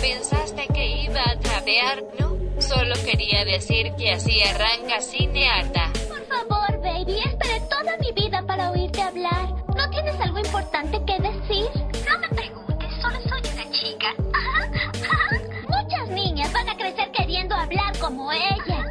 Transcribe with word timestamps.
¿pensaste 0.00 0.66
que 0.74 0.86
iba 1.04 1.22
a 1.22 1.38
trapear? 1.38 2.02
No, 2.18 2.36
solo 2.60 2.94
quería 3.04 3.44
decir 3.44 3.92
que 3.96 4.12
así 4.12 4.42
arranca 4.42 5.00
Cinearta. 5.00 5.90
Por 6.08 6.24
favor, 6.26 6.80
baby, 6.82 7.18
esperé 7.24 7.60
toda 7.70 7.96
mi 7.98 8.12
vida 8.12 8.42
para 8.46 8.70
oírte 8.70 9.00
hablar. 9.02 9.48
¿No 9.74 9.90
tienes 9.90 10.20
algo 10.20 10.38
importante 10.38 11.00
que 11.06 11.18
decir? 11.20 11.66
No 12.06 12.18
me 12.18 12.28
preguntes, 12.28 12.88
solo 13.00 13.18
soy 13.28 13.40
una 13.54 13.70
chica. 13.70 14.14
Muchas 15.68 16.08
niñas 16.10 16.52
van 16.52 16.68
a 16.68 16.76
crecer 16.76 17.10
queriendo 17.12 17.54
hablar 17.54 17.96
como 17.98 18.30
ella. 18.30 18.81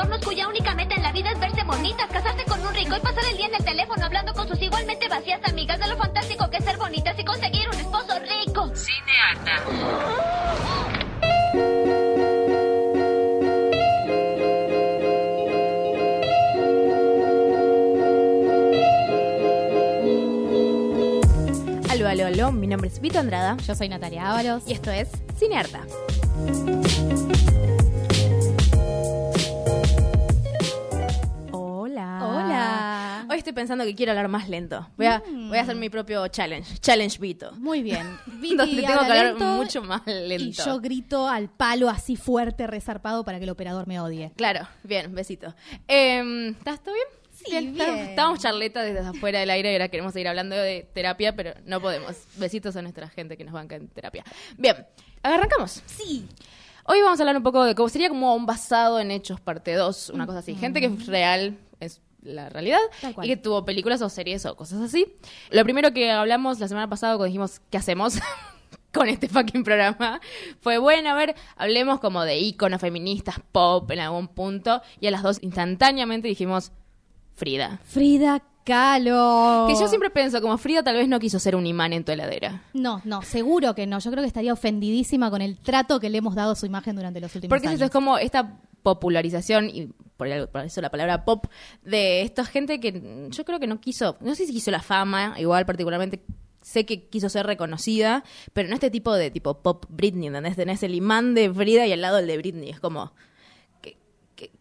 Adornos 0.00 0.24
cuya 0.24 0.48
única 0.48 0.74
meta 0.74 0.94
en 0.94 1.02
la 1.02 1.12
vida 1.12 1.30
es 1.30 1.38
verse 1.38 1.62
bonitas, 1.64 2.08
casarse 2.10 2.44
con 2.44 2.64
un 2.64 2.74
rico 2.74 2.96
y 2.96 3.00
pasar 3.00 3.22
el 3.30 3.36
día 3.36 3.46
en 3.46 3.54
el 3.54 3.64
teléfono 3.64 4.04
hablando 4.04 4.32
con 4.32 4.48
sus 4.48 4.60
igualmente 4.62 5.08
vacías 5.08 5.40
amigas 5.44 5.78
de 5.78 5.88
lo 5.88 5.96
fantástico 5.96 6.48
que 6.48 6.56
es 6.56 6.64
ser 6.64 6.78
bonitas 6.78 7.18
y 7.18 7.24
conseguir 7.24 7.68
un 7.68 7.74
esposo 7.74 8.14
rico. 8.20 8.70
Cinearta. 8.74 9.62
Aló, 21.90 22.08
aló, 22.08 22.26
aló, 22.26 22.52
mi 22.52 22.66
nombre 22.66 22.88
es 22.88 23.00
Vito 23.00 23.18
Andrada 23.18 23.58
Yo 23.66 23.74
soy 23.74 23.90
Natalia 23.90 24.30
Ábalos. 24.30 24.62
y 24.66 24.72
esto 24.72 24.90
es 24.90 25.08
Cinearta. 25.38 25.82
Estoy 33.40 33.52
pensando 33.52 33.84
que 33.84 33.94
quiero 33.94 34.12
hablar 34.12 34.28
más 34.28 34.48
lento. 34.48 34.88
Voy 34.96 35.06
a, 35.06 35.22
voy 35.26 35.58
a 35.58 35.62
hacer 35.62 35.76
mi 35.76 35.90
propio 35.90 36.26
challenge. 36.28 36.78
Challenge 36.78 37.18
Vito. 37.18 37.52
Muy 37.52 37.82
bien. 37.82 38.18
Vicky 38.26 38.56
Donde 38.56 38.76
tengo 38.82 38.86
que 38.86 38.92
habla 38.92 39.28
hablar 39.30 39.56
mucho 39.56 39.82
más 39.82 40.02
lento. 40.06 40.44
Y 40.44 40.52
yo 40.52 40.80
grito 40.80 41.28
al 41.28 41.48
palo 41.50 41.88
así 41.90 42.16
fuerte, 42.16 42.66
resarpado 42.66 43.24
para 43.24 43.38
que 43.38 43.44
el 43.44 43.50
operador 43.50 43.86
me 43.86 44.00
odie. 44.00 44.32
Claro, 44.36 44.66
bien, 44.84 45.14
besito. 45.14 45.54
Eh, 45.88 46.54
¿Estás 46.56 46.80
todo 46.82 46.94
bien? 46.94 47.06
Sí, 47.32 47.50
bien. 47.50 47.72
Estábamos- 47.72 48.08
Estábamos 48.08 48.38
charleta 48.40 48.82
desde 48.82 49.00
afuera 49.00 49.40
del 49.40 49.50
aire 49.50 49.70
y 49.70 49.74
ahora 49.74 49.88
queremos 49.88 50.12
seguir 50.12 50.28
hablando 50.28 50.54
de 50.56 50.88
terapia, 50.92 51.34
pero 51.34 51.54
no 51.64 51.80
podemos. 51.80 52.16
Besitos 52.36 52.76
a 52.76 52.82
nuestra 52.82 53.08
gente 53.08 53.36
que 53.36 53.44
nos 53.44 53.54
banca 53.54 53.76
en 53.76 53.88
terapia. 53.88 54.24
Bien, 54.58 54.86
arrancamos. 55.22 55.82
Sí. 55.86 56.28
Hoy 56.84 57.00
vamos 57.02 57.20
a 57.20 57.22
hablar 57.22 57.36
un 57.36 57.42
poco 57.42 57.64
de 57.64 57.74
cómo 57.74 57.88
sería 57.88 58.08
como 58.08 58.34
un 58.34 58.46
basado 58.46 59.00
en 59.00 59.10
hechos, 59.10 59.40
parte 59.40 59.74
2, 59.74 60.10
una 60.10 60.26
cosa 60.26 60.40
así. 60.40 60.54
Gente 60.54 60.80
que 60.80 60.86
es 60.86 61.06
real, 61.06 61.56
es 61.78 62.00
la 62.22 62.48
realidad, 62.48 62.78
Tal 63.00 63.14
cual. 63.14 63.26
y 63.26 63.30
que 63.30 63.36
tuvo 63.36 63.64
películas 63.64 64.02
o 64.02 64.08
series 64.08 64.44
o 64.46 64.56
cosas 64.56 64.80
así. 64.80 65.06
Lo 65.50 65.62
primero 65.64 65.92
que 65.92 66.10
hablamos 66.10 66.58
la 66.60 66.68
semana 66.68 66.88
pasada 66.88 67.14
cuando 67.14 67.26
dijimos, 67.26 67.60
¿qué 67.70 67.78
hacemos? 67.78 68.14
con 68.92 69.08
este 69.08 69.28
fucking 69.28 69.62
programa 69.62 70.20
fue 70.60 70.78
bueno, 70.78 71.10
a 71.10 71.14
ver, 71.14 71.36
hablemos 71.56 72.00
como 72.00 72.24
de 72.24 72.38
íconos 72.38 72.80
feministas 72.80 73.36
pop 73.52 73.88
en 73.92 74.00
algún 74.00 74.26
punto 74.28 74.82
y 75.00 75.06
a 75.06 75.10
las 75.12 75.22
dos 75.22 75.38
instantáneamente 75.42 76.26
dijimos 76.28 76.72
Frida. 77.34 77.80
Frida 77.84 78.42
Kahlo. 78.64 79.66
Que 79.68 79.74
yo 79.74 79.88
siempre 79.88 80.10
pienso 80.10 80.40
como 80.40 80.56
Frida 80.58 80.82
tal 80.82 80.96
vez 80.96 81.08
no 81.08 81.18
quiso 81.18 81.38
ser 81.38 81.56
un 81.56 81.66
imán 81.66 81.92
en 81.92 82.04
tu 82.04 82.12
heladera. 82.12 82.62
No, 82.74 83.00
no, 83.04 83.22
seguro 83.22 83.74
que 83.74 83.86
no. 83.86 83.98
Yo 83.98 84.10
creo 84.10 84.22
que 84.22 84.28
estaría 84.28 84.52
ofendidísima 84.52 85.30
con 85.30 85.42
el 85.42 85.58
trato 85.58 86.00
que 86.00 86.10
le 86.10 86.18
hemos 86.18 86.34
dado 86.34 86.52
a 86.52 86.56
su 86.56 86.66
imagen 86.66 86.96
durante 86.96 87.20
los 87.20 87.34
últimos 87.34 87.50
Porque 87.50 87.68
años. 87.68 87.80
eso, 87.80 87.86
es 87.86 87.90
como 87.90 88.18
esta 88.18 88.60
popularización, 88.82 89.70
y 89.70 89.88
por, 90.16 90.28
eso 90.28 90.80
la 90.80 90.90
palabra 90.90 91.24
pop, 91.24 91.46
de 91.82 92.22
esta 92.22 92.44
gente 92.44 92.80
que 92.80 93.28
yo 93.30 93.44
creo 93.44 93.60
que 93.60 93.66
no 93.66 93.80
quiso, 93.80 94.16
no 94.20 94.34
sé 94.34 94.46
si 94.46 94.52
quiso 94.52 94.70
la 94.70 94.80
fama, 94.80 95.34
igual 95.38 95.66
particularmente 95.66 96.24
sé 96.62 96.84
que 96.84 97.08
quiso 97.08 97.28
ser 97.28 97.46
reconocida, 97.46 98.24
pero 98.52 98.68
no 98.68 98.74
este 98.74 98.90
tipo 98.90 99.14
de 99.14 99.30
tipo 99.30 99.62
pop 99.62 99.86
Britney, 99.88 100.28
¿entendés? 100.28 100.56
Tenés 100.56 100.82
el 100.82 100.94
imán 100.94 101.34
de 101.34 101.52
Frida 101.52 101.86
y 101.86 101.92
al 101.92 102.00
lado 102.00 102.18
el 102.18 102.26
de 102.26 102.36
Britney, 102.36 102.70
es 102.70 102.80
como, 102.80 103.12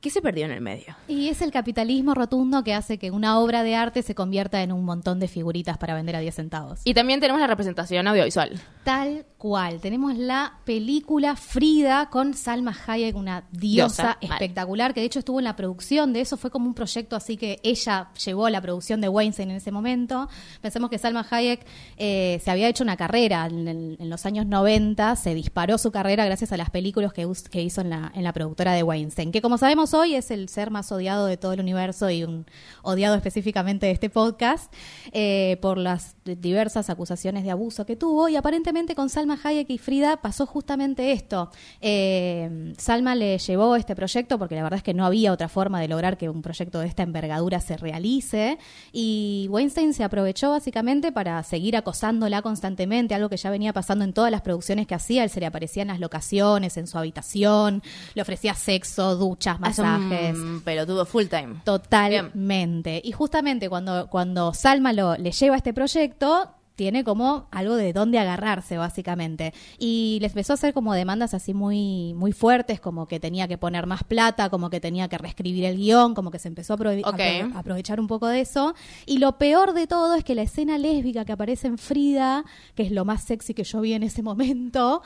¿qué, 0.01 0.09
se 0.09 0.21
perdió 0.21 0.45
en 0.45 0.51
el 0.51 0.61
medio? 0.61 0.95
Y 1.07 1.29
es 1.29 1.41
el 1.41 1.51
capitalismo 1.51 2.13
rotundo 2.13 2.63
que 2.63 2.73
hace 2.73 2.97
que 2.97 3.11
una 3.11 3.39
obra 3.39 3.63
de 3.63 3.75
arte 3.75 4.01
se 4.01 4.15
convierta 4.15 4.61
en 4.63 4.71
un 4.71 4.83
montón 4.85 5.19
de 5.19 5.27
figuritas 5.27 5.77
para 5.77 5.93
vender 5.93 6.15
a 6.15 6.19
10 6.19 6.35
centavos. 6.35 6.81
Y 6.83 6.93
también 6.93 7.19
tenemos 7.19 7.39
la 7.41 7.47
representación 7.47 8.07
audiovisual. 8.07 8.59
Tal 8.83 9.25
cual. 9.37 9.79
Tenemos 9.81 10.17
la 10.17 10.53
película 10.65 11.35
Frida 11.35 12.09
con 12.09 12.33
Salma 12.33 12.75
Hayek, 12.87 13.15
una 13.15 13.43
diosa, 13.51 13.59
Diosa, 13.59 14.03
mal. 14.03 14.17
espectacular, 14.33 14.93
que 14.93 14.99
de 15.01 15.05
hecho 15.05 15.19
estuvo 15.19 15.39
en 15.39 15.45
la 15.45 15.55
producción 15.55 16.13
de 16.13 16.21
eso. 16.21 16.37
Fue 16.37 16.49
como 16.51 16.65
un 16.67 16.73
proyecto 16.73 17.15
así 17.15 17.37
que 17.37 17.59
ella 17.63 18.09
llevó 18.25 18.49
la 18.49 18.61
producción 18.61 19.01
de 19.01 19.09
Weinstein 19.09 19.51
en 19.51 19.57
ese 19.57 19.71
momento. 19.71 20.27
Pensemos 20.61 20.89
que 20.89 20.97
Salma 20.97 21.25
Hayek 21.29 21.65
eh, 21.97 22.39
se 22.43 22.51
había 22.51 22.67
hecho 22.67 22.83
una 22.83 22.97
carrera 22.97 23.45
en, 23.45 23.67
el- 23.67 23.97
en 23.99 24.09
los 24.09 24.25
años 24.25 24.45
90, 24.45 25.15
se 25.15 25.33
disparó 25.35 25.77
su 25.77 25.91
carrera 25.91 26.25
gracias 26.25 26.51
a 26.51 26.57
las 26.57 26.69
películas 26.69 27.13
que, 27.13 27.27
hizo 27.61 27.81
en 27.81 27.89
la, 27.89 28.11
en 28.15 28.23
la 28.23 28.33
productora 28.33 28.73
de 28.73 28.83
Weinstein, 28.83 29.31
que 29.31 29.41
como 29.41 29.57
sabemos 29.69 29.93
hoy 29.93 30.15
es 30.15 30.31
el 30.31 30.49
ser 30.49 30.71
más 30.71 30.91
odiado 30.91 31.27
de 31.27 31.37
todo 31.37 31.53
el 31.53 31.59
universo 31.59 32.09
y 32.09 32.23
un 32.23 32.47
odiado 32.81 33.13
específicamente 33.13 33.85
de 33.85 33.91
este 33.91 34.09
podcast 34.09 34.73
eh, 35.11 35.59
por 35.61 35.77
las 35.77 36.15
diversas 36.23 36.89
acusaciones 36.89 37.43
de 37.43 37.51
abuso 37.51 37.85
que 37.85 37.95
tuvo. 37.95 38.29
Y 38.29 38.35
aparentemente 38.35 38.95
con 38.95 39.09
Salma 39.09 39.37
Hayek 39.43 39.69
y 39.69 39.77
Frida 39.77 40.23
pasó 40.23 40.47
justamente 40.47 41.11
esto. 41.11 41.51
Eh, 41.81 42.73
Salma 42.79 43.13
le 43.13 43.37
llevó 43.37 43.75
este 43.75 43.95
proyecto 43.95 44.39
porque 44.39 44.55
la 44.55 44.63
verdad 44.63 44.77
es 44.77 44.83
que 44.83 44.95
no 44.95 45.05
había 45.05 45.31
otra 45.31 45.49
forma 45.49 45.79
de 45.79 45.87
lograr 45.87 46.17
que 46.17 46.29
un 46.29 46.41
proyecto 46.41 46.79
de 46.79 46.87
esta 46.87 47.03
envergadura 47.03 47.59
se 47.59 47.77
realice. 47.77 48.57
Y 48.91 49.45
Weinstein 49.51 49.93
se 49.93 50.03
aprovechó 50.03 50.49
básicamente 50.49 51.11
para 51.11 51.43
seguir 51.43 51.77
acosándola 51.77 52.41
constantemente, 52.41 53.13
algo 53.13 53.29
que 53.29 53.37
ya 53.37 53.51
venía 53.51 53.71
pasando 53.71 54.03
en 54.03 54.13
todas 54.13 54.31
las 54.31 54.41
producciones 54.41 54.87
que 54.87 54.95
hacía, 54.95 55.23
él 55.23 55.29
se 55.29 55.39
le 55.39 55.45
aparecía 55.45 55.83
en 55.83 55.89
las 55.89 55.99
locaciones, 55.99 56.75
en 56.77 56.87
su 56.87 56.97
habitación, 56.97 57.83
le 58.15 58.23
ofrecía 58.23 58.55
sexo, 58.55 59.15
duchas, 59.15 59.58
Masajes. 59.59 60.37
pelotudo 60.63 61.05
full 61.05 61.25
time. 61.25 61.61
Totalmente. 61.63 63.01
Y 63.03 63.11
justamente 63.11 63.69
cuando, 63.69 64.07
cuando 64.09 64.53
Salma 64.53 64.93
lo, 64.93 65.15
le 65.15 65.31
lleva 65.31 65.55
este 65.55 65.73
proyecto, 65.73 66.55
tiene 66.79 67.03
como 67.03 67.49
algo 67.51 67.75
de 67.75 67.91
dónde 67.91 68.19
agarrarse, 68.19 68.77
básicamente. 68.77 69.53
Y 69.79 70.17
les 70.21 70.31
empezó 70.31 70.53
a 70.53 70.55
hacer 70.55 70.73
como 70.73 70.93
demandas 70.93 71.33
así 71.33 71.53
muy, 71.53 72.13
muy 72.13 72.31
fuertes, 72.31 72.79
como 72.79 73.05
que 73.05 73.19
tenía 73.19 73.49
que 73.49 73.57
poner 73.57 73.85
más 73.85 74.05
plata, 74.05 74.49
como 74.49 74.69
que 74.69 74.79
tenía 74.79 75.09
que 75.09 75.17
reescribir 75.17 75.65
el 75.65 75.75
guion, 75.75 76.13
como 76.15 76.31
que 76.31 76.39
se 76.39 76.47
empezó 76.47 76.75
a, 76.75 76.77
a 76.77 77.57
a 77.57 77.59
aprovechar 77.59 77.99
un 77.99 78.07
poco 78.07 78.27
de 78.27 78.39
eso. 78.39 78.75
Y 79.05 79.17
lo 79.17 79.37
peor 79.37 79.73
de 79.73 79.87
todo 79.87 80.15
es 80.15 80.23
que 80.23 80.35
la 80.35 80.43
escena 80.43 80.77
lésbica 80.77 81.25
que 81.25 81.33
aparece 81.33 81.67
en 81.67 81.77
Frida, 81.77 82.45
que 82.75 82.83
es 82.83 82.93
lo 82.93 83.03
más 83.03 83.23
sexy 83.25 83.53
que 83.53 83.65
yo 83.65 83.81
vi 83.81 83.91
en 83.91 84.03
ese 84.03 84.23
momento, 84.23 85.01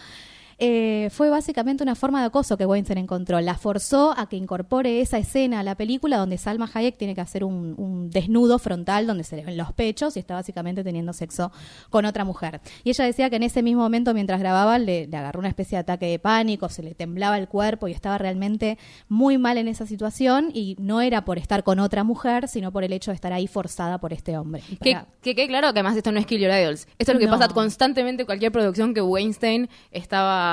eh, 0.66 1.10
fue 1.10 1.30
básicamente 1.30 1.84
una 1.84 1.96
forma 1.96 2.22
de 2.22 2.28
acoso 2.28 2.58
que 2.58 2.66
Weinstein 2.66 2.98
encontró. 3.00 3.40
La 3.42 3.56
forzó 3.56 4.14
a 4.18 4.30
que 4.30 4.38
incorpore 4.38 5.02
esa 5.02 5.18
escena 5.18 5.60
a 5.60 5.64
la 5.64 5.76
película 5.76 6.18
donde 6.18 6.38
Salma 6.38 6.70
Hayek 6.74 6.98
tiene 6.98 7.16
que 7.16 7.22
hacer 7.22 7.44
un, 7.44 7.74
un 7.78 8.10
desnudo 8.10 8.60
frontal 8.60 9.06
donde 9.06 9.24
se 9.26 9.36
le 9.36 9.44
ven 9.44 9.58
los 9.58 9.74
pechos 9.74 10.16
y 10.16 10.20
está 10.20 10.36
básicamente 10.36 10.84
teniendo 10.84 11.12
sexo 11.12 11.52
con 11.90 12.06
otra 12.06 12.24
mujer. 12.24 12.62
Y 12.84 12.92
ella 12.92 13.04
decía 13.06 13.30
que 13.30 13.36
en 13.36 13.44
ese 13.44 13.62
mismo 13.62 13.82
momento, 13.82 14.14
mientras 14.14 14.40
grababa, 14.40 14.80
le, 14.80 15.08
le 15.08 15.18
agarró 15.18 15.40
una 15.40 15.50
especie 15.50 15.76
de 15.76 15.82
ataque 15.82 16.06
de 16.06 16.20
pánico, 16.20 16.70
se 16.70 16.82
le 16.84 16.96
temblaba 16.96 17.38
el 17.38 17.48
cuerpo 17.48 17.88
y 17.88 17.92
estaba 17.92 18.18
realmente 18.18 18.78
muy 19.10 19.38
mal 19.38 19.58
en 19.58 19.68
esa 19.68 19.86
situación 19.86 20.50
y 20.54 20.76
no 20.80 21.02
era 21.02 21.26
por 21.26 21.38
estar 21.38 21.64
con 21.64 21.80
otra 21.80 22.04
mujer, 22.04 22.48
sino 22.48 22.72
por 22.72 22.84
el 22.84 22.94
hecho 22.94 23.12
de 23.12 23.16
estar 23.16 23.34
ahí 23.34 23.48
forzada 23.48 23.98
por 23.98 24.14
este 24.14 24.38
hombre. 24.38 24.64
Que, 24.82 24.98
que 25.22 25.48
claro 25.48 25.74
que 25.74 25.80
además 25.80 25.98
esto 25.98 26.12
no 26.12 26.20
es 26.20 26.26
Kill 26.26 26.40
Your 26.40 26.52
Idols. 26.52 26.88
Esto 26.98 27.12
es 27.12 27.16
lo 27.16 27.20
que 27.20 27.26
No. 27.26 27.32
pasa 27.38 27.48
constantemente 27.54 28.22
en 28.22 28.26
cualquier 28.26 28.52
producción 28.52 28.94
que 28.94 29.02
Weinstein 29.02 29.68
estaba 29.92 30.53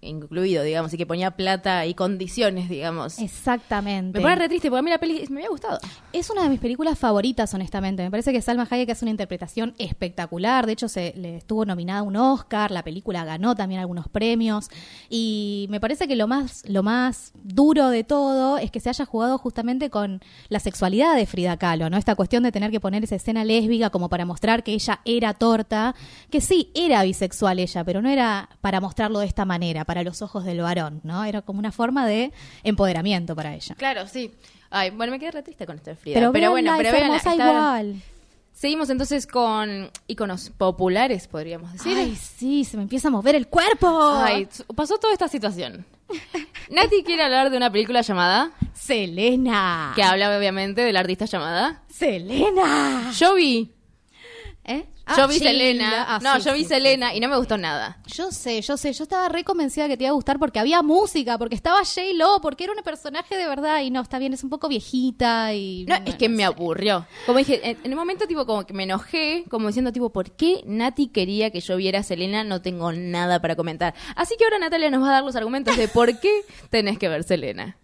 incluido, 0.00 0.62
digamos, 0.62 0.92
y 0.94 0.96
que 0.96 1.06
ponía 1.06 1.32
plata 1.32 1.86
y 1.86 1.94
condiciones, 1.94 2.68
digamos. 2.68 3.18
Exactamente. 3.18 4.18
Me 4.18 4.22
pone 4.22 4.36
re 4.36 4.48
triste 4.48 4.68
porque 4.68 4.78
a 4.80 4.82
mí 4.82 4.90
la 4.90 4.98
peli 4.98 5.24
me 5.28 5.40
había 5.40 5.50
gustado. 5.50 5.78
Es 6.12 6.30
una 6.30 6.42
de 6.42 6.48
mis 6.48 6.60
películas 6.60 6.98
favoritas, 6.98 7.52
honestamente. 7.54 8.02
Me 8.02 8.10
parece 8.10 8.32
que 8.32 8.40
Salma 8.40 8.66
Hayek 8.70 8.90
hace 8.90 9.04
una 9.04 9.10
interpretación 9.10 9.74
espectacular. 9.78 10.66
De 10.66 10.72
hecho, 10.72 10.88
se 10.88 11.14
le 11.16 11.36
estuvo 11.36 11.64
nominada 11.64 12.00
a 12.00 12.02
un 12.02 12.16
Oscar. 12.16 12.70
La 12.70 12.84
película 12.84 13.24
ganó 13.24 13.54
también 13.54 13.80
algunos 13.80 14.08
premios. 14.08 14.68
Y 15.08 15.66
me 15.70 15.80
parece 15.80 16.06
que 16.06 16.16
lo 16.16 16.28
más, 16.28 16.62
lo 16.68 16.82
más 16.82 17.32
duro 17.42 17.88
de 17.88 18.04
todo 18.04 18.58
es 18.58 18.70
que 18.70 18.80
se 18.80 18.90
haya 18.90 19.04
jugado 19.04 19.38
justamente 19.38 19.90
con 19.90 20.20
la 20.48 20.60
sexualidad 20.60 21.16
de 21.16 21.26
Frida 21.26 21.56
Kahlo, 21.56 21.90
¿no? 21.90 21.96
Esta 21.96 22.14
cuestión 22.14 22.42
de 22.44 22.52
tener 22.52 22.70
que 22.70 22.80
poner 22.80 23.04
esa 23.04 23.16
escena 23.16 23.44
lésbica 23.44 23.90
como 23.90 24.08
para 24.08 24.24
mostrar 24.24 24.62
que 24.62 24.72
ella 24.72 25.00
era 25.04 25.34
torta. 25.34 25.94
Que 26.30 26.40
sí, 26.40 26.70
era 26.74 27.02
bisexual 27.02 27.58
ella, 27.58 27.84
pero 27.84 28.00
no 28.00 28.08
era 28.08 28.48
para 28.60 28.80
mostrarlo 28.80 29.18
de 29.18 29.26
esta 29.26 29.44
manera, 29.44 29.84
para 29.88 30.02
los 30.02 30.20
ojos 30.20 30.44
del 30.44 30.60
varón, 30.60 31.00
¿no? 31.02 31.24
Era 31.24 31.40
como 31.40 31.58
una 31.60 31.72
forma 31.72 32.06
de 32.06 32.30
empoderamiento 32.62 33.34
para 33.34 33.54
ella. 33.54 33.74
Claro, 33.74 34.06
sí. 34.06 34.34
Ay, 34.68 34.90
bueno, 34.90 35.12
me 35.12 35.18
quedé 35.18 35.30
re 35.30 35.42
triste 35.42 35.64
con 35.64 35.76
esto 35.76 35.96
Frida. 35.96 36.16
Pero, 36.20 36.30
Pero, 36.30 36.50
bueno, 36.50 36.74
pero 36.76 36.90
hermosa 36.90 37.30
está- 37.32 37.34
igual. 37.50 38.02
Seguimos 38.52 38.90
entonces 38.90 39.26
con 39.26 39.90
íconos 40.06 40.50
populares, 40.50 41.26
podríamos 41.26 41.72
decir. 41.72 41.96
Ay, 41.96 42.14
sí, 42.16 42.64
se 42.66 42.76
me 42.76 42.82
empieza 42.82 43.08
a 43.08 43.10
mover 43.10 43.34
el 43.34 43.46
cuerpo. 43.46 43.88
Ay, 44.16 44.46
pasó 44.76 44.98
toda 44.98 45.14
esta 45.14 45.26
situación. 45.28 45.86
Nati 46.70 47.02
quiere 47.02 47.22
hablar 47.22 47.48
de 47.50 47.56
una 47.56 47.72
película 47.72 48.02
llamada, 48.02 48.50
Selena. 48.74 49.92
que 49.94 50.02
habla 50.02 50.36
obviamente 50.36 50.82
de 50.82 50.92
la 50.92 51.00
artista 51.00 51.24
llamada 51.24 51.82
Selena. 51.88 53.10
Yo 53.16 53.36
vi. 53.36 53.72
¿Eh? 54.64 54.84
Ah, 55.08 55.16
yo 55.16 55.28
vi 55.28 55.38
Sheila. 55.38 55.50
Selena. 55.50 56.04
Ah, 56.08 56.18
no, 56.22 56.36
sí, 56.36 56.46
yo 56.46 56.52
vi 56.52 56.62
sí. 56.62 56.68
Selena 56.68 57.14
y 57.14 57.20
no 57.20 57.28
me 57.28 57.36
gustó 57.36 57.56
nada. 57.56 57.98
Yo 58.06 58.30
sé, 58.30 58.60
yo 58.60 58.76
sé, 58.76 58.92
yo 58.92 59.02
estaba 59.02 59.28
re 59.28 59.44
convencida 59.44 59.88
que 59.88 59.96
te 59.96 60.04
iba 60.04 60.10
a 60.10 60.14
gustar 60.14 60.38
porque 60.38 60.58
había 60.58 60.82
música, 60.82 61.38
porque 61.38 61.54
estaba 61.54 61.78
J-Lo, 61.78 62.40
porque 62.40 62.64
era 62.64 62.72
un 62.74 62.82
personaje 62.82 63.36
de 63.36 63.46
verdad 63.46 63.80
y 63.82 63.90
no, 63.90 64.00
está 64.00 64.18
bien, 64.18 64.34
es 64.34 64.44
un 64.44 64.50
poco 64.50 64.68
viejita 64.68 65.54
y... 65.54 65.84
No, 65.86 65.96
es 66.04 66.14
que 66.16 66.28
me 66.28 66.38
sé. 66.38 66.44
aburrió. 66.44 67.06
Como 67.26 67.38
dije, 67.38 67.60
en, 67.62 67.78
en 67.82 67.92
un 67.92 67.98
momento 67.98 68.26
tipo 68.26 68.46
como 68.46 68.66
que 68.66 68.74
me 68.74 68.84
enojé, 68.84 69.44
como 69.48 69.66
diciendo 69.68 69.92
tipo, 69.92 70.10
¿por 70.10 70.32
qué 70.32 70.62
Nati 70.66 71.08
quería 71.08 71.50
que 71.50 71.60
yo 71.60 71.76
viera 71.76 72.00
a 72.00 72.02
Selena? 72.02 72.44
No 72.44 72.60
tengo 72.62 72.92
nada 72.92 73.40
para 73.40 73.56
comentar. 73.56 73.94
Así 74.14 74.36
que 74.38 74.44
ahora 74.44 74.58
Natalia 74.58 74.90
nos 74.90 75.02
va 75.02 75.08
a 75.08 75.12
dar 75.12 75.24
los 75.24 75.36
argumentos 75.36 75.76
de 75.76 75.88
por 75.88 76.18
qué 76.20 76.42
tenés 76.70 76.98
que 76.98 77.08
ver 77.08 77.24
Selena. 77.24 77.78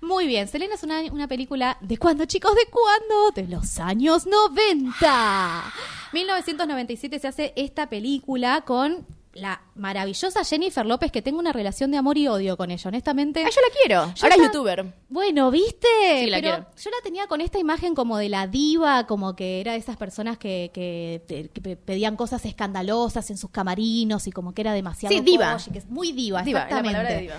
Muy 0.00 0.26
bien, 0.26 0.46
Selena 0.48 0.74
es 0.74 0.82
una, 0.82 1.00
una 1.12 1.26
película 1.28 1.78
de 1.80 1.96
cuándo, 1.98 2.24
chicos, 2.26 2.52
de 2.54 2.66
cuándo? 2.70 3.30
De 3.34 3.46
los 3.48 3.78
años 3.78 4.26
90. 4.26 5.72
1997 6.12 7.18
se 7.18 7.28
hace 7.28 7.52
esta 7.56 7.88
película 7.88 8.62
con 8.62 9.06
la 9.34 9.60
maravillosa 9.74 10.44
Jennifer 10.44 10.86
López, 10.86 11.12
que 11.12 11.20
tengo 11.20 11.38
una 11.38 11.52
relación 11.52 11.90
de 11.90 11.98
amor 11.98 12.16
y 12.16 12.26
odio 12.26 12.56
con 12.56 12.70
ella, 12.70 12.88
honestamente. 12.88 13.44
Ah, 13.44 13.50
yo 13.54 13.60
la 13.60 13.74
quiero. 13.78 14.14
Yo 14.14 14.22
ahora 14.24 14.36
es 14.36 14.42
youtuber. 14.44 14.94
Bueno, 15.10 15.50
¿viste? 15.50 15.86
Sí, 16.24 16.30
la 16.30 16.38
Pero 16.38 16.50
quiero. 16.54 16.70
yo 16.82 16.90
la 16.90 16.96
tenía 17.04 17.26
con 17.26 17.42
esta 17.42 17.58
imagen 17.58 17.94
como 17.94 18.16
de 18.16 18.30
la 18.30 18.46
diva, 18.46 19.06
como 19.06 19.36
que 19.36 19.60
era 19.60 19.72
de 19.72 19.78
esas 19.78 19.98
personas 19.98 20.38
que, 20.38 20.70
que, 20.72 21.22
que 21.52 21.60
pe- 21.60 21.76
pedían 21.76 22.16
cosas 22.16 22.46
escandalosas 22.46 23.28
en 23.28 23.36
sus 23.36 23.50
camarinos 23.50 24.26
y 24.26 24.32
como 24.32 24.54
que 24.54 24.62
era 24.62 24.72
demasiado 24.72 25.14
Sí, 25.14 25.20
diva. 25.20 25.52
coche, 25.52 25.70
que 25.70 25.80
es 25.80 25.86
muy 25.90 26.12
diva, 26.12 26.42
Diva, 26.42 26.60
la 26.60 26.64
exactamente. 26.64 26.96
palabra 26.96 27.14
de 27.14 27.20
diva. 27.20 27.34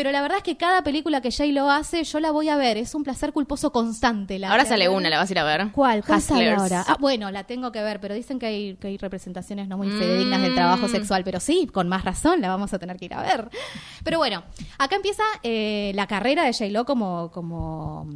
Pero 0.00 0.12
la 0.12 0.22
verdad 0.22 0.38
es 0.38 0.42
que 0.44 0.56
cada 0.56 0.82
película 0.82 1.20
que 1.20 1.30
J 1.30 1.44
lo 1.52 1.70
hace, 1.70 2.04
yo 2.04 2.20
la 2.20 2.30
voy 2.30 2.48
a 2.48 2.56
ver. 2.56 2.78
Es 2.78 2.94
un 2.94 3.04
placer 3.04 3.34
culposo 3.34 3.70
constante. 3.70 4.38
La 4.38 4.50
ahora 4.50 4.64
sale 4.64 4.88
una, 4.88 5.10
la 5.10 5.18
vas 5.18 5.28
a 5.28 5.32
ir 5.34 5.38
a 5.38 5.44
ver. 5.44 5.68
¿Cuál? 5.72 6.02
¿Cuál 6.02 6.22
sale 6.22 6.50
ahora? 6.50 6.86
Ah, 6.88 6.96
bueno, 6.98 7.30
la 7.30 7.44
tengo 7.44 7.70
que 7.70 7.82
ver, 7.82 8.00
pero 8.00 8.14
dicen 8.14 8.38
que 8.38 8.46
hay, 8.46 8.76
que 8.76 8.86
hay 8.88 8.96
representaciones 8.96 9.68
no 9.68 9.76
muy 9.76 9.90
fidedignas 9.90 10.40
del 10.40 10.54
trabajo 10.54 10.86
Mm. 10.86 10.90
sexual, 10.90 11.22
pero 11.22 11.38
sí, 11.38 11.66
con 11.70 11.86
más 11.88 12.02
razón 12.02 12.40
la 12.40 12.48
vamos 12.48 12.72
a 12.72 12.78
tener 12.78 12.96
que 12.96 13.04
ir 13.04 13.12
a 13.12 13.20
ver. 13.20 13.50
Pero 14.02 14.16
bueno, 14.16 14.42
acá 14.78 14.96
empieza 14.96 15.22
eh, 15.42 15.92
la 15.94 16.06
carrera 16.06 16.44
de 16.44 16.54
J-Lo 16.54 16.86
como, 16.86 17.30
como, 17.30 18.08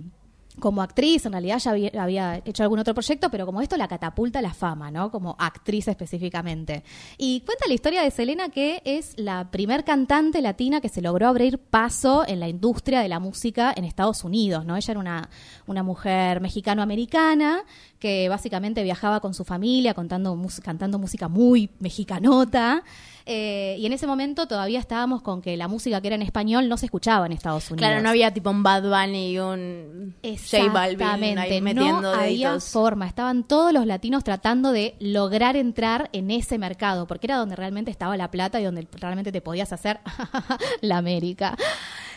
como 0.61 0.83
actriz, 0.83 1.27
en 1.27 1.33
realidad 1.33 1.59
ya 1.59 1.71
había, 1.73 1.91
había 1.99 2.43
hecho 2.45 2.63
algún 2.63 2.79
otro 2.79 2.95
proyecto, 2.95 3.31
pero 3.31 3.45
como 3.45 3.61
esto 3.61 3.77
la 3.77 3.89
catapulta 3.89 4.41
la 4.41 4.55
fama, 4.55 4.91
¿no? 4.91 5.11
Como 5.11 5.35
actriz 5.39 5.89
específicamente. 5.89 6.85
Y 7.19 7.41
cuenta 7.41 7.67
la 7.67 7.75
historia 7.75 8.03
de 8.03 8.11
Selena, 8.11 8.49
que 8.49 8.81
es 8.85 9.15
la 9.17 9.51
primer 9.51 9.85
cantante 9.85 10.41
latina 10.41 10.81
que 10.81 10.89
se 10.89 11.03
logró 11.03 11.29
abrir 11.29 11.59
paso 11.59 12.25
en 12.27 12.39
la 12.41 12.49
industria 12.49 13.01
de 13.01 13.09
la 13.09 13.19
música 13.19 13.73
en 13.77 13.85
Estados 13.85 14.23
Unidos, 14.23 14.65
¿no? 14.65 14.77
Ella 14.77 14.93
era 14.93 15.01
una, 15.01 15.29
una 15.67 15.83
mujer 15.83 16.41
mexicano-americana 16.41 17.65
que 17.99 18.29
básicamente 18.29 18.83
viajaba 18.83 19.21
con 19.21 19.35
su 19.35 19.45
familia 19.45 19.95
contando, 19.95 20.39
cantando 20.63 20.99
música 20.99 21.29
muy 21.29 21.71
mexicanota. 21.81 22.85
Eh, 23.27 23.77
y 23.79 23.87
en 23.87 23.93
ese 23.95 24.07
momento 24.07 24.47
todavía 24.47 24.79
estábamos 24.79 25.23
con 25.23 25.41
que 25.41 25.57
la 25.57 25.67
música 25.69 26.01
que 26.01 26.09
era 26.09 26.17
en 26.17 26.23
español 26.23 26.69
no 26.69 26.77
se 26.77 26.85
escuchaba 26.87 27.25
en 27.27 27.33
Estados 27.33 27.71
Unidos. 27.71 27.89
Claro, 27.89 28.03
no 28.03 28.11
había 28.11 28.33
tipo 28.35 28.51
un 28.51 28.63
Bad 28.63 28.83
Bunny 28.83 29.31
y 29.33 29.39
un 29.39 30.15
J 30.23 30.71
Balvin 30.73 31.01
Exactamente, 31.01 31.41
ahí 31.41 31.61
metiendo 31.63 32.01
no 32.03 32.09
había 32.11 32.49
deditos. 32.51 32.71
forma. 32.71 33.07
Estaban 33.07 33.45
todos 33.45 33.73
los 33.73 33.87
latinos 33.87 34.25
tratando 34.25 34.73
de 34.73 34.95
lograr 35.01 35.57
entrar 35.57 36.11
en 36.13 36.31
ese 36.31 36.59
mercado, 36.59 37.07
porque 37.07 37.27
era 37.27 37.37
donde 37.37 37.57
realmente 37.57 37.91
estaba 37.91 38.17
la 38.17 38.31
plata 38.31 38.61
y 38.61 38.65
donde 38.65 38.87
realmente 38.93 39.33
te 39.33 39.41
podías 39.41 39.73
hacer 39.73 40.01
la 40.83 40.99
América. 40.99 41.57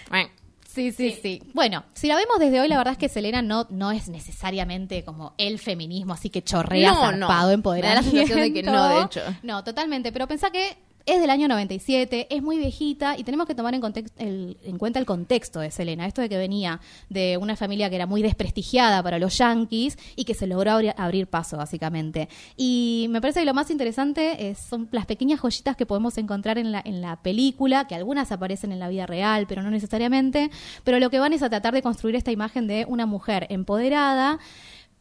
Bueno, 0.10 0.30
Sí, 0.68 0.92
sí, 0.92 1.18
sí, 1.20 1.42
Bueno, 1.56 1.86
si 1.96 2.06
la 2.08 2.16
vemos 2.16 2.38
desde 2.38 2.60
hoy, 2.62 2.68
la 2.68 2.78
verdad 2.78 2.92
es 2.92 2.98
que 3.00 3.10
Selena 3.10 3.42
no, 3.42 3.66
no 3.72 3.90
es 3.92 4.10
necesariamente 4.10 5.04
como 5.04 5.34
el 5.40 5.58
feminismo, 5.58 6.14
así 6.14 6.30
que 6.30 6.44
chorrea 6.44 6.92
No, 6.92 7.12
no. 7.14 7.28
zarpado, 7.28 7.28
Me 7.28 7.32
da 7.32 7.48
la 7.48 7.54
empoderamiento. 7.54 8.12
sensación 8.12 8.40
de 8.42 8.54
que 8.54 8.62
no, 8.62 8.88
de 8.90 9.02
hecho. 9.02 9.22
No, 9.42 9.64
totalmente. 9.64 10.12
Pero 10.12 10.28
pensá 10.28 10.52
que 10.52 10.78
es 11.08 11.20
del 11.22 11.30
año 11.30 11.48
97, 11.48 12.28
es 12.30 12.44
muy 12.44 12.58
viejita 12.58 13.18
y 13.18 13.24
tenemos 13.24 13.48
que 13.48 13.56
tomar 13.56 13.74
en, 13.74 13.82
el- 14.18 14.58
en 14.64 14.78
cuenta 14.78 15.00
el 15.00 15.06
contexto 15.06 15.60
de 15.62 15.72
Selena. 15.72 16.06
Esto 16.06 16.22
de 16.22 16.30
que 16.30 16.38
venía 16.38 16.82
de 17.10 17.38
una 17.38 17.56
familia 17.56 17.90
que 17.90 17.96
era 17.96 18.06
muy 18.06 18.22
desprestigiada 18.22 19.02
para 19.02 19.18
los 19.18 19.38
yankees 19.38 19.98
y 20.18 20.26
que 20.26 20.34
se 20.34 20.46
logró 20.48 20.74
abrir 20.98 21.28
paso, 21.28 21.58
básicamente. 21.58 22.28
Y 22.58 23.08
me 23.10 23.22
parece 23.22 23.40
que 23.40 23.46
lo 23.46 23.54
más 23.54 23.72
interesante 23.72 24.50
es- 24.50 24.60
son 24.60 24.90
las 24.92 25.06
pequeñas 25.06 25.40
joyitas 25.40 25.78
que 25.78 25.86
podemos 25.86 26.18
encontrar 26.18 26.58
en 26.58 26.72
la, 26.74 26.82
en 26.84 27.02
la 27.02 27.16
película, 27.22 27.88
que 27.88 27.96
algunas 27.96 28.32
aparecen 28.32 28.72
en 28.74 28.80
la 28.80 28.90
vida 28.90 29.06
real, 29.06 29.46
pero 29.48 29.64
no 29.64 29.72
necesariamente. 29.72 30.52
Pero 30.84 31.00
lo 31.00 31.10
que 31.10 31.20
van 31.20 31.32
es 31.34 31.42
a 31.42 31.50
tratar 31.50 31.74
de 31.74 31.82
construir 31.82 32.16
esta 32.18 32.32
imagen 32.32 32.68
de 32.68 32.86
una 32.88 33.06
mujer 33.06 33.48
empoderada 33.50 34.40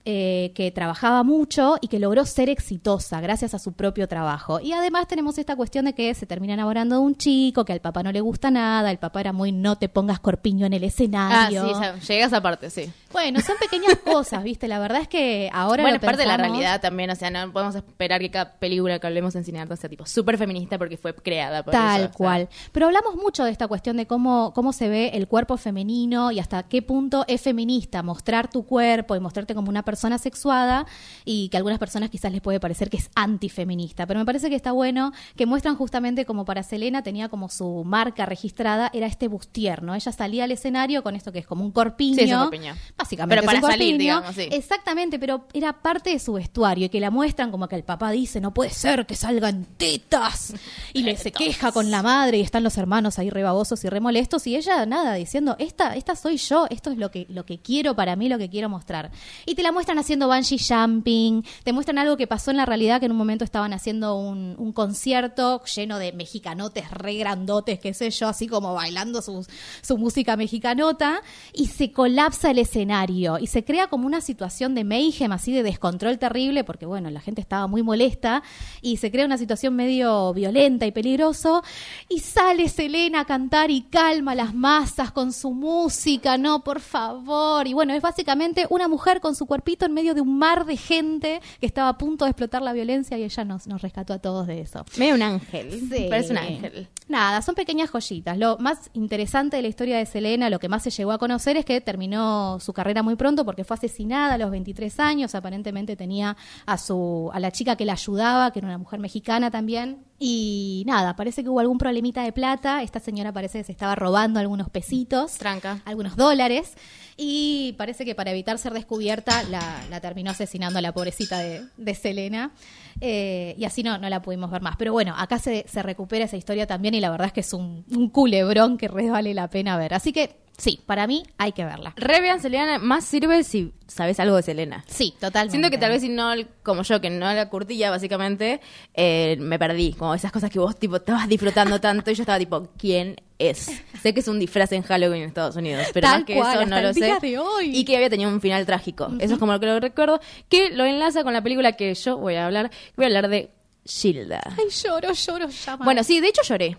eh, 0.08 0.52
que 0.54 0.70
trabajaba 0.70 1.24
mucho 1.24 1.78
y 1.80 1.88
que 1.88 1.98
logró 1.98 2.24
ser 2.24 2.48
exitosa 2.48 3.20
gracias 3.20 3.54
a 3.54 3.58
su 3.58 3.72
propio 3.72 4.06
trabajo. 4.06 4.60
Y 4.60 4.72
además 4.72 5.08
tenemos 5.08 5.36
esta 5.36 5.56
cuestión 5.56 5.86
de 5.86 5.94
que 5.94 6.14
se 6.14 6.26
termina 6.26 6.54
enamorando 6.54 6.94
de 6.94 7.00
un 7.00 7.16
chico, 7.16 7.64
que 7.64 7.72
al 7.72 7.80
papá 7.80 8.04
no 8.04 8.12
le 8.12 8.20
gusta 8.20 8.52
nada, 8.52 8.92
el 8.92 8.98
papá 8.98 9.18
era 9.18 9.32
muy 9.32 9.50
no 9.50 9.78
te 9.78 9.88
pongas 9.88 10.20
corpiño 10.20 10.64
en 10.64 10.74
el 10.74 10.84
ah, 10.84 10.86
escenario. 10.86 11.66
sí, 12.00 12.14
ya, 12.18 12.24
esa 12.24 12.40
parte, 12.40 12.70
sí. 12.70 12.88
Bueno, 13.12 13.40
son 13.40 13.56
pequeñas 13.58 13.96
cosas, 14.04 14.44
¿viste? 14.44 14.68
La 14.68 14.78
verdad 14.78 15.02
es 15.02 15.08
que 15.08 15.50
ahora 15.52 15.82
bueno, 15.82 15.96
es 15.96 16.02
parte 16.04 16.22
de 16.22 16.28
la 16.28 16.36
realidad 16.36 16.80
también, 16.80 17.10
o 17.10 17.16
sea, 17.16 17.30
no 17.30 17.52
podemos 17.52 17.74
esperar 17.74 18.20
que 18.20 18.30
cada 18.30 18.52
película 18.60 19.00
que 19.00 19.08
hablemos 19.08 19.34
en 19.34 19.42
Cinearte 19.42 19.76
sea 19.76 19.90
tipo 19.90 20.06
súper 20.06 20.38
feminista 20.38 20.78
porque 20.78 20.96
fue 20.96 21.16
creada 21.16 21.64
por 21.64 21.72
Tal 21.72 22.02
eso, 22.02 22.10
o 22.10 22.12
sea. 22.12 22.16
cual. 22.16 22.48
Pero 22.70 22.86
hablamos 22.86 23.16
mucho 23.16 23.42
de 23.42 23.50
esta 23.50 23.66
cuestión 23.66 23.96
de 23.96 24.06
cómo, 24.06 24.52
cómo 24.54 24.72
se 24.72 24.88
ve 24.88 25.10
el 25.14 25.26
cuerpo 25.26 25.56
femenino 25.56 26.30
y 26.30 26.38
hasta 26.38 26.62
qué 26.62 26.80
punto 26.80 27.24
es 27.26 27.42
feminista 27.42 28.04
mostrar 28.04 28.48
tu 28.48 28.64
cuerpo 28.64 29.16
y 29.16 29.20
mostrarte 29.20 29.56
como 29.56 29.68
una 29.68 29.82
persona 29.82 29.95
sexuada 29.96 30.86
y 31.24 31.48
que 31.48 31.56
a 31.56 31.58
algunas 31.58 31.78
personas 31.78 32.10
quizás 32.10 32.32
les 32.32 32.40
puede 32.40 32.60
parecer 32.60 32.90
que 32.90 32.96
es 32.96 33.10
antifeminista. 33.14 34.06
Pero 34.06 34.20
me 34.20 34.26
parece 34.26 34.48
que 34.48 34.56
está 34.56 34.72
bueno 34.72 35.12
que 35.36 35.46
muestran 35.46 35.76
justamente 35.76 36.24
como 36.24 36.44
para 36.44 36.62
Selena 36.62 37.02
tenía 37.02 37.28
como 37.28 37.48
su 37.48 37.84
marca 37.84 38.26
registrada, 38.26 38.90
era 38.92 39.06
este 39.06 39.28
bustier, 39.28 39.82
¿no? 39.82 39.94
Ella 39.94 40.12
salía 40.12 40.44
al 40.44 40.52
escenario 40.52 41.02
con 41.02 41.16
esto 41.16 41.32
que 41.32 41.40
es 41.40 41.46
como 41.46 41.64
un 41.64 41.72
corpiño. 41.72 42.16
Sí, 42.16 42.24
es 42.24 42.32
un 42.32 42.42
corpiño. 42.42 42.74
Básicamente 42.96 43.46
Pero 43.46 43.46
para 43.46 43.72
salir, 43.72 43.98
digamos, 43.98 44.34
sí. 44.34 44.48
Exactamente, 44.50 45.18
pero 45.18 45.46
era 45.52 45.72
parte 45.72 46.10
de 46.10 46.18
su 46.18 46.34
vestuario 46.34 46.86
y 46.86 46.88
que 46.88 47.00
la 47.00 47.10
muestran 47.10 47.50
como 47.50 47.68
que 47.68 47.76
el 47.76 47.84
papá 47.84 48.10
dice, 48.10 48.40
no 48.40 48.54
puede 48.54 48.70
ser 48.70 49.06
que 49.06 49.16
salgan 49.16 49.66
tetas. 49.76 50.54
Y 50.92 51.02
le 51.02 51.16
se 51.16 51.32
queja 51.32 51.72
con 51.72 51.90
la 51.90 52.02
madre 52.02 52.38
y 52.38 52.40
están 52.42 52.62
los 52.62 52.78
hermanos 52.78 53.18
ahí 53.18 53.30
rebabosos 53.30 53.84
y 53.84 53.88
remolestos 53.88 54.46
y 54.46 54.56
ella 54.56 54.84
nada 54.86 55.14
diciendo, 55.14 55.56
esta, 55.58 55.94
esta 55.94 56.16
soy 56.16 56.36
yo, 56.36 56.66
esto 56.70 56.90
es 56.90 56.98
lo 56.98 57.10
que, 57.10 57.26
lo 57.28 57.44
que 57.44 57.58
quiero 57.58 57.94
para 57.94 58.16
mí, 58.16 58.28
lo 58.28 58.38
que 58.38 58.48
quiero 58.48 58.68
mostrar. 58.68 59.10
Y 59.44 59.54
te 59.54 59.62
la 59.62 59.72
muestran 59.72 59.85
haciendo 59.94 60.26
bungee 60.28 60.58
jumping, 60.58 61.44
te 61.62 61.72
muestran 61.72 61.98
algo 61.98 62.16
que 62.16 62.26
pasó 62.26 62.50
en 62.50 62.56
la 62.56 62.66
realidad 62.66 63.00
que 63.00 63.06
en 63.06 63.12
un 63.12 63.18
momento 63.18 63.44
estaban 63.44 63.72
haciendo 63.72 64.16
un, 64.16 64.56
concierto 64.72 65.62
lleno 65.64 65.98
de 65.98 66.12
mexicanotes 66.12 66.90
re 66.90 67.14
grandotes, 67.14 67.78
qué 67.78 67.94
sé 67.94 68.10
yo, 68.10 68.28
así 68.28 68.46
como 68.46 68.74
bailando 68.74 69.22
su, 69.22 69.46
su 69.80 69.96
música 69.96 70.36
mexicanota 70.36 71.22
y 71.52 71.68
se 71.68 71.92
colapsa 71.92 72.50
el 72.50 72.58
escenario 72.58 73.38
y 73.38 73.46
se 73.46 73.64
crea 73.64 73.86
como 73.86 74.06
una 74.06 74.20
situación 74.20 74.74
de 74.74 74.84
mayhem, 74.84 75.32
así 75.32 75.52
de 75.52 75.62
descontrol 75.62 76.18
terrible, 76.18 76.64
porque 76.64 76.84
bueno, 76.84 77.10
la 77.10 77.20
gente 77.20 77.40
estaba 77.40 77.66
muy 77.68 77.82
molesta 77.82 78.42
y 78.82 78.96
se 78.96 79.10
crea 79.10 79.24
una 79.24 79.38
situación 79.38 79.76
medio 79.76 80.34
violenta 80.34 80.84
y 80.84 80.92
peligroso 80.92 81.62
y 82.08 82.20
sale 82.20 82.68
Selena 82.68 83.20
a 83.20 83.24
cantar 83.24 83.70
y 83.70 83.82
calma 83.82 84.34
las 84.34 84.54
masas 84.54 85.12
con 85.12 85.32
su 85.32 85.52
música, 85.52 86.36
no, 86.38 86.64
por 86.64 86.80
favor. 86.80 87.66
Y 87.66 87.72
bueno, 87.72 87.94
es 87.94 88.02
básicamente 88.02 88.66
una 88.68 88.88
mujer 88.88 89.20
con 89.20 89.34
su 89.34 89.46
cuerpito 89.46 89.75
en 89.84 89.92
medio 89.92 90.14
de 90.14 90.20
un 90.20 90.38
mar 90.38 90.64
de 90.64 90.76
gente 90.76 91.40
que 91.60 91.66
estaba 91.66 91.90
a 91.90 91.98
punto 91.98 92.24
de 92.24 92.30
explotar 92.30 92.62
la 92.62 92.72
violencia 92.72 93.18
y 93.18 93.24
ella 93.24 93.44
nos, 93.44 93.66
nos 93.66 93.82
rescató 93.82 94.14
a 94.14 94.18
todos 94.18 94.46
de 94.46 94.60
eso. 94.60 94.84
Medio 94.96 95.14
un 95.14 95.22
ángel. 95.22 95.70
Sí. 95.92 96.06
Parece 96.08 96.32
un 96.32 96.38
ángel. 96.38 96.88
Nada, 97.08 97.42
son 97.42 97.54
pequeñas 97.54 97.90
joyitas. 97.90 98.36
Lo 98.36 98.56
más 98.58 98.90
interesante 98.94 99.56
de 99.56 99.62
la 99.62 99.68
historia 99.68 99.98
de 99.98 100.06
Selena, 100.06 100.50
lo 100.50 100.58
que 100.58 100.68
más 100.68 100.82
se 100.82 100.90
llegó 100.90 101.12
a 101.12 101.18
conocer 101.18 101.56
es 101.56 101.64
que 101.64 101.80
terminó 101.80 102.58
su 102.58 102.72
carrera 102.72 103.02
muy 103.02 103.14
pronto 103.14 103.44
porque 103.44 103.62
fue 103.62 103.74
asesinada 103.74 104.34
a 104.34 104.38
los 104.38 104.50
23 104.50 104.98
años. 105.00 105.34
Aparentemente 105.34 105.94
tenía 105.94 106.36
a 106.64 106.78
su 106.78 107.30
a 107.32 107.38
la 107.38 107.52
chica 107.52 107.76
que 107.76 107.84
la 107.84 107.92
ayudaba, 107.92 108.50
que 108.50 108.58
era 108.58 108.68
una 108.68 108.78
mujer 108.78 108.98
mexicana 108.98 109.50
también. 109.50 110.04
Y 110.18 110.82
nada, 110.86 111.14
parece 111.14 111.42
que 111.42 111.48
hubo 111.50 111.60
algún 111.60 111.78
problemita 111.78 112.22
de 112.22 112.32
plata. 112.32 112.82
Esta 112.82 113.00
señora 113.00 113.32
parece 113.32 113.58
que 113.58 113.64
se 113.64 113.72
estaba 113.72 113.94
robando 113.94 114.40
algunos 114.40 114.70
pesitos 114.70 115.34
Tranca. 115.34 115.80
algunos 115.84 116.16
dólares 116.16 116.74
y 117.16 117.74
parece 117.78 118.04
que 118.04 118.14
para 118.14 118.30
evitar 118.30 118.58
ser 118.58 118.74
descubierta 118.74 119.42
la, 119.44 119.82
la 119.88 120.00
terminó 120.00 120.30
asesinando 120.30 120.78
a 120.78 120.82
la 120.82 120.92
pobrecita 120.92 121.38
de, 121.38 121.94
Selena 121.94 122.52
Eh, 123.00 123.54
y 123.58 123.64
así 123.64 123.82
no, 123.82 123.98
no 123.98 124.08
la 124.08 124.22
pudimos 124.22 124.50
ver 124.50 124.62
más. 124.62 124.76
Pero 124.76 124.92
bueno, 124.92 125.14
acá 125.16 125.38
se, 125.38 125.66
se 125.68 125.82
recupera 125.82 126.24
esa 126.24 126.36
historia 126.36 126.66
también 126.66 126.94
y 126.94 127.00
la 127.00 127.10
verdad 127.10 127.26
es 127.26 127.32
que 127.34 127.40
es 127.40 127.52
un, 127.52 127.84
un 127.94 128.08
culebrón 128.08 128.78
que 128.78 128.88
re 128.88 129.10
vale 129.10 129.34
la 129.34 129.48
pena 129.48 129.76
ver. 129.76 129.92
Así 129.92 130.12
que 130.12 130.45
Sí, 130.58 130.80
para 130.86 131.06
mí 131.06 131.22
hay 131.36 131.52
que 131.52 131.64
verla. 131.64 131.92
Re 131.96 132.20
vean 132.20 132.40
Selena, 132.40 132.78
más 132.78 133.04
sirve 133.04 133.44
si 133.44 133.72
sabes 133.86 134.18
algo 134.20 134.36
de 134.36 134.42
Selena. 134.42 134.84
Sí, 134.88 135.14
totalmente. 135.20 135.52
Siento 135.52 135.70
que 135.70 135.76
tal 135.76 135.90
vez 135.90 136.00
si 136.00 136.08
no, 136.08 136.32
como 136.62 136.82
yo, 136.82 137.00
que 137.00 137.10
no 137.10 137.30
la 137.32 137.50
curtía 137.50 137.90
básicamente, 137.90 138.60
eh, 138.94 139.36
me 139.38 139.58
perdí. 139.58 139.92
Como 139.92 140.14
esas 140.14 140.32
cosas 140.32 140.50
que 140.50 140.58
vos 140.58 140.78
tipo 140.78 140.96
estabas 140.96 141.28
disfrutando 141.28 141.78
tanto 141.80 142.10
y 142.10 142.14
yo 142.14 142.22
estaba 142.22 142.38
tipo, 142.38 142.68
¿quién 142.78 143.16
es? 143.38 143.70
Sé 144.02 144.14
que 144.14 144.20
es 144.20 144.28
un 144.28 144.38
disfraz 144.38 144.72
en 144.72 144.82
Halloween 144.82 145.22
en 145.22 145.28
Estados 145.28 145.56
Unidos, 145.56 145.88
pero 145.92 146.06
Tal 146.06 146.20
más 146.20 146.26
que 146.26 146.34
cual, 146.36 146.56
eso 146.56 146.66
no 146.66 146.80
lo 146.80 146.94
sé. 146.94 147.18
Y 147.64 147.84
que 147.84 147.96
había 147.96 148.08
tenido 148.08 148.30
un 148.30 148.40
final 148.40 148.64
trágico. 148.64 149.10
Eso 149.20 149.34
es 149.34 149.38
como 149.38 149.52
lo 149.52 149.60
que 149.60 149.66
lo 149.66 149.78
recuerdo. 149.78 150.20
Que 150.48 150.70
lo 150.70 150.84
enlaza 150.86 151.22
con 151.22 151.34
la 151.34 151.42
película 151.42 151.72
que 151.72 151.94
yo 151.94 152.16
voy 152.16 152.36
a 152.36 152.46
hablar. 152.46 152.70
Voy 152.96 153.04
a 153.04 153.08
hablar 153.08 153.28
de 153.28 153.50
Gilda. 153.84 154.40
Ay, 154.56 154.70
lloro, 154.70 155.12
lloro, 155.12 155.48
llama. 155.48 155.84
Bueno, 155.84 156.02
sí, 156.02 156.18
de 156.20 156.28
hecho 156.28 156.42
lloré 156.42 156.78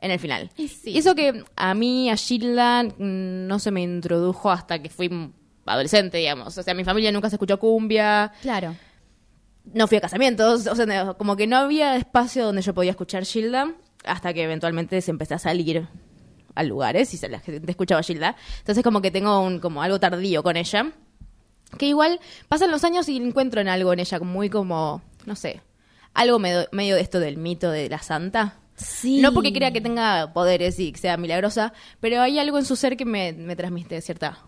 en 0.00 0.10
el 0.10 0.18
final. 0.18 0.50
Y 0.56 0.68
sí. 0.68 0.90
Y 0.90 0.98
eso 0.98 1.14
que 1.14 1.44
a 1.56 1.74
mí, 1.74 2.10
a 2.10 2.16
Gilda, 2.16 2.82
mm, 2.84 3.46
no 3.46 3.58
se 3.58 3.70
me 3.70 3.82
introdujo 3.82 4.50
hasta 4.50 4.80
que 4.82 4.88
fui 4.90 5.10
adolescente, 5.66 6.18
digamos. 6.18 6.56
O 6.58 6.62
sea, 6.62 6.74
mi 6.74 6.84
familia 6.84 7.12
nunca 7.12 7.28
se 7.30 7.36
escuchó 7.36 7.58
cumbia, 7.58 8.32
Claro. 8.42 8.74
no 9.72 9.86
fui 9.86 9.98
a 9.98 10.00
casamientos, 10.00 10.66
o 10.66 10.74
sea, 10.74 11.14
como 11.14 11.36
que 11.36 11.46
no 11.46 11.56
había 11.58 11.96
espacio 11.96 12.44
donde 12.46 12.62
yo 12.62 12.74
podía 12.74 12.90
escuchar 12.92 13.24
Gilda 13.24 13.72
hasta 14.04 14.32
que 14.32 14.42
eventualmente 14.42 15.00
se 15.00 15.10
empecé 15.10 15.34
a 15.34 15.38
salir 15.38 15.86
a 16.54 16.62
lugares 16.64 17.12
y 17.14 17.16
se- 17.18 17.28
la 17.28 17.38
gente 17.40 17.70
escuchaba 17.70 18.02
Gilda. 18.02 18.34
Entonces 18.58 18.82
como 18.82 19.00
que 19.02 19.10
tengo 19.10 19.40
un, 19.40 19.60
como 19.60 19.82
algo 19.82 20.00
tardío 20.00 20.42
con 20.42 20.56
ella. 20.56 20.90
Que 21.78 21.86
igual 21.86 22.18
pasan 22.48 22.72
los 22.72 22.82
años 22.82 23.08
y 23.08 23.16
encuentro 23.16 23.60
en 23.60 23.68
algo 23.68 23.92
en 23.92 24.00
ella 24.00 24.18
muy 24.20 24.50
como, 24.50 25.02
no 25.26 25.36
sé, 25.36 25.60
algo 26.14 26.40
medio, 26.40 26.66
medio 26.72 26.96
de 26.96 27.02
esto 27.02 27.20
del 27.20 27.36
mito 27.36 27.70
de 27.70 27.88
la 27.88 28.00
santa. 28.00 28.56
Sí. 28.80 29.20
No 29.20 29.32
porque 29.32 29.52
crea 29.52 29.72
que 29.72 29.80
tenga 29.80 30.32
poderes 30.32 30.78
y 30.78 30.92
que 30.92 30.98
sea 30.98 31.16
milagrosa, 31.16 31.72
pero 32.00 32.20
hay 32.20 32.38
algo 32.38 32.58
en 32.58 32.64
su 32.64 32.76
ser 32.76 32.96
que 32.96 33.04
me, 33.04 33.32
me 33.32 33.56
transmite 33.56 34.00
cierta 34.00 34.38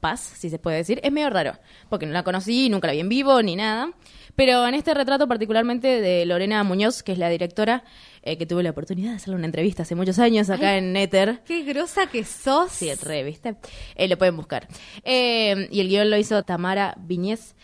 paz, 0.00 0.20
si 0.20 0.50
se 0.50 0.58
puede 0.58 0.78
decir. 0.78 1.00
Es 1.02 1.12
medio 1.12 1.30
raro, 1.30 1.58
porque 1.88 2.06
no 2.06 2.12
la 2.12 2.22
conocí, 2.22 2.68
nunca 2.68 2.86
la 2.86 2.92
vi 2.92 3.00
en 3.00 3.08
vivo 3.08 3.42
ni 3.42 3.56
nada. 3.56 3.90
Pero 4.36 4.66
en 4.68 4.74
este 4.74 4.94
retrato 4.94 5.26
particularmente 5.26 6.00
de 6.00 6.24
Lorena 6.24 6.62
Muñoz, 6.62 7.02
que 7.02 7.10
es 7.10 7.18
la 7.18 7.28
directora, 7.28 7.82
eh, 8.22 8.38
que 8.38 8.46
tuve 8.46 8.62
la 8.62 8.70
oportunidad 8.70 9.10
de 9.10 9.16
hacerle 9.16 9.34
una 9.34 9.46
entrevista 9.46 9.82
hace 9.82 9.96
muchos 9.96 10.20
años 10.20 10.48
acá 10.48 10.76
en 10.76 10.92
Nether. 10.92 11.40
Qué 11.44 11.64
grosa 11.64 12.06
que 12.06 12.24
sos. 12.24 12.70
Sí, 12.70 12.94
re, 12.94 13.24
¿viste? 13.24 13.56
Eh, 13.96 14.06
lo 14.06 14.16
pueden 14.16 14.36
buscar. 14.36 14.68
Eh, 15.02 15.68
y 15.72 15.80
el 15.80 15.88
guion 15.88 16.08
lo 16.08 16.16
hizo 16.16 16.42
Tamara 16.44 16.94
Viñez. 17.00 17.56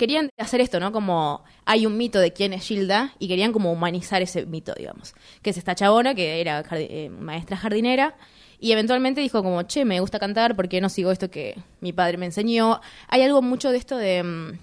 Querían 0.00 0.30
hacer 0.38 0.62
esto, 0.62 0.80
¿no? 0.80 0.92
Como 0.92 1.44
hay 1.66 1.84
un 1.84 1.98
mito 1.98 2.20
de 2.20 2.32
quién 2.32 2.54
es 2.54 2.62
Gilda 2.62 3.12
y 3.18 3.28
querían 3.28 3.52
como 3.52 3.70
humanizar 3.70 4.22
ese 4.22 4.46
mito, 4.46 4.72
digamos. 4.72 5.14
Que 5.42 5.50
es 5.50 5.58
esta 5.58 5.74
chabona 5.74 6.14
que 6.14 6.40
era 6.40 6.64
eh, 6.70 7.10
maestra 7.10 7.58
jardinera 7.58 8.14
y 8.58 8.72
eventualmente 8.72 9.20
dijo 9.20 9.42
como, 9.42 9.62
che, 9.64 9.84
me 9.84 10.00
gusta 10.00 10.18
cantar, 10.18 10.56
¿por 10.56 10.70
qué 10.70 10.80
no 10.80 10.88
sigo 10.88 11.12
esto 11.12 11.30
que 11.30 11.58
mi 11.82 11.92
padre 11.92 12.16
me 12.16 12.24
enseñó? 12.24 12.80
Hay 13.08 13.20
algo 13.20 13.42
mucho 13.42 13.70
de 13.70 13.76
esto 13.76 13.98
de 13.98 14.22
mm, 14.22 14.58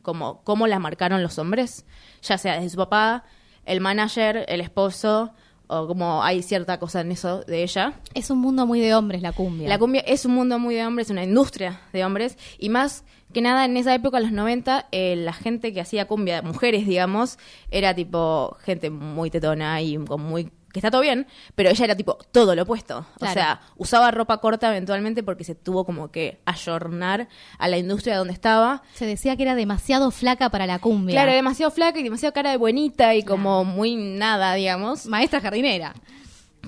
como 0.00 0.42
cómo 0.42 0.66
la 0.66 0.78
marcaron 0.78 1.22
los 1.22 1.38
hombres, 1.38 1.84
ya 2.22 2.38
sea 2.38 2.54
desde 2.54 2.70
su 2.70 2.78
papá, 2.78 3.26
el 3.66 3.82
manager, 3.82 4.46
el 4.48 4.62
esposo, 4.62 5.34
o 5.68 5.86
como 5.86 6.22
hay 6.22 6.42
cierta 6.42 6.78
cosa 6.78 7.02
en 7.02 7.12
eso 7.12 7.40
de 7.44 7.62
ella. 7.62 7.94
Es 8.14 8.30
un 8.30 8.38
mundo 8.38 8.66
muy 8.66 8.80
de 8.80 8.94
hombres 8.94 9.22
la 9.22 9.32
cumbia. 9.32 9.68
La 9.68 9.78
cumbia 9.78 10.00
es 10.00 10.24
un 10.24 10.34
mundo 10.34 10.58
muy 10.58 10.74
de 10.74 10.84
hombres, 10.84 11.10
una 11.10 11.24
industria 11.24 11.80
de 11.92 12.04
hombres, 12.04 12.36
y 12.58 12.68
más 12.68 13.04
que 13.32 13.42
nada 13.42 13.64
en 13.64 13.76
esa 13.76 13.94
época, 13.94 14.16
en 14.18 14.24
los 14.24 14.32
90, 14.32 14.88
eh, 14.90 15.14
la 15.16 15.32
gente 15.32 15.72
que 15.72 15.80
hacía 15.80 16.06
cumbia, 16.06 16.42
mujeres, 16.42 16.86
digamos, 16.86 17.38
era 17.70 17.94
tipo 17.94 18.56
gente 18.62 18.90
muy 18.90 19.30
tetona 19.30 19.80
y 19.82 19.96
con 19.98 20.22
muy 20.22 20.50
que 20.78 20.86
está 20.86 20.90
todo 20.90 21.02
bien, 21.02 21.26
pero 21.54 21.70
ella 21.70 21.84
era 21.84 21.96
tipo 21.96 22.18
todo 22.32 22.54
lo 22.54 22.62
opuesto. 22.62 23.04
Claro. 23.18 23.30
O 23.30 23.34
sea, 23.34 23.60
usaba 23.76 24.10
ropa 24.10 24.38
corta 24.38 24.68
eventualmente 24.68 25.22
porque 25.22 25.44
se 25.44 25.54
tuvo 25.54 25.84
como 25.84 26.10
que 26.10 26.40
ayornar 26.44 27.28
a 27.58 27.68
la 27.68 27.78
industria 27.78 28.16
donde 28.16 28.32
estaba. 28.32 28.82
Se 28.94 29.06
decía 29.06 29.36
que 29.36 29.42
era 29.42 29.54
demasiado 29.54 30.10
flaca 30.10 30.50
para 30.50 30.66
la 30.66 30.78
cumbia. 30.78 31.14
Claro, 31.14 31.32
demasiado 31.32 31.70
flaca 31.70 31.98
y 31.98 32.02
demasiado 32.02 32.32
cara 32.32 32.50
de 32.50 32.56
buenita 32.56 33.14
y 33.14 33.22
como 33.22 33.64
muy 33.64 33.96
nada, 33.96 34.54
digamos. 34.54 35.06
Maestra 35.06 35.40
jardinera. 35.40 35.94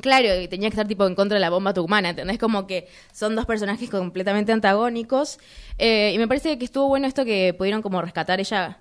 Claro, 0.00 0.40
y 0.40 0.48
tenía 0.48 0.68
que 0.68 0.74
estar 0.74 0.88
tipo 0.88 1.06
en 1.06 1.14
contra 1.14 1.36
de 1.36 1.40
la 1.40 1.50
bomba 1.50 1.74
tucumana, 1.74 2.10
¿entendés? 2.10 2.38
Como 2.38 2.66
que 2.66 2.88
son 3.12 3.36
dos 3.36 3.44
personajes 3.46 3.90
completamente 3.90 4.52
antagónicos. 4.52 5.38
Eh, 5.78 6.12
y 6.14 6.18
me 6.18 6.26
parece 6.26 6.58
que 6.58 6.64
estuvo 6.64 6.88
bueno 6.88 7.06
esto 7.06 7.24
que 7.24 7.54
pudieron 7.56 7.82
como 7.82 8.00
rescatar 8.00 8.40
ella 8.40 8.78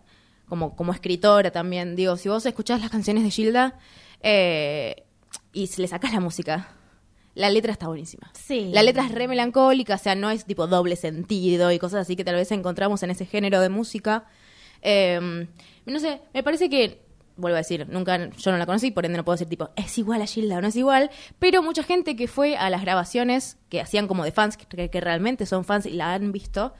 como, 0.47 0.75
como 0.75 0.93
escritora 0.93 1.51
también. 1.51 1.95
Digo, 1.95 2.17
si 2.17 2.29
vos 2.29 2.45
escuchás 2.45 2.81
las 2.81 2.89
canciones 2.89 3.23
de 3.23 3.31
Gilda 3.31 3.77
eh, 4.21 5.05
y 5.53 5.67
se 5.67 5.81
le 5.81 5.87
sacás 5.87 6.13
la 6.13 6.19
música, 6.19 6.75
la 7.35 7.49
letra 7.49 7.71
está 7.71 7.87
buenísima. 7.87 8.31
Sí. 8.33 8.71
La 8.73 8.83
letra 8.83 9.05
es 9.05 9.11
re 9.11 9.27
melancólica, 9.27 9.95
o 9.95 9.97
sea, 9.97 10.15
no 10.15 10.29
es 10.29 10.45
tipo 10.45 10.67
doble 10.67 10.95
sentido 10.95 11.71
y 11.71 11.79
cosas 11.79 12.01
así 12.01 12.15
que 12.15 12.23
tal 12.23 12.35
vez 12.35 12.51
encontramos 12.51 13.03
en 13.03 13.11
ese 13.11 13.25
género 13.25 13.61
de 13.61 13.69
música. 13.69 14.25
Eh, 14.81 15.47
no 15.85 15.99
sé, 15.99 16.21
me 16.33 16.43
parece 16.43 16.69
que, 16.69 17.01
vuelvo 17.37 17.55
a 17.55 17.59
decir, 17.59 17.87
nunca, 17.89 18.29
yo 18.29 18.51
no 18.51 18.57
la 18.57 18.65
conocí, 18.65 18.91
por 18.91 19.05
ende 19.05 19.17
no 19.17 19.25
puedo 19.25 19.35
decir 19.35 19.49
tipo, 19.49 19.69
es 19.75 19.97
igual 19.97 20.21
a 20.21 20.25
Gilda 20.25 20.57
o 20.57 20.61
no 20.61 20.67
es 20.67 20.75
igual, 20.75 21.09
pero 21.39 21.63
mucha 21.63 21.83
gente 21.83 22.15
que 22.15 22.27
fue 22.27 22.57
a 22.57 22.69
las 22.69 22.81
grabaciones 22.81 23.57
que 23.69 23.81
hacían 23.81 24.07
como 24.07 24.23
de 24.23 24.31
fans, 24.31 24.57
que, 24.57 24.89
que 24.89 25.01
realmente 25.01 25.45
son 25.45 25.65
fans 25.65 25.85
y 25.85 25.91
la 25.91 26.13
han 26.13 26.31
visto, 26.31 26.73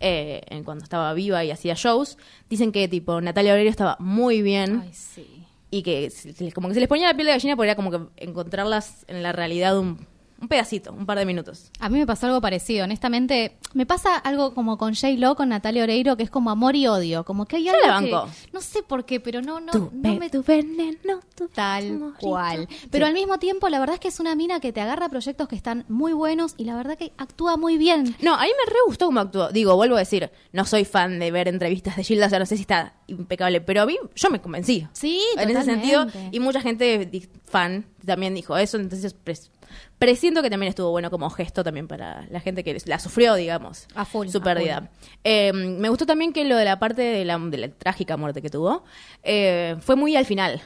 eh, 0.00 0.42
en 0.48 0.64
cuando 0.64 0.84
estaba 0.84 1.12
viva 1.14 1.44
y 1.44 1.50
hacía 1.50 1.74
shows, 1.74 2.18
dicen 2.50 2.72
que 2.72 2.88
tipo 2.88 3.20
Natalia 3.20 3.52
Oreiro 3.52 3.70
estaba 3.70 3.96
muy 3.98 4.42
bien 4.42 4.82
Ay, 4.84 4.92
sí. 4.92 5.45
Y 5.78 5.82
que 5.82 6.12
como 6.54 6.68
que 6.68 6.74
se 6.74 6.80
les 6.80 6.88
ponía 6.88 7.06
la 7.06 7.14
piel 7.14 7.26
de 7.26 7.32
gallina 7.32 7.56
porque 7.56 7.76
como 7.76 7.90
que 7.90 7.98
encontrarlas 8.16 9.04
en 9.08 9.22
la 9.22 9.32
realidad 9.32 9.78
un, 9.78 9.98
un 10.40 10.48
pedacito, 10.48 10.92
un 10.92 11.06
par 11.06 11.18
de 11.18 11.24
minutos. 11.26 11.70
A 11.80 11.88
mí 11.88 11.98
me 11.98 12.06
pasó 12.06 12.26
algo 12.26 12.40
parecido, 12.40 12.84
honestamente. 12.84 13.56
Me 13.74 13.86
pasa 13.86 14.16
algo 14.16 14.54
como 14.54 14.76
con 14.78 14.94
J. 14.94 15.08
Lo, 15.18 15.34
con 15.34 15.48
Natalia 15.48 15.82
Oreiro, 15.82 16.16
que 16.16 16.22
es 16.24 16.30
como 16.30 16.50
amor 16.50 16.76
y 16.76 16.86
odio. 16.86 17.24
Como 17.24 17.46
que 17.46 17.56
hay 17.56 17.64
Yo 17.64 17.72
algo 17.72 17.86
la 17.86 17.92
banco. 17.92 18.26
que- 18.44 18.50
No 18.52 18.60
sé 18.60 18.82
por 18.82 19.04
qué, 19.06 19.18
pero 19.20 19.40
no, 19.42 19.60
no, 19.60 19.72
Tu 19.72 19.90
no 19.94 20.14
me... 20.16 20.28
tu 20.30 20.42
veneno, 20.42 21.20
tu 21.34 21.48
Tal 21.48 22.12
cual. 22.20 22.68
Pero 22.90 23.06
Sí. 23.06 23.08
al 23.08 23.14
mismo 23.14 23.38
tiempo, 23.38 23.68
la 23.68 23.78
verdad 23.78 23.94
es 23.94 24.00
que 24.00 24.08
es 24.08 24.20
una 24.20 24.34
mina 24.34 24.60
que 24.60 24.72
te 24.72 24.80
agarra 24.80 25.08
proyectos 25.08 25.48
que 25.48 25.56
están 25.56 25.84
muy 25.88 26.12
buenos 26.12 26.54
y 26.58 26.64
la 26.64 26.76
verdad 26.76 26.98
que 26.98 27.12
actúa 27.16 27.56
muy 27.56 27.78
bien. 27.78 28.14
No, 28.20 28.34
a 28.34 28.42
mí 28.42 28.48
me 28.48 28.70
re 28.72 28.78
gustó 28.86 29.06
cómo 29.06 29.20
actuó. 29.20 29.48
Digo, 29.50 29.74
vuelvo 29.76 29.96
a 29.96 30.00
decir, 30.00 30.30
no 30.52 30.64
soy 30.64 30.84
fan 30.84 31.18
de 31.18 31.30
ver 31.30 31.48
entrevistas 31.48 31.96
de 31.96 32.04
Gilda, 32.04 32.26
o 32.26 32.30
sea, 32.30 32.38
no 32.38 32.46
sé 32.46 32.56
si 32.56 32.62
está 32.62 32.94
impecable, 33.06 33.60
pero 33.60 33.82
a 33.82 33.86
mí 33.86 33.96
yo 34.14 34.30
me 34.30 34.40
convencí. 34.40 34.86
Sí, 34.92 35.20
En 35.36 35.48
ese 35.50 35.60
totalmente. 35.60 35.96
sentido, 36.10 36.28
y 36.32 36.40
mucha 36.40 36.60
gente 36.60 37.10
fan 37.44 37.86
también 38.06 38.34
dijo 38.34 38.56
eso, 38.56 38.76
entonces 38.78 39.14
pres- 39.24 39.50
presiento 39.98 40.42
que 40.42 40.48
también 40.50 40.70
estuvo 40.70 40.90
bueno 40.90 41.10
como 41.10 41.28
gesto 41.30 41.62
también 41.64 41.88
para 41.88 42.26
la 42.30 42.40
gente 42.40 42.64
que 42.64 42.76
la 42.86 42.98
sufrió, 42.98 43.34
digamos, 43.34 43.86
A 43.94 44.04
full, 44.04 44.28
su 44.28 44.38
a 44.38 44.42
pérdida. 44.42 44.78
full. 44.80 44.88
Eh, 45.24 45.52
me 45.52 45.88
gustó 45.88 46.06
también 46.06 46.32
que 46.32 46.44
lo 46.44 46.56
de 46.56 46.64
la 46.64 46.78
parte 46.78 47.02
de 47.02 47.24
la, 47.24 47.38
de 47.38 47.58
la 47.58 47.68
trágica 47.68 48.16
muerte 48.16 48.40
que 48.40 48.48
tuvo 48.50 48.84
eh, 49.22 49.76
fue 49.80 49.96
muy 49.96 50.16
al 50.16 50.24
final. 50.26 50.62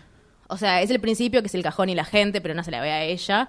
O 0.48 0.56
sea, 0.56 0.82
es 0.82 0.90
el 0.90 1.00
principio 1.00 1.40
que 1.42 1.46
es 1.48 1.54
el 1.54 1.62
cajón 1.62 1.88
y 1.88 1.94
la 1.94 2.04
gente, 2.04 2.40
pero 2.40 2.54
no 2.54 2.62
se 2.64 2.70
la 2.70 2.80
ve 2.80 2.90
a 2.90 3.04
ella. 3.04 3.48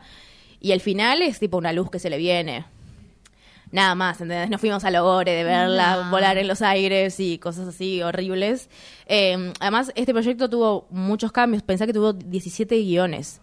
Y 0.59 0.71
el 0.71 0.81
final 0.81 1.21
es 1.23 1.39
tipo 1.39 1.57
una 1.57 1.73
luz 1.73 1.89
que 1.89 1.97
se 1.99 2.09
le 2.11 2.17
viene. 2.17 2.65
Nada 3.71 3.95
más, 3.95 4.19
¿entendés? 4.19 4.49
Nos 4.49 4.59
fuimos 4.59 4.83
a 4.83 4.91
Logore 4.91 5.31
de 5.31 5.43
verla 5.45 6.03
No. 6.03 6.11
volar 6.11 6.37
en 6.37 6.47
los 6.47 6.61
aires 6.61 7.19
y 7.21 7.37
cosas 7.39 7.69
así 7.69 8.03
horribles. 8.03 8.69
Eh, 9.07 9.53
además, 9.61 9.93
este 9.95 10.11
proyecto 10.13 10.49
tuvo 10.49 10.87
muchos 10.91 11.31
cambios. 11.31 11.63
Pensá 11.63 11.85
que 11.87 11.93
tuvo 11.93 12.11
17 12.13 12.75
guiones. 12.83 13.39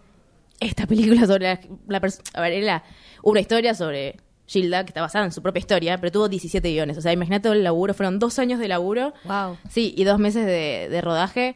Esta 0.59 0.85
película 0.87 1.25
sobre 1.25 1.45
la, 1.45 1.59
la 1.87 2.01
A 2.33 2.41
ver, 2.41 2.53
era 2.53 2.83
una 3.23 3.39
historia 3.39 3.73
sobre 3.73 4.17
Gilda, 4.45 4.83
que 4.83 4.89
está 4.89 5.01
basada 5.01 5.25
en 5.25 5.31
su 5.31 5.41
propia 5.41 5.59
historia, 5.59 5.97
pero 5.99 6.11
tuvo 6.11 6.29
17 6.29 6.71
guiones. 6.71 6.97
O 6.97 7.01
sea, 7.01 7.13
imagínate 7.13 7.43
todo 7.43 7.53
el 7.53 7.63
laburo. 7.63 7.93
Fueron 7.93 8.17
dos 8.19 8.39
años 8.39 8.59
de 8.59 8.67
laburo. 8.67 9.13
Wow. 9.25 9.57
Sí, 9.69 9.93
y 9.95 10.03
dos 10.03 10.19
meses 10.19 10.45
de, 10.45 10.87
de 10.89 11.01
rodaje. 11.01 11.55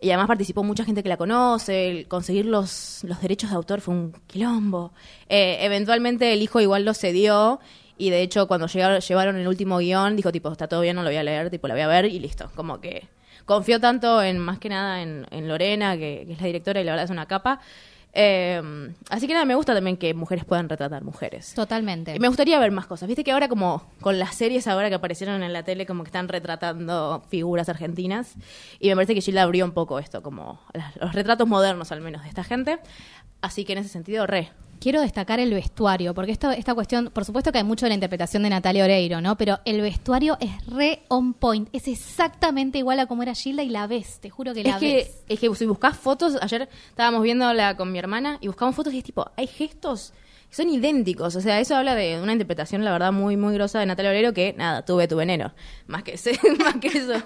Y 0.00 0.08
además 0.10 0.28
participó 0.28 0.64
mucha 0.64 0.84
gente 0.84 1.02
que 1.02 1.10
la 1.10 1.18
conoce. 1.18 1.90
El 1.90 2.08
conseguir 2.08 2.46
los, 2.46 3.04
los 3.04 3.20
derechos 3.20 3.50
de 3.50 3.56
autor 3.56 3.82
fue 3.82 3.94
un 3.94 4.12
quilombo. 4.26 4.92
Eh, 5.28 5.58
eventualmente 5.60 6.32
el 6.32 6.40
hijo 6.40 6.60
igual 6.60 6.84
lo 6.86 6.94
cedió. 6.94 7.60
Y 7.98 8.08
de 8.08 8.22
hecho, 8.22 8.48
cuando 8.48 8.66
llegaron, 8.66 8.98
llevaron 9.00 9.36
el 9.36 9.46
último 9.46 9.76
guion, 9.76 10.16
dijo 10.16 10.32
tipo, 10.32 10.50
está 10.50 10.66
todo 10.66 10.80
bien, 10.80 10.96
no 10.96 11.02
lo 11.02 11.10
voy 11.10 11.18
a 11.18 11.22
leer, 11.22 11.50
tipo, 11.50 11.68
la 11.68 11.74
voy 11.74 11.82
a 11.82 11.86
ver 11.86 12.06
y 12.06 12.18
listo. 12.18 12.50
Como 12.56 12.80
que 12.80 13.08
confió 13.44 13.78
tanto 13.78 14.22
en, 14.22 14.38
más 14.38 14.58
que 14.58 14.70
nada, 14.70 15.02
en, 15.02 15.26
en 15.30 15.46
Lorena, 15.46 15.98
que, 15.98 16.24
que 16.26 16.32
es 16.32 16.40
la 16.40 16.46
directora 16.46 16.80
y 16.80 16.84
la 16.84 16.92
verdad 16.92 17.04
es 17.04 17.10
una 17.10 17.26
capa. 17.26 17.60
Eh, 18.12 18.92
así 19.08 19.26
que 19.26 19.34
nada, 19.34 19.44
me 19.44 19.54
gusta 19.54 19.74
también 19.74 19.96
que 19.96 20.14
mujeres 20.14 20.44
puedan 20.44 20.68
retratar 20.68 21.04
mujeres. 21.04 21.54
Totalmente. 21.54 22.14
Y 22.14 22.18
me 22.18 22.28
gustaría 22.28 22.58
ver 22.58 22.72
más 22.72 22.86
cosas. 22.86 23.06
Viste 23.06 23.24
que 23.24 23.32
ahora 23.32 23.48
como 23.48 23.84
con 24.00 24.18
las 24.18 24.34
series 24.34 24.66
ahora 24.66 24.88
que 24.88 24.96
aparecieron 24.96 25.42
en 25.42 25.52
la 25.52 25.62
tele 25.62 25.86
como 25.86 26.02
que 26.02 26.08
están 26.08 26.28
retratando 26.28 27.22
figuras 27.28 27.68
argentinas 27.68 28.34
y 28.78 28.88
me 28.88 28.94
parece 28.94 29.14
que 29.14 29.20
Gilda 29.20 29.42
abrió 29.42 29.64
un 29.64 29.72
poco 29.72 29.98
esto, 29.98 30.22
como 30.22 30.60
los 31.00 31.12
retratos 31.12 31.46
modernos 31.46 31.92
al 31.92 32.00
menos 32.00 32.22
de 32.22 32.28
esta 32.28 32.44
gente. 32.44 32.78
Así 33.40 33.64
que 33.64 33.72
en 33.72 33.78
ese 33.78 33.88
sentido, 33.88 34.26
re. 34.26 34.50
Quiero 34.80 35.02
destacar 35.02 35.38
el 35.40 35.52
vestuario, 35.52 36.14
porque 36.14 36.32
esto, 36.32 36.50
esta 36.50 36.74
cuestión, 36.74 37.10
por 37.12 37.26
supuesto 37.26 37.52
que 37.52 37.58
hay 37.58 37.64
mucho 37.64 37.84
de 37.84 37.90
la 37.90 37.94
interpretación 37.96 38.42
de 38.42 38.48
Natalia 38.50 38.82
Oreiro, 38.84 39.20
¿no? 39.20 39.36
Pero 39.36 39.58
el 39.66 39.82
vestuario 39.82 40.38
es 40.40 40.50
re 40.66 41.02
on 41.08 41.34
point. 41.34 41.68
Es 41.74 41.86
exactamente 41.86 42.78
igual 42.78 42.98
a 42.98 43.06
como 43.06 43.22
era 43.22 43.34
Gilda 43.34 43.62
y 43.62 43.68
la 43.68 43.86
ves, 43.86 44.20
te 44.20 44.30
juro 44.30 44.54
que 44.54 44.64
la 44.64 44.70
Es 44.70 44.76
que, 44.76 44.94
ves. 44.94 45.22
es 45.28 45.38
que 45.38 45.54
si 45.54 45.66
buscas 45.66 45.98
fotos, 45.98 46.38
ayer 46.40 46.66
estábamos 46.88 47.22
viéndola 47.22 47.76
con 47.76 47.92
mi 47.92 47.98
hermana 47.98 48.38
y 48.40 48.46
buscamos 48.46 48.74
fotos 48.74 48.94
y 48.94 48.98
es 48.98 49.04
tipo, 49.04 49.30
hay 49.36 49.46
gestos 49.46 50.14
Son 50.50 50.68
idénticos, 50.68 51.36
o 51.36 51.40
sea, 51.42 51.60
eso 51.60 51.76
habla 51.76 51.94
de 51.94 52.18
una 52.20 52.32
interpretación, 52.32 52.82
la 52.84 52.90
verdad, 52.90 53.12
muy, 53.12 53.36
muy 53.36 53.54
grosa 53.54 53.78
de 53.80 53.86
Natalia 53.86 54.10
Oreiro, 54.10 54.32
que 54.32 54.54
nada, 54.56 54.84
tuve 54.84 55.06
tu 55.06 55.14
veneno, 55.16 55.52
más 55.88 56.02
que, 56.04 56.14
ese- 56.14 56.32
más 56.58 56.76
que 56.80 56.88
eso. 56.88 57.22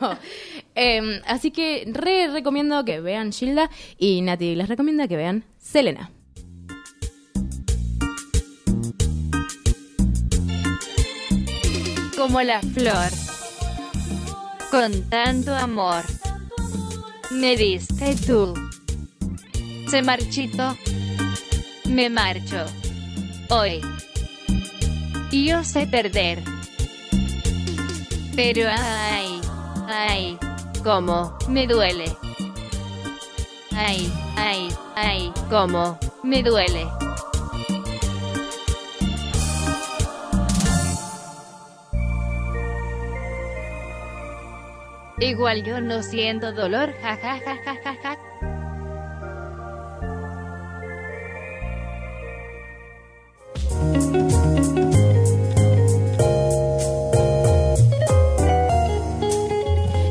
Em, 0.75 1.21
así 1.27 1.51
que 1.51 1.85
re 1.91 2.27
recomiendo 2.33 2.85
que 2.85 3.01
vean 3.01 3.33
Gilda 3.33 3.71
y 3.97 4.21
Nati 4.23 4.55
les 4.57 4.69
recomienda 4.69 5.07
que 5.09 5.17
vean 5.17 5.45
Selena. 5.57 6.11
Como 12.25 12.41
la 12.41 12.63
flor. 12.63 13.11
Con 14.71 15.03
tanto 15.11 15.55
amor. 15.55 16.03
Me 17.31 17.55
diste 17.55 18.17
tú. 18.17 18.55
Se 19.91 20.01
marchito. 20.01 20.75
Me 21.85 22.09
marcho. 22.09 22.65
Hoy. 23.51 23.83
Y 25.31 25.49
yo 25.49 25.63
sé 25.65 25.87
perder. 25.87 26.43
Pero 28.35 28.71
ay, 28.71 29.41
ay, 29.87 30.39
cómo 30.83 31.37
me 31.47 31.67
duele. 31.67 32.17
Ay, 33.73 34.11
ay, 34.37 34.69
ay, 34.97 35.31
cómo 35.51 35.99
me 36.23 36.43
duele. 36.43 36.87
Igual 45.25 45.63
yo 45.63 45.81
no 45.81 46.03
siento 46.03 46.53
dolor, 46.53 46.93
ja 47.01 47.17
ja 47.17 47.41
ja 47.65 47.95
ja 48.03 48.14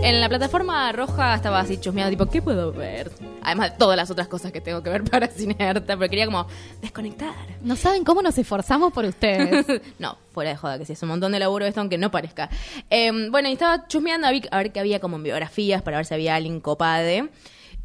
En 0.05 0.19
la 0.19 0.27
plataforma 0.27 0.91
roja 0.91 1.33
estaba 1.33 1.61
así 1.61 1.77
chusmeando, 1.77 2.09
tipo, 2.09 2.29
¿qué 2.29 2.41
puedo 2.41 2.73
ver? 2.73 3.09
Además 3.41 3.71
de 3.71 3.77
todas 3.77 3.95
las 3.95 4.11
otras 4.11 4.27
cosas 4.27 4.51
que 4.51 4.59
tengo 4.59 4.83
que 4.83 4.89
ver 4.89 5.01
para 5.09 5.29
Cinearta, 5.29 5.95
pero 5.95 6.09
quería 6.09 6.25
como 6.25 6.45
desconectar. 6.81 7.33
No 7.61 7.77
saben 7.77 8.03
cómo 8.03 8.21
nos 8.21 8.37
esforzamos 8.37 8.91
por 8.91 9.05
ustedes. 9.05 9.65
no, 9.99 10.17
fuera 10.33 10.49
de 10.49 10.57
joda, 10.57 10.77
que 10.77 10.83
sí, 10.83 10.91
es 10.91 11.01
un 11.03 11.07
montón 11.07 11.31
de 11.31 11.39
laburo 11.39 11.65
esto, 11.65 11.79
aunque 11.79 11.97
no 11.97 12.11
parezca. 12.11 12.49
Eh, 12.89 13.29
bueno, 13.31 13.47
y 13.47 13.53
estaba 13.53 13.87
chusmeando 13.87 14.27
a, 14.27 14.57
ver 14.57 14.73
qué 14.73 14.79
había 14.81 14.99
como 14.99 15.15
en 15.15 15.23
biografías, 15.23 15.81
para 15.81 15.95
ver 15.95 16.05
si 16.05 16.13
había 16.13 16.35
alguien 16.35 16.59
copade. 16.59 17.29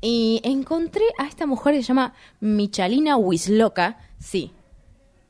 Y 0.01 0.41
encontré 0.43 1.05
a 1.19 1.27
esta 1.29 1.47
mujer 1.47 1.75
que 1.75 1.83
se 1.83 1.87
llama 1.87 2.15
Michalina 2.41 3.17
Wisloka. 3.17 3.97
Sí, 4.19 4.51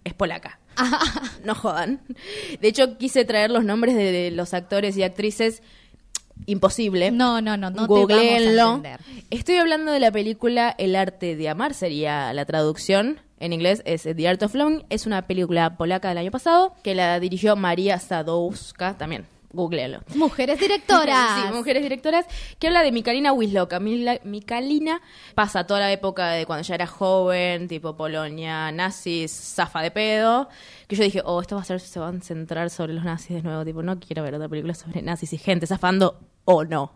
es 0.05 0.15
polaca. 0.15 0.59
no 1.45 1.55
jodan. 1.55 2.01
De 2.63 2.69
hecho, 2.69 2.97
quise 2.97 3.27
traer 3.27 3.51
los 3.51 3.63
nombres 3.63 3.95
de 3.95 4.31
los 4.31 4.55
actores 4.55 4.97
y 4.97 5.03
actrices. 5.03 5.63
Imposible. 6.47 7.11
No, 7.11 7.41
no, 7.41 7.57
no, 7.57 7.71
no 7.71 7.77
te 7.87 7.93
vamos 7.93 7.99
a 8.11 8.15
Googleenlo. 8.15 8.75
entender. 8.77 9.01
Estoy 9.31 9.57
hablando 9.57 9.93
de 9.93 10.01
la 10.01 10.11
película 10.11 10.75
El 10.79 10.97
arte 10.97 11.37
de 11.37 11.49
amar, 11.49 11.75
sería 11.75 12.33
la 12.33 12.45
traducción. 12.47 13.21
En 13.41 13.53
inglés 13.53 13.83
es 13.85 14.03
The 14.03 14.29
Art 14.29 14.43
of 14.43 14.55
Loving. 14.55 14.85
Es 14.91 15.07
una 15.07 15.27
película 15.27 15.77
polaca 15.77 16.09
del 16.09 16.19
año 16.19 16.31
pasado 16.31 16.75
que 16.83 16.95
la 16.95 17.21
dirigió 17.21 17.55
María 17.55 17.99
Sadowska. 17.99 18.97
También, 18.99 19.27
googleenlo. 19.53 20.01
Mujeres 20.15 20.59
directoras. 20.61 21.43
Sí, 21.43 21.53
mujeres 21.53 21.83
directoras, 21.83 22.27
que 22.59 22.67
habla 22.67 22.83
de 22.83 22.93
Mikalina 22.93 23.33
Wisloka. 23.33 23.81
Mikalina 23.81 25.01
pasa 25.35 25.67
toda 25.67 25.81
la 25.81 25.93
época 25.93 26.31
de 26.31 26.47
cuando 26.47 26.63
ya 26.63 26.75
era 26.75 26.87
joven, 26.87 27.69
tipo 27.69 27.97
Polonia, 27.97 28.71
nazis, 28.73 29.33
zafa 29.33 29.83
de 29.83 29.91
pedo. 29.91 30.49
Que 30.87 30.97
yo 30.97 31.05
dije, 31.05 31.23
oh, 31.25 31.41
esto 31.41 31.57
va 31.57 31.63
a 31.63 31.65
ser, 31.65 31.81
se 31.81 31.99
van 31.99 32.19
a 32.19 32.21
centrar 32.21 32.71
sobre 32.71 32.93
los 32.93 33.05
nazis 33.05 33.37
de 33.37 33.43
nuevo. 33.43 33.65
Tipo, 33.65 33.83
no 33.83 33.99
quiero 33.99 34.23
ver 34.23 34.35
otra 34.35 34.49
película 34.49 34.75
sobre 34.75 35.03
nazis 35.03 35.33
y 35.33 35.39
gente 35.39 35.67
zafando 35.67 36.19
o 36.45 36.65
no. 36.65 36.93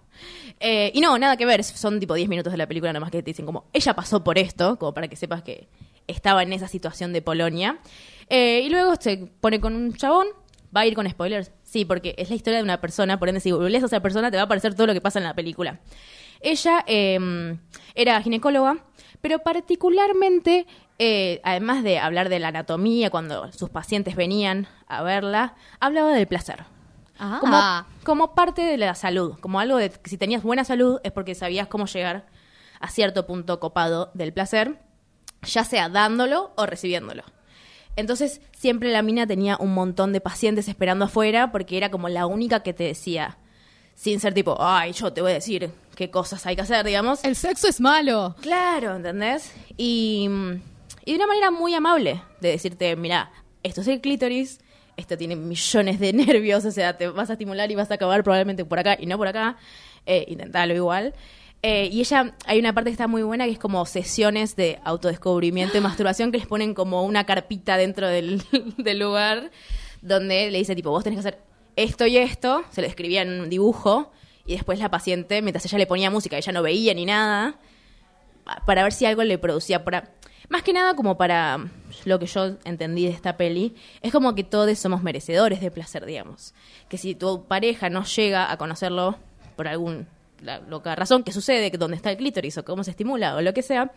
Eh, 0.60 0.90
y 0.94 1.00
no, 1.00 1.18
nada 1.18 1.36
que 1.36 1.44
ver, 1.44 1.64
son 1.64 2.00
tipo 2.00 2.14
10 2.14 2.28
minutos 2.28 2.52
de 2.52 2.56
la 2.56 2.66
película, 2.66 2.92
nomás 2.92 3.10
que 3.10 3.22
te 3.22 3.30
dicen 3.30 3.44
como, 3.44 3.64
ella 3.72 3.94
pasó 3.94 4.22
por 4.22 4.38
esto, 4.38 4.78
como 4.78 4.94
para 4.94 5.08
que 5.08 5.16
sepas 5.16 5.42
que 5.42 5.68
estaba 6.06 6.42
en 6.42 6.52
esa 6.52 6.68
situación 6.68 7.12
de 7.12 7.22
Polonia. 7.22 7.78
Eh, 8.28 8.62
y 8.64 8.70
luego 8.70 8.94
se 8.98 9.18
pone 9.40 9.60
con 9.60 9.74
un 9.74 9.92
chabón, 9.94 10.28
¿Va 10.74 10.80
a 10.80 10.86
ir 10.86 10.94
con 10.94 11.08
spoilers? 11.08 11.52
Sí, 11.72 11.86
porque 11.86 12.14
es 12.18 12.28
la 12.28 12.36
historia 12.36 12.58
de 12.58 12.64
una 12.64 12.82
persona, 12.82 13.18
por 13.18 13.30
ende, 13.30 13.40
si 13.40 13.50
googleas 13.50 13.82
a 13.82 13.86
esa 13.86 14.00
persona, 14.00 14.30
te 14.30 14.36
va 14.36 14.42
a 14.42 14.44
aparecer 14.44 14.74
todo 14.74 14.86
lo 14.86 14.92
que 14.92 15.00
pasa 15.00 15.18
en 15.18 15.24
la 15.24 15.34
película. 15.34 15.80
Ella 16.42 16.84
eh, 16.86 17.56
era 17.94 18.20
ginecóloga, 18.20 18.76
pero 19.22 19.38
particularmente, 19.38 20.66
eh, 20.98 21.40
además 21.44 21.82
de 21.82 21.98
hablar 21.98 22.28
de 22.28 22.40
la 22.40 22.48
anatomía, 22.48 23.08
cuando 23.08 23.50
sus 23.52 23.70
pacientes 23.70 24.16
venían 24.16 24.68
a 24.86 25.02
verla, 25.02 25.54
hablaba 25.80 26.12
del 26.12 26.26
placer. 26.26 26.64
Ah. 27.18 27.38
Como, 27.40 28.04
como 28.04 28.34
parte 28.34 28.60
de 28.60 28.76
la 28.76 28.94
salud, 28.94 29.38
como 29.40 29.58
algo 29.58 29.78
de 29.78 29.88
que 29.88 30.10
si 30.10 30.18
tenías 30.18 30.42
buena 30.42 30.64
salud 30.64 31.00
es 31.04 31.12
porque 31.12 31.34
sabías 31.34 31.68
cómo 31.68 31.86
llegar 31.86 32.26
a 32.80 32.88
cierto 32.88 33.26
punto 33.26 33.60
copado 33.60 34.10
del 34.12 34.34
placer, 34.34 34.78
ya 35.40 35.64
sea 35.64 35.88
dándolo 35.88 36.52
o 36.54 36.66
recibiéndolo. 36.66 37.22
Entonces, 37.96 38.40
siempre 38.56 38.90
la 38.90 39.02
mina 39.02 39.26
tenía 39.26 39.56
un 39.58 39.74
montón 39.74 40.12
de 40.12 40.20
pacientes 40.20 40.68
esperando 40.68 41.04
afuera 41.04 41.52
porque 41.52 41.76
era 41.76 41.90
como 41.90 42.08
la 42.08 42.26
única 42.26 42.62
que 42.62 42.72
te 42.72 42.84
decía, 42.84 43.38
sin 43.94 44.20
ser 44.20 44.34
tipo, 44.34 44.56
ay, 44.58 44.92
yo 44.92 45.12
te 45.12 45.20
voy 45.20 45.32
a 45.32 45.34
decir 45.34 45.70
qué 45.94 46.10
cosas 46.10 46.46
hay 46.46 46.56
que 46.56 46.62
hacer, 46.62 46.84
digamos. 46.86 47.22
El 47.24 47.36
sexo 47.36 47.68
es 47.68 47.80
malo. 47.80 48.34
Claro, 48.40 48.96
¿entendés? 48.96 49.52
Y, 49.76 50.28
y 51.04 51.12
de 51.12 51.16
una 51.16 51.26
manera 51.26 51.50
muy 51.50 51.74
amable 51.74 52.22
de 52.40 52.50
decirte, 52.50 52.96
mira, 52.96 53.30
esto 53.62 53.82
es 53.82 53.88
el 53.88 54.00
clítoris, 54.00 54.60
esto 54.96 55.16
tiene 55.16 55.36
millones 55.36 56.00
de 56.00 56.12
nervios, 56.14 56.64
o 56.64 56.70
sea, 56.70 56.96
te 56.96 57.08
vas 57.08 57.30
a 57.30 57.34
estimular 57.34 57.70
y 57.70 57.74
vas 57.74 57.90
a 57.90 57.94
acabar 57.94 58.22
probablemente 58.24 58.64
por 58.64 58.78
acá 58.78 58.96
y 58.98 59.06
no 59.06 59.18
por 59.18 59.28
acá, 59.28 59.56
eh, 60.06 60.24
intentalo 60.28 60.74
igual. 60.74 61.14
Eh, 61.62 61.88
y 61.92 62.00
ella, 62.00 62.34
hay 62.44 62.58
una 62.58 62.72
parte 62.72 62.90
que 62.90 62.94
está 62.94 63.06
muy 63.06 63.22
buena 63.22 63.44
que 63.44 63.52
es 63.52 63.58
como 63.58 63.86
sesiones 63.86 64.56
de 64.56 64.80
autodescubrimiento 64.84 65.78
y 65.78 65.80
masturbación 65.82 66.32
que 66.32 66.38
les 66.38 66.46
ponen 66.46 66.74
como 66.74 67.04
una 67.04 67.24
carpita 67.24 67.76
dentro 67.76 68.08
del, 68.08 68.42
del 68.78 68.98
lugar 68.98 69.50
donde 70.00 70.50
le 70.50 70.58
dice 70.58 70.74
tipo, 70.74 70.90
vos 70.90 71.04
tenés 71.04 71.20
que 71.22 71.28
hacer 71.28 71.42
esto 71.76 72.06
y 72.06 72.18
esto, 72.18 72.64
se 72.70 72.82
lo 72.82 72.86
escribía 72.86 73.22
en 73.22 73.40
un 73.40 73.48
dibujo 73.48 74.10
y 74.44 74.54
después 74.54 74.78
la 74.80 74.90
paciente, 74.90 75.40
mientras 75.40 75.64
ella 75.64 75.78
le 75.78 75.86
ponía 75.86 76.10
música, 76.10 76.36
ella 76.36 76.52
no 76.52 76.62
veía 76.62 76.92
ni 76.94 77.06
nada, 77.06 77.56
para 78.66 78.82
ver 78.82 78.92
si 78.92 79.06
algo 79.06 79.22
le 79.22 79.38
producía. 79.38 79.84
Para, 79.84 80.10
más 80.48 80.62
que 80.62 80.72
nada 80.72 80.94
como 80.94 81.16
para 81.16 81.64
lo 82.04 82.18
que 82.18 82.26
yo 82.26 82.56
entendí 82.64 83.04
de 83.04 83.12
esta 83.12 83.36
peli, 83.36 83.76
es 84.02 84.12
como 84.12 84.34
que 84.34 84.42
todos 84.44 84.76
somos 84.78 85.02
merecedores 85.02 85.60
de 85.60 85.70
placer, 85.70 86.04
digamos. 86.04 86.54
Que 86.88 86.98
si 86.98 87.14
tu 87.14 87.44
pareja 87.44 87.88
no 87.88 88.04
llega 88.04 88.50
a 88.50 88.56
conocerlo 88.58 89.16
por 89.56 89.68
algún 89.68 90.08
la 90.42 90.60
loca 90.60 90.94
razón 90.94 91.22
que 91.22 91.32
sucede, 91.32 91.70
que 91.70 91.78
dónde 91.78 91.96
está 91.96 92.10
el 92.10 92.16
clítoris 92.16 92.58
o 92.58 92.64
cómo 92.64 92.84
se 92.84 92.90
estimula 92.90 93.36
o 93.36 93.40
lo 93.40 93.54
que 93.54 93.62
sea, 93.62 93.92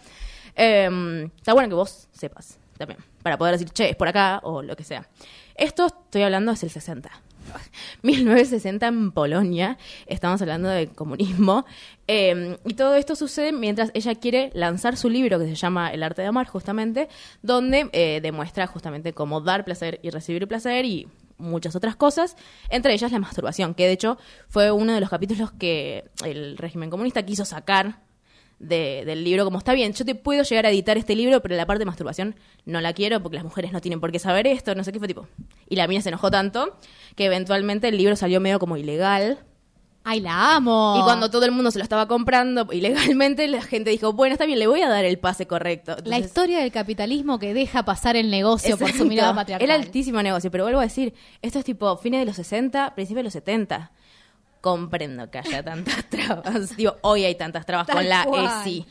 eh, 0.56 1.30
está 1.38 1.54
bueno 1.54 1.70
que 1.70 1.76
vos 1.76 2.08
sepas 2.12 2.60
también, 2.78 3.00
para 3.24 3.38
poder 3.38 3.54
decir, 3.54 3.70
che, 3.72 3.90
es 3.90 3.96
por 3.96 4.08
acá 4.08 4.40
o 4.44 4.62
lo 4.62 4.76
que 4.76 4.84
sea. 4.84 5.08
Esto 5.56 5.86
estoy 5.86 6.24
hablando 6.24 6.52
es 6.52 6.64
el 6.64 6.70
60. 6.70 7.10
1960 8.02 8.88
en 8.88 9.12
Polonia, 9.12 9.78
estamos 10.08 10.42
hablando 10.42 10.68
de 10.68 10.88
comunismo, 10.88 11.66
eh, 12.08 12.58
y 12.66 12.74
todo 12.74 12.96
esto 12.96 13.16
sucede 13.16 13.52
mientras 13.52 13.92
ella 13.94 14.16
quiere 14.16 14.52
lanzar 14.54 14.98
su 14.98 15.10
libro 15.10 15.40
que 15.40 15.46
se 15.46 15.56
llama 15.56 15.92
El 15.92 16.04
arte 16.04 16.22
de 16.22 16.28
amar, 16.28 16.48
justamente, 16.48 17.08
donde 17.42 17.90
eh, 17.94 18.20
demuestra 18.22 18.68
justamente 18.68 19.14
cómo 19.14 19.42
dar 19.42 19.64
placer 19.64 20.00
y 20.02 20.10
recibir 20.10 20.48
placer 20.48 20.86
y 20.86 21.08
muchas 21.38 21.76
otras 21.76 21.96
cosas, 21.96 22.36
entre 22.70 22.94
ellas 22.94 23.12
la 23.12 23.20
masturbación, 23.20 23.74
que 23.74 23.86
de 23.86 23.92
hecho 23.94 24.18
fue 24.48 24.72
uno 24.72 24.94
de 24.94 25.00
los 25.02 25.10
capítulos 25.10 25.52
que 25.52 26.06
el 26.24 26.58
régimen 26.58 26.90
comunista 26.90 27.24
quiso 27.26 27.46
sacar 27.46 28.00
de- 28.60 29.04
del 29.06 29.24
libro, 29.26 29.44
como 29.44 29.58
está 29.58 29.74
bien, 29.74 29.92
yo 29.92 30.06
te 30.06 30.16
puedo 30.16 30.44
llegar 30.44 30.66
a 30.66 30.70
editar 30.70 30.98
este 30.98 31.14
libro, 31.14 31.42
pero 31.42 31.56
la 31.58 31.66
parte 31.66 31.80
de 31.80 31.86
masturbación 31.88 32.36
no 32.66 32.80
la 32.80 32.94
quiero 32.94 33.22
porque 33.22 33.36
las 33.36 33.44
mujeres 33.44 33.74
no 33.74 33.82
tienen 33.82 34.00
por 34.00 34.14
qué 34.14 34.20
saber 34.20 34.48
esto, 34.48 34.74
no 34.76 34.84
sé 34.86 34.94
qué 34.94 35.00
fue 35.00 35.10
tipo. 35.10 35.28
Y 35.68 35.76
la 35.76 35.88
mía 35.88 36.02
se 36.02 36.08
enojó 36.08 36.32
tanto 36.32 36.78
que 37.18 37.26
eventualmente 37.26 37.90
el 37.90 37.98
libro 37.98 38.16
salió 38.16 38.40
medio 38.40 38.58
como 38.60 38.78
ilegal. 38.78 39.40
Ay, 40.08 40.20
la 40.22 40.56
amo. 40.56 40.98
Y 41.00 41.04
cuando 41.04 41.32
todo 41.32 41.46
el 41.46 41.52
mundo 41.52 41.72
se 41.72 41.80
lo 41.80 41.84
estaba 41.84 42.08
comprando 42.08 42.68
ilegalmente, 42.72 43.48
la 43.48 43.64
gente 43.64 43.90
dijo, 43.90 44.14
bueno, 44.14 44.34
está 44.34 44.46
bien, 44.46 44.60
le 44.60 44.68
voy 44.68 44.82
a 44.82 44.88
dar 44.88 45.04
el 45.04 45.18
pase 45.18 45.48
correcto. 45.48 45.98
La 46.04 46.20
historia 46.20 46.60
del 46.60 46.72
capitalismo 46.72 47.40
que 47.40 47.56
deja 47.56 47.84
pasar 47.84 48.16
el 48.16 48.30
negocio 48.30 48.78
por 48.78 48.92
su 48.92 49.06
mirada 49.06 49.34
patriarcal. 49.34 49.68
Era 49.68 49.74
altísimo 49.74 50.22
negocio, 50.22 50.52
pero 50.52 50.64
vuelvo 50.64 50.80
a 50.80 50.84
decir, 50.84 51.16
esto 51.42 51.58
es 51.58 51.66
tipo 51.66 51.98
fines 51.98 52.20
de 52.20 52.26
los 52.28 52.36
60, 52.36 52.94
principios 52.94 53.22
de 53.22 53.24
los 53.24 53.34
70. 53.34 53.92
Comprendo 54.62 55.32
que 55.32 55.40
haya 55.40 55.64
tantas 55.64 56.06
trabas. 56.10 56.78
Digo, 56.78 56.98
hoy 57.02 57.26
hay 57.26 57.34
tantas 57.34 57.66
trabas 57.66 57.88
Tal 57.88 57.96
con 57.96 58.08
la 58.08 58.26
cual. 58.26 58.62
ESI. 58.62 58.86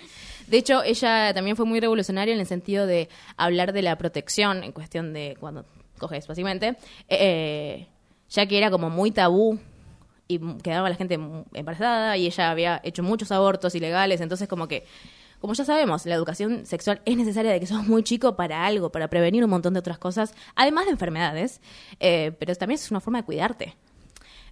De 0.48 0.56
hecho, 0.56 0.82
ella 0.82 1.32
también 1.32 1.56
fue 1.56 1.64
muy 1.64 1.78
revolucionaria 1.78 2.34
en 2.34 2.40
el 2.40 2.46
sentido 2.46 2.88
de 2.88 3.08
hablar 3.36 3.72
de 3.72 3.82
la 3.82 3.96
protección 3.96 4.64
en 4.64 4.72
cuestión 4.72 5.12
de 5.12 5.36
cuando 5.38 5.64
coges, 5.96 6.26
básicamente, 6.26 6.76
eh, 7.08 7.86
ya 8.28 8.46
que 8.46 8.58
era 8.58 8.68
como 8.72 8.90
muy 8.90 9.12
tabú 9.12 9.60
y 10.28 10.38
quedaba 10.62 10.88
la 10.88 10.94
gente 10.96 11.18
embarazada 11.52 12.16
y 12.16 12.26
ella 12.26 12.50
había 12.50 12.80
hecho 12.84 13.02
muchos 13.02 13.30
abortos 13.32 13.74
ilegales, 13.74 14.20
entonces 14.20 14.48
como 14.48 14.68
que 14.68 14.84
como 15.44 15.52
ya 15.52 15.66
sabemos, 15.66 16.06
la 16.06 16.14
educación 16.14 16.64
sexual 16.64 17.02
es 17.04 17.18
necesaria 17.18 17.52
de 17.52 17.60
que 17.60 17.66
sos 17.66 17.86
muy 17.86 18.02
chico 18.02 18.34
para 18.34 18.64
algo, 18.64 18.90
para 18.90 19.08
prevenir 19.08 19.44
un 19.44 19.50
montón 19.50 19.74
de 19.74 19.80
otras 19.80 19.98
cosas, 19.98 20.34
además 20.56 20.86
de 20.86 20.92
enfermedades, 20.92 21.60
eh, 22.00 22.32
pero 22.38 22.54
también 22.54 22.80
es 22.80 22.90
una 22.90 23.00
forma 23.00 23.18
de 23.18 23.24
cuidarte. 23.26 23.76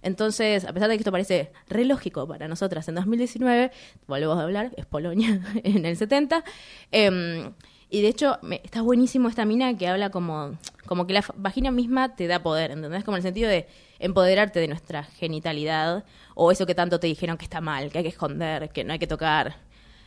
Entonces, 0.03 0.65
a 0.65 0.71
pesar 0.71 0.89
de 0.89 0.95
que 0.95 0.99
esto 0.99 1.11
parece 1.11 1.51
re 1.67 1.85
lógico 1.85 2.27
para 2.27 2.47
nosotras 2.47 2.87
en 2.89 2.93
2019, 2.93 3.71
volvemos 4.05 4.37
a 4.37 4.43
hablar, 4.43 4.71
es 4.77 4.85
Polonia 4.85 5.41
en 5.63 5.83
el 5.83 5.97
70, 5.97 6.43
em, 6.91 7.53
y 7.89 8.01
de 8.01 8.07
hecho, 8.07 8.37
me, 8.41 8.61
está 8.63 8.81
buenísimo 8.81 9.29
esta 9.29 9.45
mina 9.45 9.75
que 9.77 9.87
habla 9.87 10.09
como, 10.09 10.57
como 10.85 11.07
que 11.07 11.13
la 11.13 11.23
vagina 11.35 11.71
misma 11.71 12.15
te 12.15 12.27
da 12.27 12.43
poder, 12.43 12.71
¿entendés? 12.71 13.03
Como 13.03 13.17
en 13.17 13.21
el 13.21 13.23
sentido 13.23 13.49
de 13.49 13.67
empoderarte 14.03 14.59
de 14.59 14.67
nuestra 14.67 15.03
genitalidad 15.03 16.03
o 16.35 16.51
eso 16.51 16.65
que 16.65 16.75
tanto 16.75 16.99
te 16.99 17.07
dijeron 17.07 17.37
que 17.37 17.45
está 17.45 17.61
mal, 17.61 17.91
que 17.91 17.99
hay 17.99 18.03
que 18.03 18.09
esconder, 18.09 18.69
que 18.69 18.83
no 18.83 18.93
hay 18.93 18.99
que 18.99 19.07
tocar. 19.07 19.55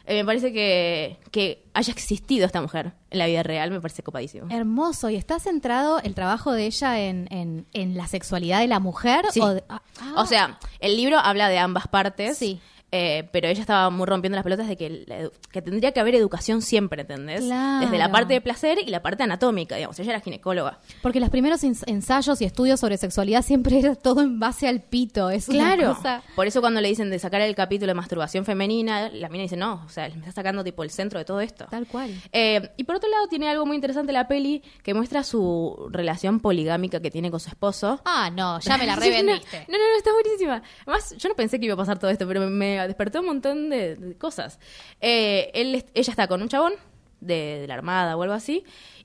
Eh, 0.08 0.14
me 0.14 0.24
parece 0.24 0.52
que, 0.52 1.18
que 1.32 1.64
haya 1.74 1.92
existido 1.92 2.46
esta 2.46 2.60
mujer 2.62 2.92
en 3.10 3.18
la 3.18 3.26
vida 3.26 3.42
real, 3.42 3.72
me 3.72 3.80
parece 3.80 4.04
copadísimo. 4.04 4.46
Hermoso. 4.50 5.10
¿Y 5.10 5.16
está 5.16 5.40
centrado 5.40 5.98
el 6.00 6.14
trabajo 6.14 6.52
de 6.52 6.66
ella 6.66 7.00
en, 7.00 7.26
en, 7.32 7.66
en 7.72 7.96
la 7.96 8.06
sexualidad 8.06 8.60
de 8.60 8.68
la 8.68 8.78
mujer? 8.78 9.24
Sí. 9.32 9.40
O, 9.40 9.48
de- 9.54 9.64
ah, 9.68 9.82
ah. 10.00 10.14
O 10.18 10.26
sea, 10.26 10.58
el 10.78 10.96
libro 10.96 11.18
habla 11.18 11.48
de 11.48 11.58
ambas 11.58 11.88
partes. 11.88 12.38
Sí. 12.38 12.60
Eh, 12.92 13.28
pero 13.32 13.48
ella 13.48 13.60
estaba 13.60 13.90
muy 13.90 14.06
rompiendo 14.06 14.36
las 14.36 14.44
pelotas 14.44 14.68
de 14.68 14.76
que, 14.76 15.30
tendría 15.52 15.92
que 15.92 16.00
haber 16.00 16.14
educación 16.14 16.62
siempre, 16.62 17.02
¿entendés? 17.02 17.42
Claro. 17.44 17.84
Desde 17.84 17.98
la 17.98 18.10
parte 18.10 18.34
de 18.34 18.40
placer 18.40 18.78
y 18.78 18.90
la 18.90 19.02
parte 19.02 19.22
anatómica, 19.24 19.74
digamos. 19.76 19.98
Ella 19.98 20.12
era 20.12 20.20
ginecóloga. 20.20 20.78
Porque 21.02 21.20
los 21.20 21.28
primeros 21.30 21.62
ensayos 21.64 22.40
y 22.40 22.44
estudios 22.44 22.80
sobre 22.80 22.96
sexualidad 22.96 23.42
siempre 23.42 23.78
era 23.78 23.94
todo 23.96 24.20
en 24.22 24.38
base 24.38 24.68
al 24.68 24.82
pito. 24.82 25.30
Es 25.30 25.48
una 25.48 25.74
Claro. 25.74 25.94
cosa- 25.96 26.22
Por 26.34 26.46
eso 26.46 26.60
cuando 26.60 26.80
le 26.80 26.88
dicen 26.88 27.10
de 27.10 27.18
sacar 27.18 27.40
el 27.40 27.54
capítulo 27.54 27.90
de 27.90 27.94
masturbación 27.94 28.44
femenina, 28.44 29.08
la 29.10 29.28
mina 29.28 29.42
dice, 29.42 29.56
no, 29.56 29.82
o 29.84 29.88
sea, 29.88 30.08
me 30.08 30.16
está 30.20 30.32
sacando 30.32 30.62
tipo 30.64 30.82
el 30.82 30.90
centro 30.90 31.18
de 31.18 31.24
todo 31.24 31.40
esto. 31.40 31.66
Tal 31.70 31.86
cual. 31.86 32.10
Eh, 32.32 32.70
y 32.76 32.84
por 32.84 32.96
otro 32.96 33.10
lado 33.10 33.26
tiene 33.28 33.48
algo 33.48 33.66
muy 33.66 33.76
interesante 33.76 34.12
la 34.12 34.28
peli 34.28 34.62
que 34.82 34.94
muestra 34.94 35.22
su 35.24 35.88
relación 35.90 36.40
poligámica 36.40 37.00
que 37.00 37.10
tiene 37.10 37.30
con 37.30 37.40
su 37.40 37.48
esposo. 37.48 38.00
Ah, 38.04 38.30
no, 38.34 38.60
ya 38.60 38.76
me 38.78 38.86
la 38.86 38.94
revendiste. 38.96 39.66
No, 39.68 39.76
no, 39.76 39.84
no, 39.90 39.96
está 39.98 40.12
buenísima. 40.12 40.62
Además, 40.86 41.14
yo 41.18 41.28
no 41.28 41.34
pensé 41.34 41.58
que 41.58 41.66
iba 41.66 41.74
a 41.74 41.76
pasar 41.78 41.98
todo 41.98 42.10
esto, 42.10 42.26
pero 42.26 42.48
me, 42.48 42.75
despertó 42.86 43.20
un 43.20 43.26
montón 43.26 43.70
de, 43.70 44.16
cosas. 44.18 44.58
Eh, 45.00 45.50
él, 45.54 45.84
ella 45.94 46.10
está 46.10 46.26
con 46.28 46.42
un 46.42 46.48
chabón 46.48 46.74
de, 47.20 47.60
de 47.60 47.66
la 47.66 47.74
armada 47.74 48.16
o 48.16 48.22
algo 48.22 48.34
así, 48.34 48.64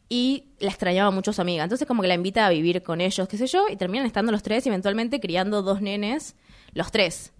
y 0.09 0.43
la 0.59 0.69
extrañaba 0.69 1.11
mucho 1.11 1.31
su 1.31 1.41
amiga. 1.41 1.63
Entonces, 1.63 1.87
como 1.87 2.01
que 2.01 2.09
la 2.09 2.15
invita 2.15 2.45
a 2.45 2.49
vivir 2.49 2.83
con 2.83 2.99
ellos, 2.99 3.27
qué 3.29 3.37
sé 3.37 3.47
yo, 3.47 3.67
y 3.69 3.77
terminan 3.77 4.05
estando 4.05 4.31
los 4.31 4.43
tres, 4.43 4.67
eventualmente 4.67 5.19
criando 5.21 5.61
dos 5.61 5.81
nenes, 5.81 6.35
los 6.73 6.91
tres. 6.91 7.31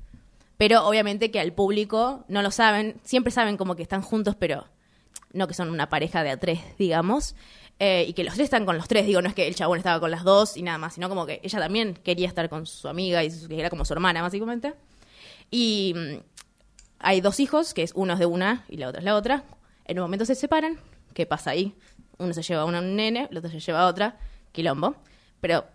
Pero 0.58 0.88
obviamente 0.88 1.32
que 1.32 1.40
al 1.40 1.54
público 1.54 2.24
no 2.28 2.42
lo 2.42 2.52
saben, 2.52 2.96
siempre 3.04 3.32
saben 3.32 3.58
como 3.58 3.76
que 3.76 3.82
están 3.84 4.02
juntos, 4.02 4.36
pero 4.38 4.68
no 5.34 5.48
que 5.48 5.54
son 5.54 5.70
una 5.70 5.90
pareja 5.90 6.24
de 6.24 6.30
a 6.30 6.38
tres, 6.38 6.60
digamos. 6.78 7.36
Eh, 7.80 8.06
y 8.08 8.14
que 8.14 8.24
los 8.24 8.36
tres 8.36 8.46
están 8.46 8.66
con 8.66 8.78
los 8.78 8.88
tres, 8.88 9.08
digo, 9.08 9.22
no 9.22 9.28
es 9.28 9.34
que 9.34 9.48
el 9.48 9.56
chabón 9.56 9.80
estaba 9.80 10.00
con 10.00 10.12
las 10.12 10.24
dos 10.24 10.56
y 10.56 10.62
nada 10.62 10.78
más, 10.78 10.94
sino 10.94 11.10
como 11.10 11.26
que 11.26 11.40
ella 11.42 11.60
también 11.60 11.96
quería 11.96 12.28
estar 12.28 12.48
con 12.48 12.68
su 12.68 12.88
amiga 12.88 13.24
y 13.24 13.32
que 13.48 13.60
era 13.60 13.72
como 13.72 13.86
su 13.86 13.94
hermana, 13.94 14.22
básicamente. 14.22 14.76
Y 15.52 15.94
mm, 15.96 16.20
hay 17.00 17.22
dos 17.22 17.40
hijos, 17.40 17.74
que 17.74 17.84
es 17.84 17.92
uno 17.94 18.14
es 18.14 18.20
de 18.20 18.26
una 18.26 18.66
y 18.70 18.78
la 18.78 18.88
otra 18.88 19.00
es 19.00 19.06
la 19.06 19.16
otra. 19.16 19.44
En 19.86 20.00
un 20.00 20.04
momento 20.04 20.26
se 20.26 20.36
separan. 20.36 20.80
¿Qué 21.14 21.26
pasa 21.26 21.52
ahí? 21.52 21.76
Uno 22.18 22.34
se 22.34 22.42
lleva 22.42 22.62
a 22.62 22.66
un 22.66 22.96
nene, 22.96 23.28
el 23.30 23.38
otro 23.38 23.52
se 23.52 23.60
lleva 23.60 23.82
a 23.82 23.88
otra. 23.88 24.18
Quilombo. 24.52 24.96
Pero 25.42 25.66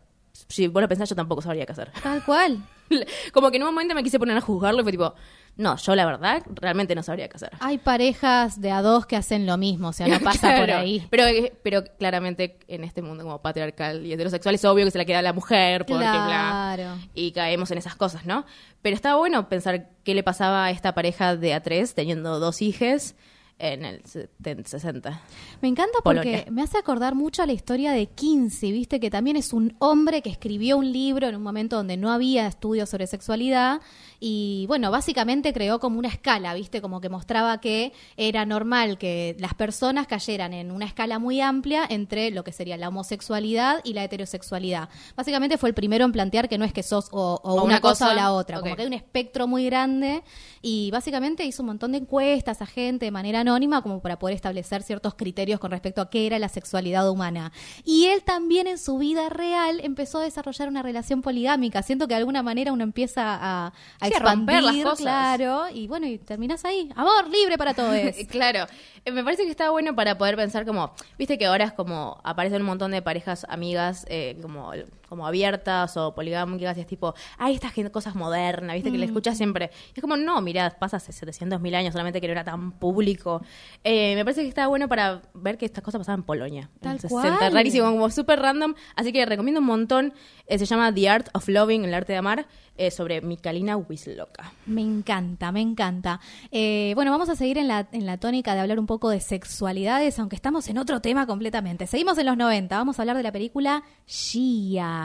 si 0.49 0.69
vos 0.69 0.81
lo 0.81 0.89
pensás, 0.89 1.09
yo 1.09 1.17
tampoco 1.17 1.43
sabría 1.43 1.67
qué 1.67 1.73
hacer. 1.73 1.93
Tal 2.03 2.25
cual. 2.25 2.65
Como 3.33 3.51
que 3.51 3.57
en 3.57 3.65
un 3.65 3.69
momento 3.75 3.95
me 3.95 4.03
quise 4.03 4.19
poner 4.19 4.37
a 4.37 4.41
juzgarlo 4.41 4.81
y 4.81 4.83
fue 4.85 4.93
tipo, 4.93 5.15
no, 5.57 5.77
yo 5.77 5.95
la 5.95 6.05
verdad 6.05 6.43
realmente 6.55 6.95
no 6.95 7.03
sabría 7.03 7.29
qué 7.29 7.37
hacer. 7.37 7.53
Hay 7.61 7.79
parejas 7.79 8.61
de 8.61 8.71
a 8.71 8.83
dos 8.83 9.07
que 9.07 9.17
hacen 9.17 9.47
lo 9.47 9.57
mismo, 9.57 9.89
o 9.89 9.93
sea, 9.93 10.07
no 10.07 10.21
pasa 10.25 10.57
por 10.59 10.71
ahí. 10.71 11.07
Pero, 11.11 11.25
pero 11.63 11.85
claramente 11.99 12.59
en 12.69 12.85
este 12.85 13.01
mundo 13.01 13.25
como 13.25 13.41
patriarcal 13.41 14.05
y 14.05 14.13
heterosexual 14.13 14.55
es 14.55 14.65
obvio 14.67 14.85
que 14.85 14.91
se 14.91 14.99
la 14.99 15.07
queda 15.07 15.21
a 15.21 15.23
la 15.23 15.33
mujer 15.33 15.87
porque 15.87 15.99
bla. 15.99 16.75
Claro. 16.77 16.99
Y 17.15 17.33
caemos 17.33 17.71
en 17.71 17.79
esas 17.79 17.97
cosas, 17.97 18.27
¿no? 18.27 18.45
Pero 18.83 18.95
está 18.95 19.17
bueno 19.17 19.49
pensar 19.49 19.89
qué 20.05 20.15
le 20.15 20.23
pasaba 20.23 20.67
a 20.67 20.71
esta 20.71 20.95
pareja 20.95 21.37
de 21.37 21.55
a 21.55 21.63
tres 21.63 21.95
teniendo 21.95 22.39
dos 22.39 22.61
hijes 22.61 23.17
en 23.59 23.85
el 23.85 24.05
70, 24.05 24.69
60. 24.69 25.23
Me 25.63 25.69
encanta 25.69 25.99
porque 26.05 26.21
Polonia. 26.21 26.45
me 26.51 26.63
hace 26.63 26.79
acordar 26.79 27.15
mucho 27.15 27.43
a 27.43 27.47
la 27.47 27.53
historia 27.53 27.93
de 27.93 28.07
Kinsey, 28.07 28.73
viste 28.73 29.01
que 29.01 29.11
también 29.11 29.37
es 29.37 29.53
un 29.53 29.75
hombre 29.79 30.21
que 30.21 30.29
escribió 30.29 30.77
un 30.77 30.93
libro 30.93 31.27
en 31.27 31.37
un 31.37 31.43
momento 31.43 31.77
donde 31.77 31.97
no 31.97 32.13
había 32.13 32.47
estudios 32.47 32.91
sobre 32.91 33.07
sexualidad 33.07 33.81
y 34.21 34.65
bueno, 34.69 34.91
básicamente 34.91 35.53
creó 35.53 35.79
como 35.79 35.99
una 35.99 36.09
escala, 36.09 36.55
viste, 36.55 36.81
como 36.81 37.01
que 37.01 37.09
mostraba 37.09 37.61
que 37.61 37.93
era 38.17 38.47
normal 38.47 38.99
que 38.99 39.37
las 39.39 39.55
personas 39.55 40.07
cayeran 40.07 40.53
en 40.55 40.71
una 40.71 40.87
escala 40.87 41.19
muy 41.19 41.41
amplia 41.41 41.85
entre 41.89 42.31
lo 42.31 42.45
que 42.45 42.53
sería 42.53 42.77
la 42.77 42.89
homosexualidad 42.89 43.81
y 43.85 43.93
la 43.93 44.05
heterosexualidad. 44.05 44.89
Básicamente 45.17 45.59
fue 45.59 45.69
el 45.69 45.75
primero 45.75 46.05
en 46.05 46.13
plantear 46.13 46.49
que 46.49 46.59
no 46.59 46.65
es 46.65 46.73
que 46.73 46.83
sos 46.83 47.09
o, 47.13 47.41
o 47.43 47.51
O 47.51 47.55
una, 47.55 47.65
una 47.65 47.81
cosa, 47.81 48.07
cosa, 48.07 48.13
o 48.13 48.17
la 48.17 48.33
otra, 48.33 48.61
como 48.61 48.75
que 48.75 48.83
hay 48.83 48.89
un 48.89 48.95
espectro 48.95 49.47
muy 49.47 49.67
grande 49.67 50.23
y 50.63 50.91
básicamente 50.91 51.45
hizo 51.45 51.63
un 51.63 51.69
montón 51.69 51.93
de 51.93 51.99
encuestas 51.99 52.63
a 52.63 52.67
gente 52.67 53.07
de 53.07 53.11
manera 53.11 53.41
anónima 53.41 53.83
como 53.83 54.01
para 54.01 54.19
poder 54.19 54.35
establecer 54.35 54.83
ciertos 54.83 55.15
criterios 55.15 55.61
con 55.61 55.71
respecto 55.71 56.01
a 56.01 56.11
qué 56.11 56.27
era 56.27 56.39
la 56.39 56.49
sexualidad 56.49 57.09
humana. 57.11 57.53
Y 57.85 58.07
él 58.07 58.23
también 58.23 58.67
en 58.67 58.79
su 58.79 58.99
vida 58.99 59.29
real 59.29 59.81
empezó 59.83 60.19
a 60.19 60.23
desarrollar 60.23 60.69
una 60.69 60.83
relación 60.83 61.23
poligámica. 61.23 61.83
Siento 61.83 62.09
que 62.09 62.15
de 62.15 62.19
alguna 62.19 62.43
manera 62.43 62.73
uno 62.73 62.83
empieza 62.83 63.35
a, 63.35 63.73
a 64.01 64.06
Sí, 64.09 64.15
a 64.15 64.19
romper 64.19 64.57
expandir, 64.57 64.83
las 64.83 64.91
cosas. 64.93 64.99
claro, 65.05 65.65
y 65.73 65.87
bueno, 65.89 66.07
y 66.07 66.19
terminas 66.19 66.65
ahí. 66.65 66.91
Amor 66.97 67.29
libre 67.29 67.57
para 67.59 67.75
todos. 67.75 67.95
Claro, 68.31 68.67
Eh, 69.05 69.13
me 69.13 69.23
parece 69.23 69.45
que 69.45 69.51
está 69.51 69.71
bueno 69.71 69.95
para 69.95 70.19
poder 70.19 70.37
pensar 70.37 70.65
como, 70.67 70.93
viste 71.19 71.39
que 71.39 71.47
ahora 71.47 71.65
es 71.65 71.73
como, 71.73 72.21
aparecen 72.25 72.63
un 72.63 72.67
montón 72.67 72.91
de 72.91 73.03
parejas 73.03 73.47
amigas 73.49 74.05
eh, 74.09 74.37
como, 74.43 74.73
como 75.07 75.27
abiertas 75.27 75.97
o 75.97 76.15
poligámicas 76.15 76.77
y 76.77 76.81
es 76.81 76.87
tipo, 76.87 77.15
ay, 77.39 77.55
estas 77.55 77.73
cosas 77.91 78.15
modernas, 78.15 78.75
viste 78.75 78.91
que 78.91 78.99
le 78.99 79.07
escuchas 79.07 79.37
siempre. 79.37 79.71
Y 79.89 79.99
es 79.99 80.01
como, 80.01 80.17
no, 80.17 80.41
mirá, 80.41 80.71
pasa 80.79 80.99
hace 80.99 81.13
700 81.13 81.61
mil 81.61 81.75
años 81.75 81.93
solamente 81.93 82.21
que 82.21 82.27
no 82.27 82.33
era 82.33 82.45
tan 82.45 82.73
público. 82.73 83.43
Eh, 83.85 84.15
me 84.15 84.25
parece 84.25 84.43
que 84.43 84.49
está 84.49 84.67
bueno 84.67 84.89
para 84.89 85.23
ver 85.35 85.59
que 85.59 85.67
estas 85.67 85.83
cosas 85.83 86.01
pasaban 86.01 86.21
en 86.21 86.27
Polonia. 86.27 86.71
en 86.75 86.81
Tal 86.81 87.01
60, 87.01 87.39
cual. 87.39 87.53
rarísimo, 87.53 87.87
como 87.91 88.11
súper 88.11 88.41
random. 88.41 88.75
Así 88.95 89.13
que 89.13 89.25
recomiendo 89.27 89.61
un 89.61 89.67
montón. 89.67 90.13
Eh, 90.47 90.59
se 90.59 90.67
llama 90.67 90.93
The 90.93 91.09
Art 91.09 91.29
of 91.35 91.49
Loving, 91.49 91.85
el 91.85 91.95
arte 91.95 92.13
de 92.13 92.19
amar, 92.19 92.47
eh, 92.77 92.91
sobre 92.91 93.21
Mikalina 93.21 93.77
Wisloka. 93.77 94.53
Me 94.67 94.83
encanta, 94.83 95.51
me 95.53 95.61
encanta. 95.61 96.21
Bueno, 96.51 97.11
vamos 97.11 97.29
a 97.29 97.37
seguir 97.37 97.59
en 97.59 97.69
la, 97.69 97.89
en 97.93 98.07
la 98.07 98.19
tónica 98.19 98.55
de 98.55 98.61
hablar 98.61 98.79
un 98.79 98.87
poco 98.87 99.11
de 99.11 99.21
sexualidades, 99.21 100.19
aunque 100.19 100.37
estamos 100.37 100.69
en 100.69 100.79
otro 100.79 101.01
tema 101.01 101.27
completamente. 101.27 101.87
Seguimos 101.87 102.19
en 102.19 102.27
los 102.27 102.37
90, 102.37 102.77
vamos 102.77 102.99
a 102.99 103.03
hablar 103.03 103.17
de 103.17 103.23
la 103.23 103.33
película 103.33 103.83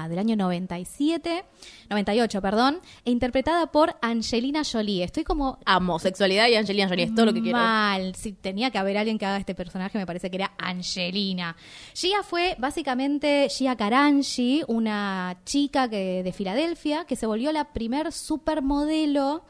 Del 0.09 0.19
año 0.19 0.35
97, 0.35 1.43
98, 1.89 2.41
perdón, 2.41 2.79
e 3.05 3.11
interpretada 3.11 3.71
por 3.71 3.95
Angelina 4.01 4.61
Jolie. 4.63 5.03
Estoy 5.03 5.23
como 5.23 5.59
Amo 5.65 5.99
sexualidad 5.99 6.47
y 6.47 6.55
Angelina 6.55 6.87
Jolie, 6.87 7.05
es 7.05 7.15
todo 7.15 7.27
lo 7.27 7.33
que 7.33 7.41
quiero. 7.41 7.57
Mal. 7.57 8.15
Si 8.15 8.33
tenía 8.33 8.71
que 8.71 8.77
haber 8.77 8.97
alguien 8.97 9.17
que 9.17 9.25
haga 9.25 9.37
este 9.37 9.55
personaje, 9.55 9.97
me 9.97 10.05
parece 10.05 10.29
que 10.29 10.37
era 10.37 10.53
Angelina. 10.57 11.55
Gia 11.93 12.23
fue 12.23 12.55
básicamente 12.57 13.47
Gia 13.49 13.75
Karanji, 13.75 14.63
una 14.67 15.37
chica 15.45 15.89
que, 15.89 16.23
de 16.23 16.31
Filadelfia 16.31 17.05
que 17.05 17.15
se 17.15 17.25
volvió 17.25 17.51
la 17.51 17.73
primer 17.73 18.11
supermodelo 18.11 19.43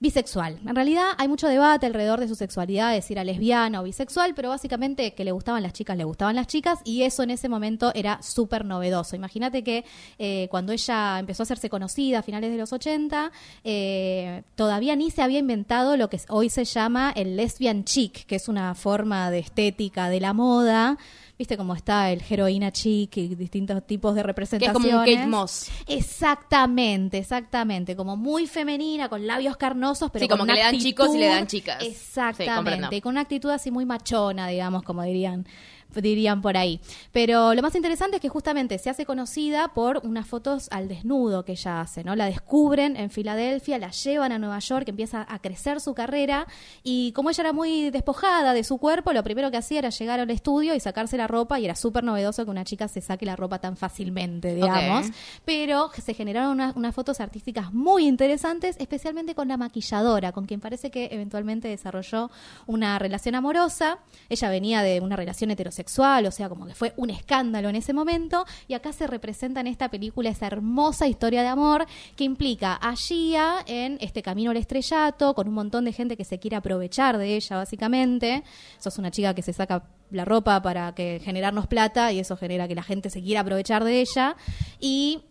bisexual. 0.00 0.58
En 0.66 0.74
realidad 0.74 1.10
hay 1.18 1.28
mucho 1.28 1.46
debate 1.46 1.84
alrededor 1.86 2.20
de 2.20 2.28
su 2.28 2.34
sexualidad, 2.34 2.92
de 2.92 3.02
si 3.02 3.12
era 3.12 3.22
lesbiana 3.22 3.80
o 3.80 3.84
bisexual, 3.84 4.34
pero 4.34 4.48
básicamente 4.48 5.12
que 5.12 5.24
le 5.24 5.32
gustaban 5.32 5.62
las 5.62 5.74
chicas, 5.74 5.96
le 5.96 6.04
gustaban 6.04 6.34
las 6.36 6.46
chicas, 6.46 6.80
y 6.84 7.02
eso 7.02 7.22
en 7.22 7.30
ese 7.30 7.50
momento 7.50 7.92
era 7.94 8.20
súper 8.22 8.64
novedoso. 8.64 9.14
Imagínate 9.14 9.62
que 9.62 9.84
eh, 10.18 10.48
cuando 10.50 10.72
ella 10.72 11.18
empezó 11.18 11.42
a 11.42 11.44
hacerse 11.44 11.68
conocida 11.68 12.20
a 12.20 12.22
finales 12.22 12.50
de 12.50 12.56
los 12.56 12.72
80, 12.72 13.30
eh, 13.62 14.42
todavía 14.54 14.96
ni 14.96 15.10
se 15.10 15.20
había 15.20 15.38
inventado 15.38 15.98
lo 15.98 16.08
que 16.08 16.18
hoy 16.28 16.48
se 16.48 16.64
llama 16.64 17.12
el 17.14 17.36
lesbian 17.36 17.84
chic, 17.84 18.24
que 18.24 18.36
es 18.36 18.48
una 18.48 18.74
forma 18.74 19.30
de 19.30 19.40
estética 19.40 20.08
de 20.08 20.20
la 20.20 20.32
moda. 20.32 20.96
Viste 21.40 21.56
cómo 21.56 21.74
está 21.74 22.10
el 22.10 22.22
heroína 22.28 22.70
chic 22.70 23.16
y 23.16 23.34
distintos 23.34 23.86
tipos 23.86 24.14
de 24.14 24.18
Que 24.18 24.20
es 24.20 24.26
representaciones. 24.26 24.74
como 24.74 24.88
un 25.00 25.06
Kate 25.06 25.26
Moss. 25.26 25.70
Exactamente, 25.86 27.16
exactamente. 27.16 27.96
Como 27.96 28.14
muy 28.14 28.46
femenina, 28.46 29.08
con 29.08 29.26
labios 29.26 29.56
carnosos, 29.56 30.10
pero 30.10 30.22
Sí, 30.24 30.28
con 30.28 30.36
como 30.36 30.46
que 30.48 30.52
una 30.52 30.54
le 30.68 30.72
dan 30.72 30.78
chicos 30.78 31.14
y 31.14 31.18
le 31.18 31.28
actitud- 31.30 31.34
dan 31.38 31.46
chicas. 31.46 31.82
Exactamente. 31.82 33.00
con 33.00 33.12
una 33.12 33.22
actitud 33.22 33.48
así 33.48 33.70
muy 33.70 33.86
machona, 33.86 34.48
digamos, 34.48 34.82
como 34.82 35.02
dirían 35.02 35.46
dirían 35.94 36.42
por 36.42 36.56
ahí. 36.56 36.80
Pero 37.12 37.54
lo 37.54 37.62
más 37.62 37.74
interesante 37.74 38.16
es 38.16 38.22
que 38.22 38.28
justamente 38.28 38.78
se 38.78 38.90
hace 38.90 39.06
conocida 39.06 39.68
por 39.74 40.00
unas 40.04 40.26
fotos 40.26 40.68
al 40.70 40.88
desnudo 40.88 41.44
que 41.44 41.52
ella 41.52 41.80
hace, 41.80 42.04
¿no? 42.04 42.16
La 42.16 42.26
descubren 42.26 42.96
en 42.96 43.10
Filadelfia, 43.10 43.78
la 43.78 43.90
llevan 43.90 44.32
a 44.32 44.38
Nueva 44.38 44.58
York, 44.58 44.88
empieza 44.88 45.26
a 45.28 45.38
crecer 45.40 45.80
su 45.80 45.94
carrera 45.94 46.46
y 46.82 47.12
como 47.12 47.30
ella 47.30 47.42
era 47.42 47.52
muy 47.52 47.90
despojada 47.90 48.54
de 48.54 48.64
su 48.64 48.78
cuerpo, 48.78 49.12
lo 49.12 49.22
primero 49.22 49.50
que 49.50 49.56
hacía 49.56 49.80
era 49.80 49.90
llegar 49.90 50.20
al 50.20 50.30
estudio 50.30 50.74
y 50.74 50.80
sacarse 50.80 51.16
la 51.16 51.26
ropa 51.26 51.58
y 51.60 51.64
era 51.64 51.74
súper 51.74 52.04
novedoso 52.04 52.44
que 52.44 52.50
una 52.50 52.64
chica 52.64 52.88
se 52.88 53.00
saque 53.00 53.26
la 53.26 53.36
ropa 53.36 53.58
tan 53.58 53.76
fácilmente, 53.76 54.54
digamos. 54.54 55.06
Pero 55.44 55.90
se 55.92 56.14
generaron 56.14 56.52
unas, 56.52 56.76
unas 56.76 56.94
fotos 56.94 57.20
artísticas 57.20 57.72
muy 57.72 58.06
interesantes, 58.06 58.76
especialmente 58.78 59.34
con 59.34 59.48
la 59.48 59.56
maquilladora, 59.56 60.32
con 60.32 60.46
quien 60.46 60.60
parece 60.60 60.90
que 60.90 61.08
eventualmente 61.12 61.68
desarrolló 61.68 62.30
una 62.66 62.98
relación 62.98 63.34
amorosa. 63.34 63.98
Ella 64.28 64.50
venía 64.50 64.82
de 64.82 65.00
una 65.00 65.16
relación 65.16 65.50
heterosexual, 65.50 65.79
o 66.26 66.30
sea, 66.30 66.48
como 66.48 66.66
que 66.66 66.74
fue 66.74 66.92
un 66.96 67.10
escándalo 67.10 67.68
en 67.68 67.76
ese 67.76 67.92
momento. 67.92 68.44
Y 68.68 68.74
acá 68.74 68.92
se 68.92 69.06
representa 69.06 69.60
en 69.60 69.66
esta 69.66 69.90
película 69.90 70.30
esa 70.30 70.46
hermosa 70.46 71.06
historia 71.06 71.42
de 71.42 71.48
amor 71.48 71.86
que 72.16 72.24
implica 72.24 72.74
a 72.74 72.94
Gia 72.96 73.56
en 73.66 73.98
este 74.00 74.22
camino 74.22 74.50
al 74.50 74.56
estrellato, 74.56 75.34
con 75.34 75.48
un 75.48 75.54
montón 75.54 75.84
de 75.84 75.92
gente 75.92 76.16
que 76.16 76.24
se 76.24 76.38
quiere 76.38 76.56
aprovechar 76.56 77.18
de 77.18 77.36
ella, 77.36 77.56
básicamente. 77.56 78.44
Sos 78.78 78.98
una 78.98 79.10
chica 79.10 79.34
que 79.34 79.42
se 79.42 79.52
saca 79.52 79.84
la 80.10 80.24
ropa 80.24 80.60
para 80.62 80.94
que 80.94 81.20
generarnos 81.24 81.66
plata 81.66 82.12
y 82.12 82.18
eso 82.18 82.36
genera 82.36 82.66
que 82.66 82.74
la 82.74 82.82
gente 82.82 83.10
se 83.10 83.22
quiera 83.22 83.40
aprovechar 83.40 83.84
de 83.84 84.00
ella. 84.00 84.36
Y 84.80 85.22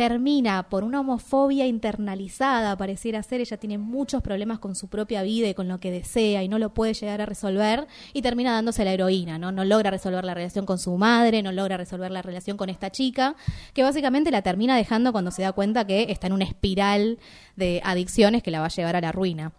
termina 0.00 0.62
por 0.62 0.82
una 0.82 1.00
homofobia 1.00 1.66
internalizada, 1.66 2.74
pareciera 2.74 3.22
ser, 3.22 3.42
ella 3.42 3.58
tiene 3.58 3.76
muchos 3.76 4.22
problemas 4.22 4.58
con 4.58 4.74
su 4.74 4.88
propia 4.88 5.22
vida 5.22 5.46
y 5.48 5.52
con 5.52 5.68
lo 5.68 5.78
que 5.78 5.90
desea 5.90 6.42
y 6.42 6.48
no 6.48 6.58
lo 6.58 6.72
puede 6.72 6.94
llegar 6.94 7.20
a 7.20 7.26
resolver 7.26 7.86
y 8.14 8.22
termina 8.22 8.54
dándose 8.54 8.82
la 8.86 8.94
heroína, 8.94 9.38
¿no? 9.38 9.52
No 9.52 9.62
logra 9.62 9.90
resolver 9.90 10.24
la 10.24 10.32
relación 10.32 10.64
con 10.64 10.78
su 10.78 10.96
madre, 10.96 11.42
no 11.42 11.52
logra 11.52 11.76
resolver 11.76 12.10
la 12.10 12.22
relación 12.22 12.56
con 12.56 12.70
esta 12.70 12.88
chica, 12.88 13.36
que 13.74 13.82
básicamente 13.82 14.30
la 14.30 14.40
termina 14.40 14.74
dejando 14.74 15.12
cuando 15.12 15.30
se 15.32 15.42
da 15.42 15.52
cuenta 15.52 15.86
que 15.86 16.10
está 16.10 16.28
en 16.28 16.32
una 16.32 16.44
espiral 16.44 17.18
de 17.56 17.82
adicciones 17.84 18.42
que 18.42 18.50
la 18.50 18.60
va 18.60 18.66
a 18.66 18.70
llevar 18.70 18.96
a 18.96 19.02
la 19.02 19.12
ruina. 19.12 19.52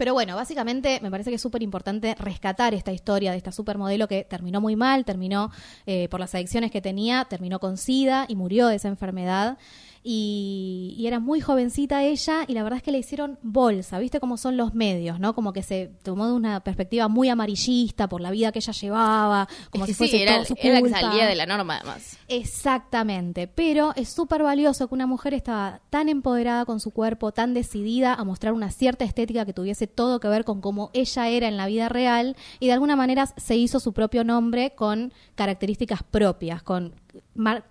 Pero 0.00 0.14
bueno, 0.14 0.34
básicamente 0.34 0.98
me 1.02 1.10
parece 1.10 1.28
que 1.28 1.36
es 1.36 1.42
súper 1.42 1.62
importante 1.62 2.14
rescatar 2.14 2.72
esta 2.72 2.90
historia 2.90 3.32
de 3.32 3.36
esta 3.36 3.52
supermodelo 3.52 4.08
que 4.08 4.24
terminó 4.24 4.58
muy 4.58 4.74
mal, 4.74 5.04
terminó 5.04 5.50
eh, 5.84 6.08
por 6.08 6.20
las 6.20 6.34
adicciones 6.34 6.70
que 6.70 6.80
tenía, 6.80 7.26
terminó 7.26 7.58
con 7.58 7.76
SIDA 7.76 8.24
y 8.26 8.34
murió 8.34 8.68
de 8.68 8.76
esa 8.76 8.88
enfermedad. 8.88 9.58
Y, 10.02 10.94
y 10.96 11.06
era 11.06 11.20
muy 11.20 11.40
jovencita 11.40 12.02
ella 12.02 12.44
y 12.48 12.54
la 12.54 12.62
verdad 12.62 12.78
es 12.78 12.82
que 12.82 12.90
le 12.90 12.98
hicieron 12.98 13.38
bolsa, 13.42 13.98
¿viste 13.98 14.18
cómo 14.18 14.38
son 14.38 14.56
los 14.56 14.74
medios, 14.74 15.20
no? 15.20 15.34
Como 15.34 15.52
que 15.52 15.62
se 15.62 15.90
tomó 16.02 16.26
de 16.26 16.32
una 16.32 16.60
perspectiva 16.60 17.08
muy 17.08 17.28
amarillista 17.28 18.08
por 18.08 18.22
la 18.22 18.30
vida 18.30 18.50
que 18.50 18.60
ella 18.60 18.72
llevaba, 18.72 19.48
como 19.70 19.84
Es 19.84 19.88
si 19.88 19.94
sí, 19.94 19.98
fuese 19.98 20.22
era, 20.22 20.36
todo 20.36 20.44
su 20.46 20.54
era 20.58 20.80
la 20.80 20.82
que 20.82 20.88
salía 20.88 21.26
de 21.26 21.34
la 21.34 21.46
norma, 21.46 21.76
además. 21.76 22.18
Exactamente, 22.28 23.46
pero 23.46 23.92
es 23.94 24.08
súper 24.08 24.42
valioso 24.42 24.88
que 24.88 24.94
una 24.94 25.06
mujer 25.06 25.34
estaba 25.34 25.80
tan 25.90 26.08
empoderada 26.08 26.64
con 26.64 26.80
su 26.80 26.92
cuerpo, 26.92 27.32
tan 27.32 27.52
decidida 27.52 28.14
a 28.14 28.24
mostrar 28.24 28.52
una 28.54 28.70
cierta 28.70 29.04
estética 29.04 29.44
que 29.44 29.52
tuviese 29.52 29.86
todo 29.86 30.20
que 30.20 30.28
ver 30.28 30.44
con 30.44 30.60
cómo 30.60 30.90
ella 30.94 31.28
era 31.28 31.48
en 31.48 31.56
la 31.56 31.66
vida 31.66 31.88
real 31.88 32.36
y 32.58 32.68
de 32.68 32.72
alguna 32.72 32.96
manera 32.96 33.26
se 33.26 33.56
hizo 33.56 33.80
su 33.80 33.92
propio 33.92 34.24
nombre 34.24 34.70
con 34.74 35.12
características 35.34 36.02
propias, 36.02 36.62
con 36.62 36.94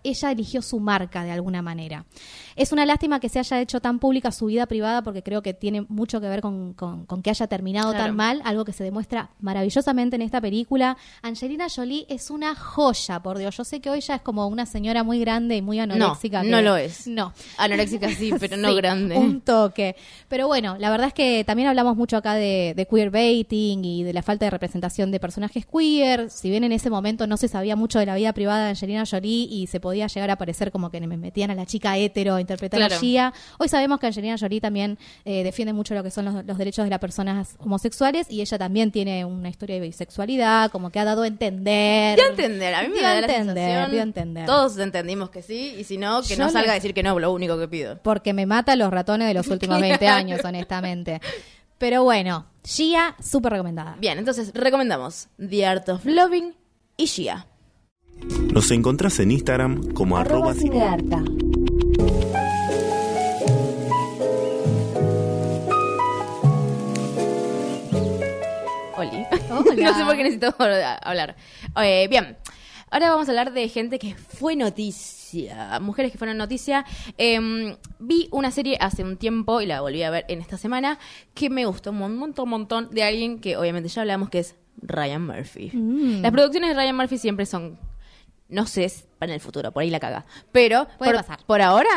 ella 0.03 0.31
eligió 0.31 0.61
su 0.61 0.79
marca 0.79 1.23
de 1.23 1.31
alguna 1.31 1.61
manera. 1.61 2.05
Es 2.55 2.71
una 2.71 2.85
lástima 2.85 3.19
que 3.19 3.29
se 3.29 3.39
haya 3.39 3.61
hecho 3.61 3.79
tan 3.79 3.99
pública 3.99 4.31
su 4.31 4.47
vida 4.47 4.65
privada 4.65 5.01
porque 5.03 5.21
creo 5.23 5.41
que 5.41 5.53
tiene 5.53 5.81
mucho 5.89 6.19
que 6.19 6.27
ver 6.27 6.41
con, 6.41 6.73
con- 6.73 7.05
con 7.05 7.21
que 7.21 7.29
haya 7.29 7.47
terminado 7.47 7.91
Claro. 7.91 8.05
tan 8.07 8.15
mal, 8.15 8.41
algo 8.45 8.65
que 8.65 8.73
se 8.73 8.83
demuestra 8.83 9.29
maravillosamente 9.39 10.15
en 10.15 10.21
esta 10.23 10.41
película. 10.41 10.97
Angelina 11.21 11.67
Jolie 11.73 12.05
es 12.09 12.29
una 12.31 12.55
joya, 12.55 13.21
por 13.21 13.37
Dios. 13.37 13.55
Yo 13.57 13.63
sé 13.63 13.79
que 13.79 13.89
hoy 13.89 14.01
ya 14.01 14.15
es 14.15 14.21
como 14.21 14.47
una 14.47 14.65
señora 14.65 15.03
muy 15.03 15.19
grande 15.19 15.55
y 15.57 15.61
muy 15.61 15.79
anoréxica. 15.79 16.43
no 16.43 16.57
que- 16.57 16.63
lo 16.63 16.75
es. 16.77 17.07
No. 17.07 17.33
Anoréxica 17.57 18.09
sí, 18.09 18.31
pero 18.39 18.57
no 18.57 18.73
grande. 18.75 19.15
Un 19.17 19.41
toque. 19.41 19.95
Pero 20.27 20.47
bueno, 20.47 20.77
la 20.79 20.89
verdad 20.89 21.07
es 21.07 21.13
que 21.13 21.43
también 21.45 21.69
hablamos 21.69 21.95
mucho 21.95 22.17
acá 22.17 22.33
de, 22.33 22.73
de 22.75 22.85
queerbaiting 22.87 23.85
y 23.85 24.03
de 24.03 24.13
la 24.13 24.21
falta 24.23 24.45
de 24.45 24.51
representación 24.51 25.11
de 25.11 25.19
personajes 25.19 25.65
queer. 25.65 26.29
Si 26.29 26.49
bien 26.49 26.63
en 26.63 26.71
ese 26.71 26.89
momento 26.89 27.27
no 27.27 27.37
se 27.37 27.47
sabía 27.47 27.75
mucho 27.75 27.99
de 27.99 28.05
la 28.05 28.15
vida 28.15 28.33
privada 28.33 28.63
de 28.65 28.69
Angelina 28.71 29.03
Jolie 29.09 29.38
y 29.49 29.67
se 29.67 29.79
podía 29.79 30.07
llegar 30.07 30.29
a 30.31 30.37
parecer 30.37 30.71
como 30.71 30.89
que 30.89 30.99
me 31.01 31.17
metían 31.17 31.51
a 31.51 31.55
la 31.55 31.65
chica 31.65 31.97
hetero 31.97 32.35
a 32.35 32.41
interpretar 32.41 32.79
Claro. 32.79 32.95
a 32.95 32.99
Gia, 32.99 33.33
hoy 33.59 33.69
sabemos 33.69 33.99
que 33.99 34.07
Angelina 34.07 34.35
Jolie 34.39 34.59
también 34.59 34.97
eh, 35.25 35.43
defiende 35.43 35.73
mucho 35.73 35.93
lo 35.93 36.03
que 36.03 36.11
son 36.11 36.25
los, 36.25 36.45
los 36.45 36.57
derechos 36.57 36.83
de 36.85 36.89
las 36.89 36.99
personas 36.99 37.55
homosexuales 37.59 38.27
y 38.29 38.41
ella 38.41 38.57
también 38.57 38.91
tiene 38.91 39.23
una 39.25 39.49
historia 39.49 39.75
de 39.75 39.81
bisexualidad, 39.81 40.71
como 40.71 40.89
que 40.89 40.99
ha 40.99 41.05
dado 41.05 41.21
a 41.23 41.27
entender. 41.27 42.17
Dio 42.17 42.25
a 42.25 42.29
entender, 42.29 42.73
a 42.75 42.81
mí 42.81 42.89
me 42.89 43.01
da 43.01 43.11
a 43.11 43.21
la 43.21 43.27
entender, 43.27 43.55
sensación, 43.55 43.91
dio 43.91 43.99
a 43.99 44.03
entender. 44.03 44.45
Todos 44.45 44.77
entendimos 44.79 45.29
que 45.29 45.41
sí, 45.41 45.75
y 45.77 45.83
si 45.83 45.97
no, 45.97 46.21
que 46.21 46.35
Yo 46.35 46.37
no 46.37 46.49
salga 46.49 46.71
a 46.71 46.75
decir 46.75 46.93
que 46.93 47.03
no, 47.03 47.17
lo 47.19 47.31
único 47.31 47.57
que 47.59 47.67
pido. 47.67 47.99
porque 48.03 48.33
me 48.33 48.45
mata 48.45 48.75
los 48.75 48.89
ratones 48.91 49.27
de 49.27 49.33
los 49.33 49.47
últimos 49.49 49.79
20 49.79 50.07
años, 50.07 50.41
honestamente. 50.43 51.21
Pero 51.77 52.03
bueno, 52.03 52.45
Gia, 52.65 53.15
súper 53.21 53.53
recomendada. 53.53 53.95
Bien, 53.99 54.17
entonces 54.19 54.51
recomendamos 54.53 55.27
The 55.37 55.65
Art 55.65 55.87
of 55.89 56.05
Loving 56.05 56.53
y 56.97 57.05
Shia. 57.05 57.45
Nos 58.53 58.71
encontrás 58.71 59.19
en 59.19 59.31
Instagram 59.31 59.93
como 59.93 60.17
arroba 60.17 60.53
cinearta. 60.53 61.23
Oli. 68.97 69.25
Hola. 69.49 69.91
no 69.91 69.97
sé 69.97 70.05
por 70.05 70.15
qué 70.17 70.23
necesito 70.23 70.55
hablar. 70.57 71.35
Eh, 71.81 72.07
bien, 72.09 72.37
ahora 72.89 73.09
vamos 73.11 73.27
a 73.27 73.31
hablar 73.31 73.53
de 73.53 73.67
gente 73.69 73.99
que 73.99 74.15
fue 74.15 74.55
noticia, 74.55 75.79
mujeres 75.79 76.11
que 76.11 76.17
fueron 76.17 76.37
noticia. 76.37 76.85
Eh, 77.17 77.77
vi 77.99 78.27
una 78.31 78.51
serie 78.51 78.77
hace 78.79 79.03
un 79.03 79.17
tiempo 79.17 79.61
y 79.61 79.65
la 79.65 79.81
volví 79.81 80.03
a 80.03 80.09
ver 80.09 80.25
en 80.27 80.41
esta 80.41 80.57
semana 80.57 80.99
que 81.33 81.49
me 81.49 81.65
gustó 81.65 81.91
un 81.91 81.99
montón, 82.17 82.43
un 82.43 82.49
montón 82.49 82.89
de 82.89 83.03
alguien 83.03 83.39
que 83.39 83.57
obviamente 83.57 83.89
ya 83.89 84.01
hablamos 84.01 84.29
que 84.29 84.39
es 84.39 84.55
Ryan 84.81 85.25
Murphy. 85.25 85.71
Mm. 85.73 86.21
Las 86.21 86.31
producciones 86.31 86.69
de 86.69 86.75
Ryan 86.75 86.95
Murphy 86.95 87.17
siempre 87.17 87.45
son 87.45 87.77
no 88.49 88.65
sé 88.65 88.85
es 88.85 89.05
para 89.17 89.31
en 89.31 89.35
el 89.35 89.41
futuro, 89.41 89.71
por 89.71 89.83
ahí 89.83 89.89
la 89.89 89.99
caga. 89.99 90.25
Pero 90.51 90.87
Puede 90.97 91.11
por, 91.13 91.21
pasar. 91.21 91.39
por 91.45 91.61
ahora 91.61 91.89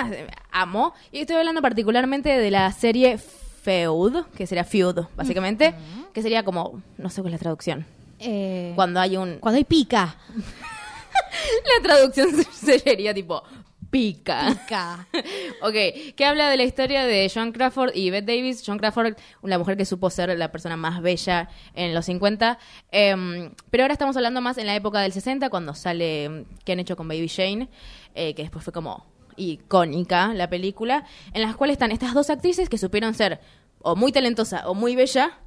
amo. 0.51 0.95
Y 1.11 1.21
estoy 1.21 1.37
hablando 1.37 1.63
particularmente 1.63 2.29
de 2.39 2.51
la 2.51 2.71
serie 2.73 3.19
Feud, 3.19 4.25
que 4.37 4.47
sería 4.47 4.65
Feud, 4.65 5.01
básicamente. 5.17 5.75
Que 6.13 6.23
sería 6.23 6.45
como, 6.45 6.83
no 6.99 7.11
sé 7.11 7.21
cuál 7.23 7.33
es 7.35 7.41
la 7.41 7.43
traducción. 7.43 7.87
Eh, 8.19 8.73
Cuando 8.77 9.01
hay 9.01 9.17
un... 9.17 9.39
cuando 9.39 9.57
hay 9.59 9.65
pica. 9.65 10.17
La 11.77 11.83
traducción 11.83 12.29
sería 12.53 13.13
tipo 13.15 13.43
pica. 13.93 14.57
Pica. 14.59 15.07
ok, 15.63 16.15
que 16.17 16.25
habla 16.25 16.49
de 16.49 16.57
la 16.57 16.65
historia 16.65 17.05
de 17.05 17.31
Joan 17.33 17.53
Crawford 17.53 17.95
y 17.95 18.11
Bette 18.11 18.27
Davis. 18.35 18.65
Joan 18.67 18.79
Crawford, 18.79 19.15
una 19.43 19.59
mujer 19.59 19.77
que 19.77 19.85
supo 19.85 20.11
ser 20.11 20.37
la 20.37 20.51
persona 20.51 20.77
más 20.77 21.03
bella 21.03 21.51
en 21.75 21.95
los 21.95 22.07
50. 22.07 22.59
em, 22.91 23.53
pero 23.71 23.85
ahora 23.85 23.93
estamos 23.93 24.17
hablando 24.17 24.41
más 24.41 24.57
en 24.59 24.67
la 24.67 24.75
época 24.75 25.01
del 25.01 25.13
60, 25.13 25.51
cuando 25.51 25.75
sale 25.75 26.25
em, 26.25 26.45
que 26.65 26.73
han 26.73 26.81
hecho 26.81 26.97
con 26.97 27.07
Baby 27.07 27.29
Jane, 27.29 27.69
eh, 28.15 28.35
que 28.35 28.43
después 28.43 28.65
fue 28.65 28.73
como 28.73 29.07
icónica 29.37 30.35
la 30.35 30.49
película, 30.49 31.05
en 31.35 31.43
las 31.43 31.55
cuales 31.57 31.75
están 31.75 31.93
estas 31.93 32.15
dos 32.15 32.31
actrices 32.31 32.69
que 32.69 32.79
supieron 32.79 33.15
ser 33.15 33.41
o 33.83 33.95
muy 33.95 34.11
talentosa 34.11 34.69
o 34.69 34.75
muy 34.75 34.97
bella. 34.97 35.39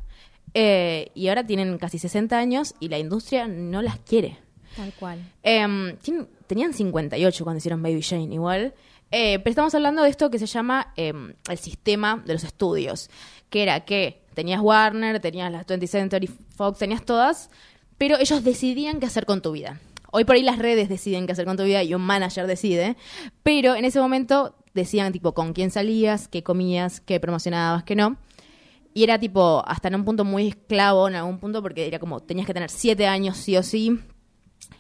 eh, 0.54 1.12
y 1.16 1.28
ahora 1.28 1.46
tienen 1.46 1.78
casi 1.80 2.00
60 2.00 2.38
años 2.38 2.76
y 2.80 2.88
la 2.90 2.98
industria 3.00 3.48
no 3.48 3.82
las 3.82 4.00
quiere. 4.00 4.45
Tal 4.76 4.92
cual. 5.00 5.20
Tien- 5.44 6.28
tenían 6.48 6.74
58 6.74 7.44
cuando 7.44 7.58
hicieron 7.58 7.82
Baby 7.82 8.02
Jane, 8.02 8.34
igual. 8.34 8.74
Eh, 9.12 9.40
pero 9.40 9.50
estamos 9.52 9.74
hablando 9.76 10.04
de 10.04 10.10
esto 10.10 10.30
que 10.30 10.40
se 10.40 10.46
llama 10.48 10.92
em, 10.98 11.34
el 11.50 11.58
sistema 11.58 12.22
de 12.26 12.34
los 12.34 12.44
estudios. 12.44 13.10
Que 13.50 13.64
era 13.64 13.86
que 13.86 14.22
tenías 14.34 14.60
Warner, 14.62 15.20
tenías 15.20 15.52
las 15.52 15.66
20th 15.66 15.88
Century 15.88 16.28
Fox, 16.28 16.80
tenías 16.80 17.04
todas, 17.06 17.50
pero 17.98 18.18
ellos 18.18 18.44
decidían 18.44 19.00
qué 19.00 19.06
hacer 19.06 19.26
con 19.26 19.42
tu 19.42 19.52
vida. 19.54 19.80
Hoy 20.12 20.26
por 20.26 20.36
ahí 20.36 20.44
las 20.44 20.58
redes 20.60 20.90
deciden 20.90 21.26
qué 21.26 21.34
hacer 21.34 21.46
con 21.46 21.56
tu 21.58 21.64
vida 21.64 21.84
y 21.84 21.94
un 21.94 22.02
manager 22.02 22.48
decide, 22.48 22.96
pero 23.44 23.76
en 23.76 23.86
ese 23.86 24.00
momento 24.00 24.56
decían 24.74 25.14
tipo 25.14 25.34
con 25.34 25.54
quién 25.54 25.72
salías, 25.72 26.28
qué 26.28 26.42
comías, 26.44 27.00
qué 27.02 27.20
promocionabas, 27.20 27.84
qué 27.84 27.96
no. 27.96 28.18
Y 28.94 29.04
era 29.04 29.20
tipo, 29.20 29.62
hasta 29.68 29.90
en 29.90 29.96
un 29.96 30.06
punto 30.06 30.24
muy 30.26 30.48
esclavo, 30.48 31.08
en 31.10 31.16
algún 31.16 31.38
punto, 31.38 31.62
porque 31.62 31.86
era 31.88 32.00
como, 32.00 32.22
tenías 32.22 32.48
que 32.48 32.54
tener 32.54 32.70
siete 32.70 33.08
años 33.08 33.36
sí 33.38 33.58
o 33.58 33.64
sí, 33.64 34.00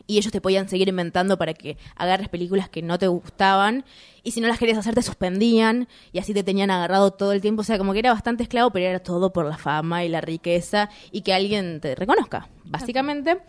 y 0.07 0.17
ellos 0.17 0.31
te 0.31 0.41
podían 0.41 0.69
seguir 0.69 0.87
inventando 0.87 1.37
para 1.37 1.53
que 1.53 1.77
agarres 1.95 2.29
películas 2.29 2.69
que 2.69 2.81
no 2.81 2.97
te 2.97 3.07
gustaban 3.07 3.85
y 4.23 4.31
si 4.31 4.41
no 4.41 4.47
las 4.47 4.57
querías 4.57 4.77
hacer 4.77 4.95
te 4.95 5.01
suspendían 5.01 5.87
y 6.11 6.19
así 6.19 6.33
te 6.33 6.43
tenían 6.43 6.71
agarrado 6.71 7.11
todo 7.11 7.31
el 7.31 7.41
tiempo, 7.41 7.61
o 7.61 7.63
sea, 7.63 7.77
como 7.77 7.93
que 7.93 7.99
era 7.99 8.11
bastante 8.11 8.43
esclavo, 8.43 8.71
pero 8.71 8.87
era 8.87 8.99
todo 8.99 9.31
por 9.31 9.45
la 9.45 9.57
fama 9.57 10.03
y 10.03 10.09
la 10.09 10.21
riqueza 10.21 10.89
y 11.11 11.21
que 11.21 11.33
alguien 11.33 11.79
te 11.79 11.95
reconozca, 11.95 12.49
básicamente. 12.63 13.39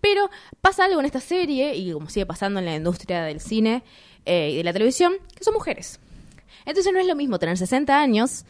Pero 0.00 0.28
pasa 0.60 0.84
algo 0.84 1.00
en 1.00 1.06
esta 1.06 1.20
serie 1.20 1.74
y 1.74 1.92
como 1.92 2.10
sigue 2.10 2.26
pasando 2.26 2.60
en 2.60 2.66
la 2.66 2.76
industria 2.76 3.22
del 3.22 3.40
cine 3.40 3.82
eh, 4.26 4.50
y 4.52 4.56
de 4.56 4.64
la 4.64 4.72
televisión, 4.72 5.14
que 5.34 5.42
son 5.42 5.54
mujeres. 5.54 6.00
Entonces 6.66 6.92
no 6.92 6.98
es 6.98 7.06
lo 7.06 7.14
mismo 7.14 7.38
tener 7.38 7.56
60 7.56 7.98
años 7.98 8.44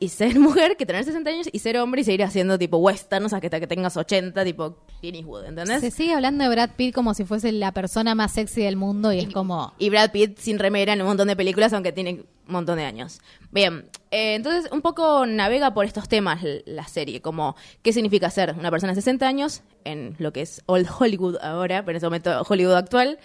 y 0.00 0.08
ser 0.08 0.38
mujer 0.40 0.76
que 0.76 0.86
tener 0.86 1.04
60 1.04 1.30
años 1.30 1.48
y 1.52 1.58
ser 1.60 1.76
hombre 1.76 2.00
y 2.00 2.04
seguir 2.04 2.24
haciendo 2.24 2.58
tipo 2.58 2.78
westerns 2.78 3.32
hasta 3.32 3.60
que 3.60 3.66
tengas 3.66 3.96
80, 3.96 4.44
tipo 4.44 4.78
Clint 5.00 5.18
Eastwood, 5.18 5.44
¿entendés? 5.44 5.80
Se 5.80 5.90
sigue 5.90 6.14
hablando 6.14 6.42
de 6.42 6.50
Brad 6.50 6.70
Pitt 6.74 6.94
como 6.94 7.14
si 7.14 7.24
fuese 7.24 7.52
la 7.52 7.72
persona 7.72 8.14
más 8.14 8.32
sexy 8.32 8.62
del 8.62 8.76
mundo 8.76 9.12
y 9.12 9.20
es 9.20 9.32
como... 9.32 9.74
Y 9.78 9.90
Brad 9.90 10.10
Pitt 10.10 10.38
sin 10.38 10.58
remera 10.58 10.94
en 10.94 11.02
un 11.02 11.06
montón 11.06 11.28
de 11.28 11.36
películas, 11.36 11.72
aunque 11.74 11.92
tiene 11.92 12.24
un 12.46 12.52
montón 12.52 12.78
de 12.78 12.84
años. 12.84 13.20
Bien, 13.52 13.88
eh, 14.10 14.34
entonces 14.34 14.72
un 14.72 14.80
poco 14.80 15.26
navega 15.26 15.74
por 15.74 15.84
estos 15.84 16.08
temas 16.08 16.40
la 16.64 16.88
serie, 16.88 17.20
como 17.20 17.54
qué 17.82 17.92
significa 17.92 18.30
ser 18.30 18.54
una 18.58 18.70
persona 18.70 18.94
de 18.94 19.02
60 19.02 19.28
años 19.28 19.62
en 19.84 20.16
lo 20.18 20.32
que 20.32 20.40
es 20.40 20.62
Old 20.66 20.88
Hollywood 20.98 21.36
ahora, 21.42 21.84
pero 21.84 21.92
en 21.92 21.96
ese 21.98 22.06
momento 22.06 22.42
Hollywood 22.48 22.74
actual, 22.74 23.18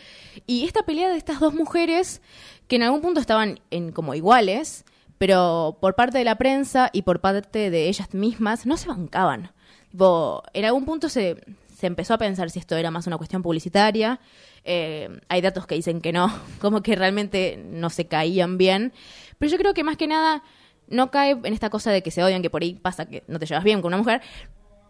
y 0.45 0.65
esta 0.65 0.83
pelea 0.83 1.09
de 1.09 1.17
estas 1.17 1.39
dos 1.39 1.53
mujeres 1.53 2.21
que 2.67 2.75
en 2.75 2.83
algún 2.83 3.01
punto 3.01 3.21
estaban 3.21 3.61
en 3.71 3.91
como 3.91 4.13
iguales, 4.13 4.83
pero 5.17 5.77
por 5.79 5.95
parte 5.95 6.17
de 6.17 6.23
la 6.23 6.35
prensa 6.35 6.89
y 6.91 7.03
por 7.03 7.21
parte 7.21 7.69
de 7.69 7.87
ellas 7.87 8.13
mismas 8.13 8.65
no 8.65 8.77
se 8.77 8.87
bancaban. 8.87 9.51
Tipo, 9.91 10.43
en 10.53 10.65
algún 10.65 10.85
punto 10.85 11.09
se, 11.09 11.37
se 11.75 11.87
empezó 11.87 12.13
a 12.13 12.17
pensar 12.17 12.49
si 12.49 12.59
esto 12.59 12.75
era 12.75 12.91
más 12.91 13.07
una 13.07 13.17
cuestión 13.17 13.41
publicitaria. 13.41 14.19
Eh, 14.63 15.09
hay 15.29 15.41
datos 15.41 15.67
que 15.67 15.75
dicen 15.75 16.01
que 16.01 16.11
no, 16.11 16.33
como 16.59 16.81
que 16.81 16.95
realmente 16.95 17.63
no 17.65 17.89
se 17.89 18.07
caían 18.07 18.57
bien. 18.57 18.93
Pero 19.37 19.51
yo 19.51 19.57
creo 19.57 19.73
que 19.73 19.83
más 19.83 19.97
que 19.97 20.07
nada 20.07 20.43
no 20.87 21.11
cae 21.11 21.31
en 21.31 21.53
esta 21.53 21.69
cosa 21.69 21.91
de 21.91 22.03
que 22.03 22.11
se 22.11 22.23
odian, 22.23 22.41
que 22.41 22.49
por 22.49 22.61
ahí 22.61 22.75
pasa 22.75 23.05
que 23.05 23.23
no 23.27 23.39
te 23.39 23.45
llevas 23.45 23.63
bien 23.63 23.81
con 23.81 23.89
una 23.89 23.97
mujer, 23.97 24.21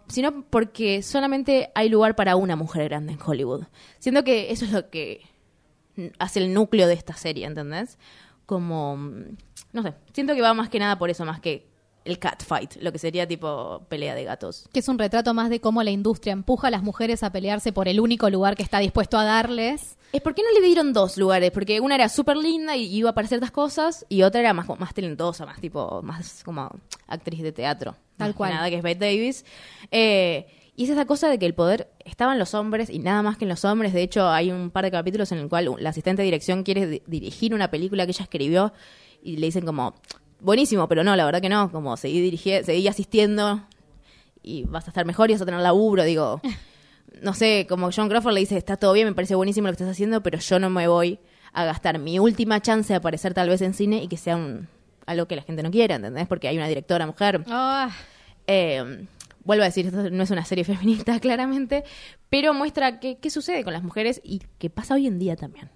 sino 0.07 0.43
porque 0.49 1.01
solamente 1.01 1.71
hay 1.73 1.89
lugar 1.89 2.15
para 2.15 2.35
una 2.35 2.55
mujer 2.55 2.89
grande 2.89 3.13
en 3.13 3.19
Hollywood. 3.23 3.65
Siento 3.99 4.23
que 4.23 4.51
eso 4.51 4.65
es 4.65 4.71
lo 4.71 4.89
que 4.89 5.21
hace 6.19 6.39
el 6.39 6.53
núcleo 6.53 6.87
de 6.87 6.93
esta 6.93 7.13
serie, 7.13 7.45
¿entendés? 7.45 7.97
Como, 8.45 8.97
no 9.73 9.83
sé, 9.83 9.93
siento 10.13 10.35
que 10.35 10.41
va 10.41 10.53
más 10.53 10.69
que 10.69 10.79
nada 10.79 10.97
por 10.97 11.09
eso, 11.09 11.25
más 11.25 11.39
que 11.39 11.67
el 12.05 12.19
catfight, 12.19 12.75
lo 12.81 12.91
que 12.91 12.99
sería 12.99 13.27
tipo 13.27 13.83
pelea 13.89 14.13
de 14.13 14.23
gatos. 14.23 14.69
Que 14.71 14.79
es 14.79 14.87
un 14.87 14.99
retrato 14.99 15.33
más 15.33 15.49
de 15.49 15.59
cómo 15.59 15.81
la 15.81 15.89
industria 15.89 16.33
empuja 16.33 16.67
a 16.67 16.71
las 16.71 16.83
mujeres 16.83 17.23
a 17.23 17.31
pelearse 17.31 17.73
por 17.73 17.87
el 17.87 17.99
único 17.99 18.29
lugar 18.29 18.55
que 18.55 18.63
está 18.63 18.79
dispuesto 18.79 19.17
a 19.17 19.25
darles. 19.25 19.97
Es 20.13 20.21
por 20.21 20.35
qué 20.35 20.43
no 20.43 20.51
le 20.57 20.65
dieron 20.65 20.93
dos 20.93 21.17
lugares, 21.17 21.49
porque 21.51 21.79
una 21.79 21.95
era 21.95 22.07
súper 22.07 22.37
linda 22.37 22.75
y 22.75 22.85
iba 22.95 23.13
para 23.13 23.27
ciertas 23.27 23.51
cosas, 23.51 24.05
y 24.07 24.21
otra 24.21 24.39
era 24.41 24.53
más, 24.53 24.67
más 24.79 24.93
talentosa, 24.93 25.45
más 25.45 25.59
tipo, 25.59 26.01
más 26.03 26.43
como 26.43 26.69
actriz 27.07 27.41
de 27.41 27.51
teatro. 27.51 27.95
Tal 28.17 28.35
cual. 28.35 28.53
Nada 28.53 28.69
que 28.69 28.77
es 28.77 28.83
Bette 28.83 28.99
Davis. 28.99 29.43
Eh, 29.91 30.47
y 30.75 30.83
es 30.85 30.89
esa 30.89 31.05
cosa 31.05 31.29
de 31.29 31.39
que 31.39 31.45
el 31.45 31.53
poder 31.53 31.89
estaba 32.03 32.33
en 32.33 32.39
los 32.39 32.53
hombres 32.53 32.89
y 32.89 32.99
nada 32.99 33.21
más 33.21 33.37
que 33.37 33.45
en 33.45 33.49
los 33.49 33.63
hombres. 33.65 33.93
De 33.93 34.01
hecho, 34.03 34.27
hay 34.29 34.51
un 34.51 34.71
par 34.71 34.83
de 34.85 34.91
capítulos 34.91 35.31
en 35.31 35.37
el 35.39 35.47
cual 35.49 35.69
la 35.79 35.89
asistente 35.89 36.21
de 36.21 36.25
dirección 36.25 36.63
quiere 36.63 36.85
di- 36.87 37.01
dirigir 37.07 37.53
una 37.53 37.71
película 37.71 38.05
que 38.05 38.11
ella 38.11 38.23
escribió 38.23 38.73
y 39.23 39.37
le 39.37 39.45
dicen 39.47 39.65
como, 39.65 39.95
buenísimo, 40.41 40.87
pero 40.87 41.03
no, 41.03 41.15
la 41.15 41.25
verdad 41.25 41.41
que 41.41 41.49
no, 41.49 41.71
como 41.71 41.95
seguí 41.97 42.19
dirigiendo, 42.21 42.65
seguí 42.65 42.87
asistiendo 42.87 43.63
y 44.43 44.63
vas 44.65 44.85
a 44.85 44.89
estar 44.89 45.05
mejor 45.05 45.29
y 45.29 45.33
vas 45.33 45.41
a 45.41 45.45
tener 45.45 45.61
laburo, 45.61 46.03
digo. 46.03 46.41
No 47.21 47.33
sé, 47.33 47.65
como 47.69 47.89
John 47.95 48.09
Crawford 48.09 48.33
le 48.33 48.41
dice, 48.41 48.57
está 48.57 48.75
todo 48.75 48.91
bien, 48.93 49.07
me 49.07 49.13
parece 49.15 49.35
buenísimo 49.35 49.67
lo 49.67 49.71
que 49.71 49.81
estás 49.83 49.89
haciendo, 49.91 50.21
pero 50.21 50.37
yo 50.39 50.59
no 50.59 50.69
me 50.69 50.87
voy 50.87 51.17
a 51.53 51.63
gastar 51.63 51.97
mi 51.99 52.19
última 52.19 52.61
chance 52.61 52.91
de 52.91 52.97
aparecer 52.97 53.33
tal 53.33 53.47
vez 53.47 53.61
en 53.61 53.73
cine 53.73 54.03
y 54.03 54.07
que 54.09 54.17
sea 54.17 54.35
un, 54.35 54.67
algo 55.05 55.25
que 55.25 55.37
la 55.37 55.41
gente 55.43 55.63
no 55.63 55.71
quiera, 55.71 55.95
¿entendés? 55.95 56.27
Porque 56.27 56.49
hay 56.49 56.57
una 56.57 56.67
directora 56.67 57.05
mujer. 57.07 57.43
Ah, 57.47 57.89
Eh, 58.47 59.07
vuelvo 59.45 59.61
a 59.63 59.67
decir, 59.67 59.85
esto 59.85 60.09
no 60.09 60.23
es 60.23 60.31
una 60.31 60.43
serie 60.43 60.63
feminista, 60.65 61.19
claramente, 61.21 61.83
pero 62.29 62.53
muestra 62.53 62.99
qué, 62.99 63.17
qué 63.19 63.29
sucede 63.29 63.63
con 63.63 63.71
las 63.71 63.83
mujeres 63.83 64.19
y 64.23 64.41
qué 64.59 64.69
pasa 64.69 64.95
hoy 64.95 65.07
en 65.07 65.17
día 65.19 65.37
también. 65.37 65.69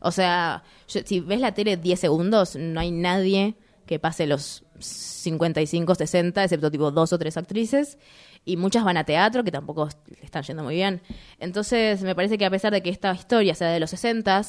O 0.00 0.12
sea, 0.12 0.62
yo- 0.86 1.00
si 1.04 1.18
ves 1.20 1.40
la 1.40 1.52
tele 1.54 1.76
10 1.76 1.98
segundos, 1.98 2.54
no 2.54 2.78
hay 2.78 2.92
nadie 2.92 3.56
que 3.86 3.98
pase 3.98 4.26
los 4.26 4.64
55, 4.78 5.94
60, 5.94 6.44
excepto 6.44 6.70
tipo 6.70 6.90
dos 6.90 7.12
o 7.12 7.18
tres 7.18 7.36
actrices, 7.36 7.98
y 8.44 8.56
muchas 8.56 8.84
van 8.84 8.96
a 8.96 9.04
teatro, 9.04 9.42
que 9.44 9.50
tampoco 9.50 9.88
están 10.22 10.42
yendo 10.44 10.62
muy 10.62 10.74
bien. 10.76 11.02
Entonces, 11.40 12.02
me 12.02 12.14
parece 12.14 12.38
que 12.38 12.44
a 12.46 12.50
pesar 12.50 12.72
de 12.72 12.82
que 12.82 12.90
esta 12.90 13.12
historia 13.12 13.54
sea 13.54 13.68
de 13.70 13.80
los 13.80 13.90
60 13.90 14.42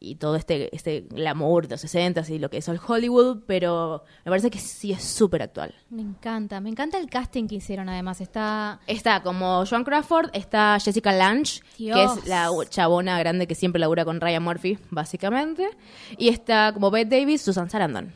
y 0.00 0.14
todo 0.16 0.36
este, 0.36 0.74
este 0.74 1.00
glamour 1.10 1.66
de 1.66 1.74
los 1.74 1.80
60 1.80 2.22
y 2.28 2.38
lo 2.38 2.50
que 2.50 2.58
es 2.58 2.68
el 2.68 2.78
Hollywood, 2.86 3.42
pero 3.46 4.04
me 4.24 4.30
parece 4.30 4.50
que 4.50 4.58
sí 4.58 4.92
es 4.92 5.02
súper 5.02 5.42
actual. 5.42 5.74
me 5.90 6.02
encanta, 6.02 6.60
me 6.60 6.68
encanta 6.70 6.98
el 6.98 7.08
casting 7.10 7.46
que 7.48 7.56
hicieron 7.56 7.88
además. 7.88 8.20
Está 8.20 8.80
Está 8.86 9.22
como 9.22 9.64
Joan 9.66 9.84
Crawford, 9.84 10.30
está 10.34 10.78
Jessica 10.80 11.12
Lange, 11.12 11.60
Dios. 11.76 11.96
que 11.96 12.20
es 12.20 12.26
la 12.28 12.48
chabona 12.68 13.18
grande 13.18 13.46
que 13.46 13.54
siempre 13.54 13.80
labura 13.80 14.04
con 14.04 14.20
Ryan 14.20 14.42
Murphy, 14.42 14.78
básicamente. 14.90 15.68
Y 16.16 16.28
está 16.28 16.72
como 16.72 16.90
Bette 16.90 17.18
Davis, 17.20 17.42
Susan 17.42 17.68
Sarandon, 17.68 18.12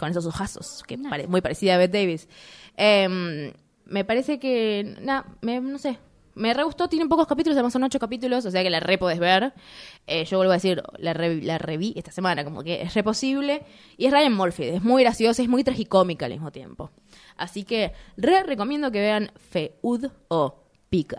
con 0.00 0.10
esos 0.10 0.26
ojazos, 0.26 0.82
que 0.86 0.96
pare- 0.98 1.26
muy 1.26 1.40
parecida 1.40 1.74
a 1.74 1.78
Bette 1.78 1.98
Davis. 1.98 2.28
Em, 2.76 3.52
me 3.84 4.04
parece 4.04 4.38
que, 4.38 4.96
na, 5.00 5.24
me- 5.42 5.60
no 5.60 5.78
sé, 5.78 5.98
me 6.36 6.54
re 6.54 6.62
gustó, 6.62 6.88
tiene 6.88 7.06
pocos 7.06 7.26
capítulos, 7.26 7.56
además 7.56 7.72
son 7.72 7.82
ocho 7.82 7.98
capítulos, 7.98 8.46
o 8.46 8.50
sea 8.50 8.62
que 8.62 8.70
la 8.70 8.78
re 8.80 8.96
podés 8.98 9.18
ver. 9.18 9.52
Eh, 10.06 10.24
yo 10.24 10.36
vuelvo 10.36 10.52
a 10.52 10.56
decir, 10.56 10.82
la, 10.98 11.12
re- 11.12 11.42
la 11.42 11.58
reví 11.58 11.92
esta 11.96 12.12
semana, 12.12 12.44
como 12.44 12.62
que 12.62 12.82
es 12.82 12.94
re 12.94 13.02
posible. 13.02 13.64
Y 13.96 14.06
es 14.06 14.12
Ryan 14.12 14.32
Murphy, 14.34 14.64
es 14.64 14.82
muy 14.84 15.02
graciosa, 15.02 15.42
es 15.42 15.48
muy 15.48 15.64
tragicómica 15.64 16.26
al 16.26 16.32
mismo 16.32 16.52
tiempo. 16.52 16.90
Así 17.36 17.64
que 17.64 17.92
re 18.16 18.42
recomiendo 18.44 18.90
que 18.92 19.00
vean 19.00 19.32
Feud 19.50 20.06
o 20.28 20.62
Pica. 20.88 21.18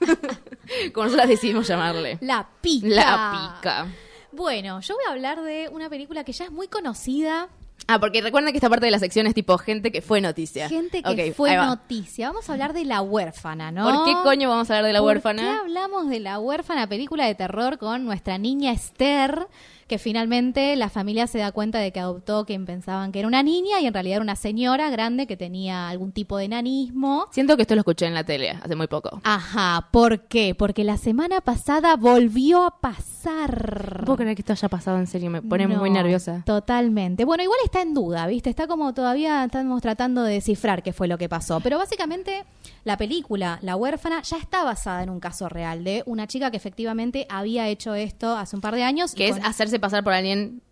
como 0.94 1.04
nosotras 1.06 1.28
decidimos 1.28 1.66
llamarle. 1.66 2.18
La 2.20 2.48
Pica. 2.60 2.86
La 2.88 3.54
Pica. 3.56 3.86
Bueno, 4.32 4.80
yo 4.80 4.94
voy 4.94 5.04
a 5.08 5.12
hablar 5.12 5.42
de 5.42 5.68
una 5.72 5.90
película 5.90 6.22
que 6.22 6.32
ya 6.32 6.44
es 6.44 6.52
muy 6.52 6.68
conocida, 6.68 7.48
Ah, 7.86 7.98
porque 7.98 8.20
recuerden 8.20 8.52
que 8.52 8.58
esta 8.58 8.68
parte 8.70 8.86
de 8.86 8.92
la 8.92 8.98
sección 8.98 9.26
es 9.26 9.34
tipo 9.34 9.56
gente 9.58 9.90
que 9.90 10.00
fue 10.00 10.20
noticia. 10.20 10.68
gente 10.68 11.02
que 11.02 11.32
fue 11.32 11.56
va. 11.56 11.66
noticia. 11.66 12.28
Vamos 12.28 12.48
a 12.48 12.52
hablar 12.52 12.72
de 12.72 12.84
La 12.84 13.02
Huérfana, 13.02 13.72
¿no? 13.72 13.84
¿Por 13.84 14.04
qué 14.04 14.14
coño 14.22 14.48
vamos 14.48 14.70
a 14.70 14.74
hablar 14.74 14.86
de 14.86 14.92
la 14.92 15.00
¿Por 15.00 15.08
huérfana? 15.08 15.42
qué 15.42 15.48
hablamos 15.48 16.08
de 16.08 16.20
La 16.20 16.38
Huérfana, 16.38 16.86
película 16.86 17.26
de 17.26 17.34
terror 17.34 17.78
con 17.78 18.04
nuestra 18.04 18.38
niña 18.38 18.70
Esther, 18.72 19.48
que 19.90 19.98
finalmente 19.98 20.76
la 20.76 20.88
familia 20.88 21.26
se 21.26 21.38
da 21.38 21.50
cuenta 21.50 21.80
de 21.80 21.90
que 21.90 21.98
adoptó 21.98 22.46
quien 22.46 22.64
pensaban 22.64 23.10
que 23.10 23.18
era 23.18 23.26
una 23.26 23.42
niña 23.42 23.80
y 23.80 23.88
en 23.88 23.92
realidad 23.92 24.18
era 24.18 24.22
una 24.22 24.36
señora 24.36 24.88
grande 24.88 25.26
que 25.26 25.36
tenía 25.36 25.88
algún 25.88 26.12
tipo 26.12 26.36
de 26.36 26.44
enanismo? 26.44 27.26
Siento 27.32 27.56
que 27.56 27.62
esto 27.62 27.74
lo 27.74 27.80
escuché 27.80 28.06
en 28.06 28.14
la 28.14 28.22
tele 28.22 28.50
hace 28.50 28.76
muy 28.76 28.86
poco. 28.86 29.20
Ajá, 29.24 29.88
¿por 29.90 30.28
qué? 30.28 30.54
Porque 30.54 30.84
la 30.84 30.96
semana 30.96 31.40
pasada 31.40 31.96
volvió 31.96 32.62
a 32.62 32.80
pasar. 32.80 33.98
No 33.98 34.04
puedo 34.04 34.18
creer 34.18 34.36
que 34.36 34.42
esto 34.42 34.52
haya 34.52 34.68
pasado 34.68 34.96
en 34.96 35.08
serio, 35.08 35.28
me 35.28 35.42
pone 35.42 35.66
muy 35.66 35.90
nerviosa. 35.90 36.44
Totalmente. 36.46 37.24
Bueno, 37.24 37.42
igual 37.42 37.58
está 37.64 37.82
en 37.82 37.92
duda, 37.92 38.28
¿viste? 38.28 38.48
Está 38.48 38.68
como 38.68 38.94
todavía 38.94 39.42
estamos 39.42 39.82
tratando 39.82 40.22
de 40.22 40.34
descifrar 40.34 40.84
qué 40.84 40.92
fue 40.92 41.08
lo 41.08 41.18
que 41.18 41.28
pasó. 41.28 41.58
Pero 41.58 41.78
básicamente 41.78 42.44
la 42.84 42.96
película 42.96 43.58
La 43.62 43.76
huérfana 43.76 44.22
ya 44.22 44.36
está 44.36 44.64
basada 44.64 45.02
en 45.02 45.10
un 45.10 45.20
caso 45.20 45.48
real 45.48 45.84
de 45.84 46.02
una 46.06 46.26
chica 46.26 46.50
que 46.50 46.56
efectivamente 46.56 47.26
había 47.28 47.68
hecho 47.68 47.94
esto 47.94 48.36
hace 48.36 48.56
un 48.56 48.62
par 48.62 48.74
de 48.74 48.82
años. 48.82 49.14
Que 49.14 49.28
es 49.28 49.36
con 49.36 49.44
hacerse 49.44 49.78
pasar 49.78 50.02
por 50.04 50.12
alguien. 50.12 50.62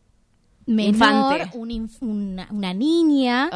menor, 0.67 1.49
un 1.55 1.71
inf- 1.71 1.97
una, 2.03 2.47
una 2.51 2.75
niña, 2.75 3.49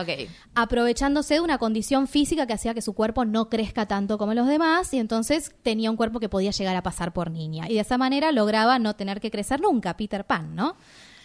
aprovechándose 0.54 1.34
de 1.34 1.40
una 1.40 1.58
condición 1.58 2.06
física 2.08 2.46
que 2.46 2.54
hacía 2.54 2.72
que 2.74 2.80
su 2.82 2.94
cuerpo 2.94 3.24
no 3.24 3.48
crezca 3.50 3.86
tanto 3.86 4.16
como 4.18 4.32
los 4.34 4.46
demás 4.46 4.92
y 4.94 4.98
entonces 4.98 5.52
tenía 5.62 5.90
un 5.90 5.96
cuerpo 5.96 6.20
que 6.20 6.28
podía 6.30 6.50
llegar 6.52 6.74
a 6.76 6.82
pasar 6.82 7.12
por 7.12 7.30
niña. 7.30 7.68
Y 7.68 7.74
de 7.74 7.80
esa 7.80 7.98
manera 7.98 8.32
lograba 8.32 8.78
no 8.78 8.94
tener 8.96 9.20
que 9.20 9.30
crecer 9.30 9.60
nunca, 9.60 9.96
Peter 9.96 10.24
Pan, 10.24 10.54
¿no? 10.54 10.76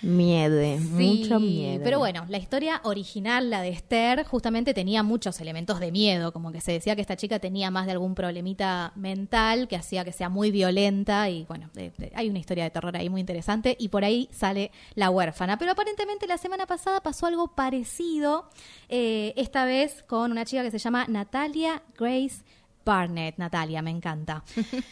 Miede, 0.02 0.80
Sí, 0.80 1.20
mucho 1.22 1.40
miedo. 1.40 1.82
Pero 1.84 2.00
bueno, 2.00 2.26
la 2.30 2.38
historia 2.38 2.82
original, 2.84 3.50
la 3.50 3.62
de 3.62 3.70
Esther, 3.70 4.26
justamente 4.26 4.74
tenía 4.74 5.04
muchos 5.04 5.42
elementos 5.42 5.80
de 5.80 5.92
miedo, 5.92 6.32
como 6.32 6.52
que 6.52 6.62
se 6.62 6.72
decía 6.72 6.96
que 6.96 7.02
esta 7.02 7.16
chica 7.16 7.40
tenía 7.40 7.72
más 7.72 7.86
de 7.86 7.94
algún 7.94 8.16
problemita 8.16 8.92
mental 8.96 9.68
que 9.68 9.76
hacía 9.76 10.06
que 10.06 10.12
sea 10.12 10.30
muy 10.30 10.52
violenta 10.52 11.30
y 11.30 11.46
bueno, 11.46 11.70
hay 12.14 12.30
una 12.30 12.40
historia 12.40 12.64
de 12.64 12.70
terror 12.70 12.96
ahí 12.96 13.10
muy 13.10 13.22
interesante 13.22 13.76
y 13.80 13.90
por 13.90 14.04
ahí 14.04 14.30
sale 14.32 14.72
la 14.96 15.10
huérfana. 15.10 15.58
Pero 15.58 15.72
aparentemente 15.72 16.28
la 16.28 16.38
semana 16.38 16.66
pasada 16.66 17.02
pasó 17.02 17.26
algo 17.26 17.56
parecido, 17.56 18.50
eh, 18.90 19.34
esta 19.36 19.66
vez 19.66 20.04
con 20.04 20.32
una 20.32 20.46
chica 20.46 20.64
que 20.64 20.72
se 20.72 20.80
llama 20.80 21.06
Natalia 21.08 21.82
Grace 21.98 22.44
Barnett. 22.86 23.38
Natalia, 23.38 23.82
me 23.82 23.92
encanta. 23.92 24.44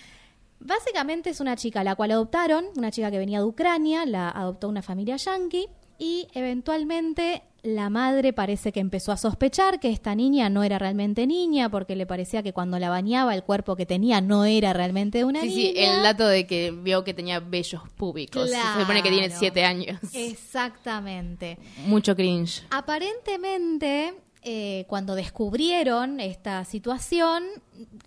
Básicamente 0.60 1.30
es 1.30 1.40
una 1.40 1.56
chica 1.56 1.82
a 1.82 1.84
la 1.84 1.96
cual 1.96 2.12
adoptaron, 2.12 2.66
una 2.78 2.92
chica 2.92 3.12
que 3.12 3.18
venía 3.20 3.40
de 3.40 3.46
Ucrania, 3.46 4.06
la 4.06 4.30
adoptó 4.30 4.68
una 4.70 4.82
familia 4.82 5.16
yanqui 5.18 5.68
y 6.00 6.28
eventualmente 6.34 7.44
la 7.62 7.90
madre 7.90 8.32
parece 8.32 8.72
que 8.72 8.80
empezó 8.80 9.12
a 9.12 9.18
sospechar 9.18 9.80
que 9.80 9.90
esta 9.90 10.14
niña 10.14 10.50
no 10.50 10.64
era 10.64 10.78
realmente 10.78 11.26
niña 11.26 11.70
porque 11.70 11.96
le 11.96 12.06
parecía 12.06 12.44
que 12.44 12.54
cuando 12.54 12.78
la 12.78 12.90
bañaba 12.90 13.34
el 13.34 13.44
cuerpo 13.44 13.76
que 13.76 13.86
tenía 13.88 14.22
no 14.22 14.46
era 14.46 14.72
realmente 14.72 15.20
de 15.20 15.24
una 15.26 15.42
Sí, 15.42 15.48
niña. 15.48 15.62
sí, 15.62 15.74
el 15.78 16.04
dato 16.04 16.28
de 16.28 16.46
que 16.46 16.70
vio 16.72 17.04
que 17.04 17.14
tenía 17.16 17.40
vellos 17.40 17.82
públicos. 17.96 18.50
Se 18.52 18.80
supone 18.82 19.02
que 19.02 19.10
tiene 19.10 19.30
siete 19.32 19.66
años. 19.66 20.00
Exactamente. 20.14 21.58
Mucho 21.88 22.16
cringe. 22.16 22.64
Aparentemente, 22.70 24.14
eh, 24.48 24.86
cuando 24.88 25.16
descubrieron 25.16 26.20
esta 26.20 26.64
situación, 26.66 27.44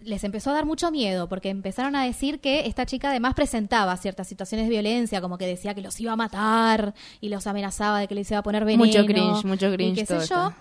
les 0.05 0.23
empezó 0.23 0.51
a 0.51 0.53
dar 0.53 0.67
mucho 0.67 0.93
miedo, 0.93 1.29
porque 1.29 1.49
empezaron 1.49 1.97
a 1.97 2.05
decir 2.05 2.39
que 2.39 2.67
esta 2.67 2.87
chica 2.87 3.11
además 3.11 3.35
presentaba 3.35 3.97
ciertas 3.97 4.29
situaciones 4.29 4.67
de 4.69 4.71
violencia, 4.71 5.21
como 5.21 5.37
que 5.37 5.49
decía 5.49 5.75
que 5.75 5.81
los 5.81 5.99
iba 5.99 6.13
a 6.13 6.17
matar 6.17 6.95
y 7.21 7.29
los 7.29 7.49
amenazaba 7.49 7.99
de 7.99 8.07
que 8.07 8.15
les 8.15 8.31
iba 8.31 8.39
a 8.39 8.45
poner 8.45 8.65
veneno. 8.65 8.85
Mucho 8.85 9.05
cringe, 9.05 9.45
mucho 9.45 9.67
y 9.67 9.75
cringe 9.75 9.99
qué 9.99 10.07
sé 10.07 10.15
yo. 10.15 10.23
esto. 10.23 10.55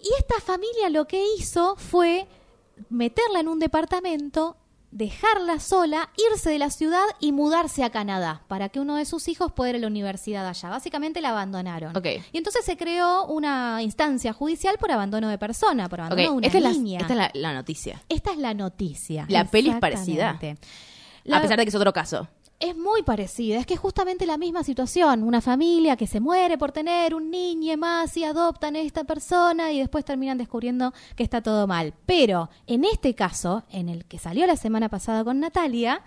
Y 0.00 0.08
esta 0.18 0.40
familia 0.40 0.90
lo 0.90 1.06
que 1.06 1.24
hizo 1.38 1.76
fue 1.76 2.26
meterla 2.90 3.38
en 3.38 3.46
un 3.46 3.60
departamento, 3.60 4.56
dejarla 4.94 5.58
sola, 5.58 6.08
irse 6.32 6.50
de 6.50 6.58
la 6.60 6.70
ciudad 6.70 7.02
y 7.18 7.32
mudarse 7.32 7.82
a 7.82 7.90
Canadá 7.90 8.42
para 8.46 8.68
que 8.68 8.78
uno 8.78 8.94
de 8.94 9.04
sus 9.04 9.26
hijos 9.26 9.52
pueda 9.52 9.70
ir 9.70 9.76
a 9.76 9.78
la 9.80 9.88
universidad 9.88 10.46
allá. 10.46 10.70
Básicamente 10.70 11.20
la 11.20 11.30
abandonaron. 11.30 11.92
Y 12.32 12.38
entonces 12.38 12.64
se 12.64 12.76
creó 12.76 13.26
una 13.26 13.82
instancia 13.82 14.32
judicial 14.32 14.76
por 14.78 14.92
abandono 14.92 15.28
de 15.28 15.36
persona, 15.36 15.88
por 15.88 16.00
abandono 16.00 16.22
de 16.22 16.28
una 16.30 16.46
esta 16.46 16.58
es, 16.58 16.64
la, 16.64 16.70
niña. 16.70 17.00
esta 17.00 17.12
es 17.12 17.18
la, 17.18 17.30
la 17.34 17.52
noticia. 17.52 18.00
Esta 18.08 18.30
es 18.30 18.38
la 18.38 18.54
noticia. 18.54 19.26
La 19.28 19.44
peli 19.46 19.70
es 19.70 19.76
parecida. 19.76 20.30
A 20.30 21.40
pesar 21.40 21.58
de 21.58 21.64
que 21.64 21.70
es 21.70 21.74
otro 21.74 21.92
caso. 21.92 22.28
Es 22.64 22.76
muy 22.76 23.02
parecida, 23.02 23.58
es 23.58 23.66
que 23.66 23.74
es 23.74 23.80
justamente 23.80 24.26
la 24.26 24.38
misma 24.38 24.64
situación, 24.64 25.22
una 25.22 25.40
familia 25.40 25.96
que 25.96 26.06
se 26.06 26.20
muere 26.20 26.56
por 26.56 26.72
tener 26.72 27.14
un 27.14 27.30
niño 27.30 27.76
más 27.76 28.16
y 28.16 28.24
adoptan 28.24 28.76
a 28.76 28.80
esta 28.80 29.04
persona 29.04 29.72
y 29.72 29.78
después 29.78 30.04
terminan 30.04 30.38
descubriendo 30.38 30.92
que 31.14 31.22
está 31.22 31.42
todo 31.42 31.66
mal. 31.66 31.94
Pero 32.06 32.48
en 32.66 32.84
este 32.84 33.14
caso, 33.14 33.64
en 33.70 33.88
el 33.88 34.04
que 34.06 34.18
salió 34.18 34.46
la 34.46 34.56
semana 34.56 34.88
pasada 34.88 35.24
con 35.24 35.40
Natalia, 35.40 36.02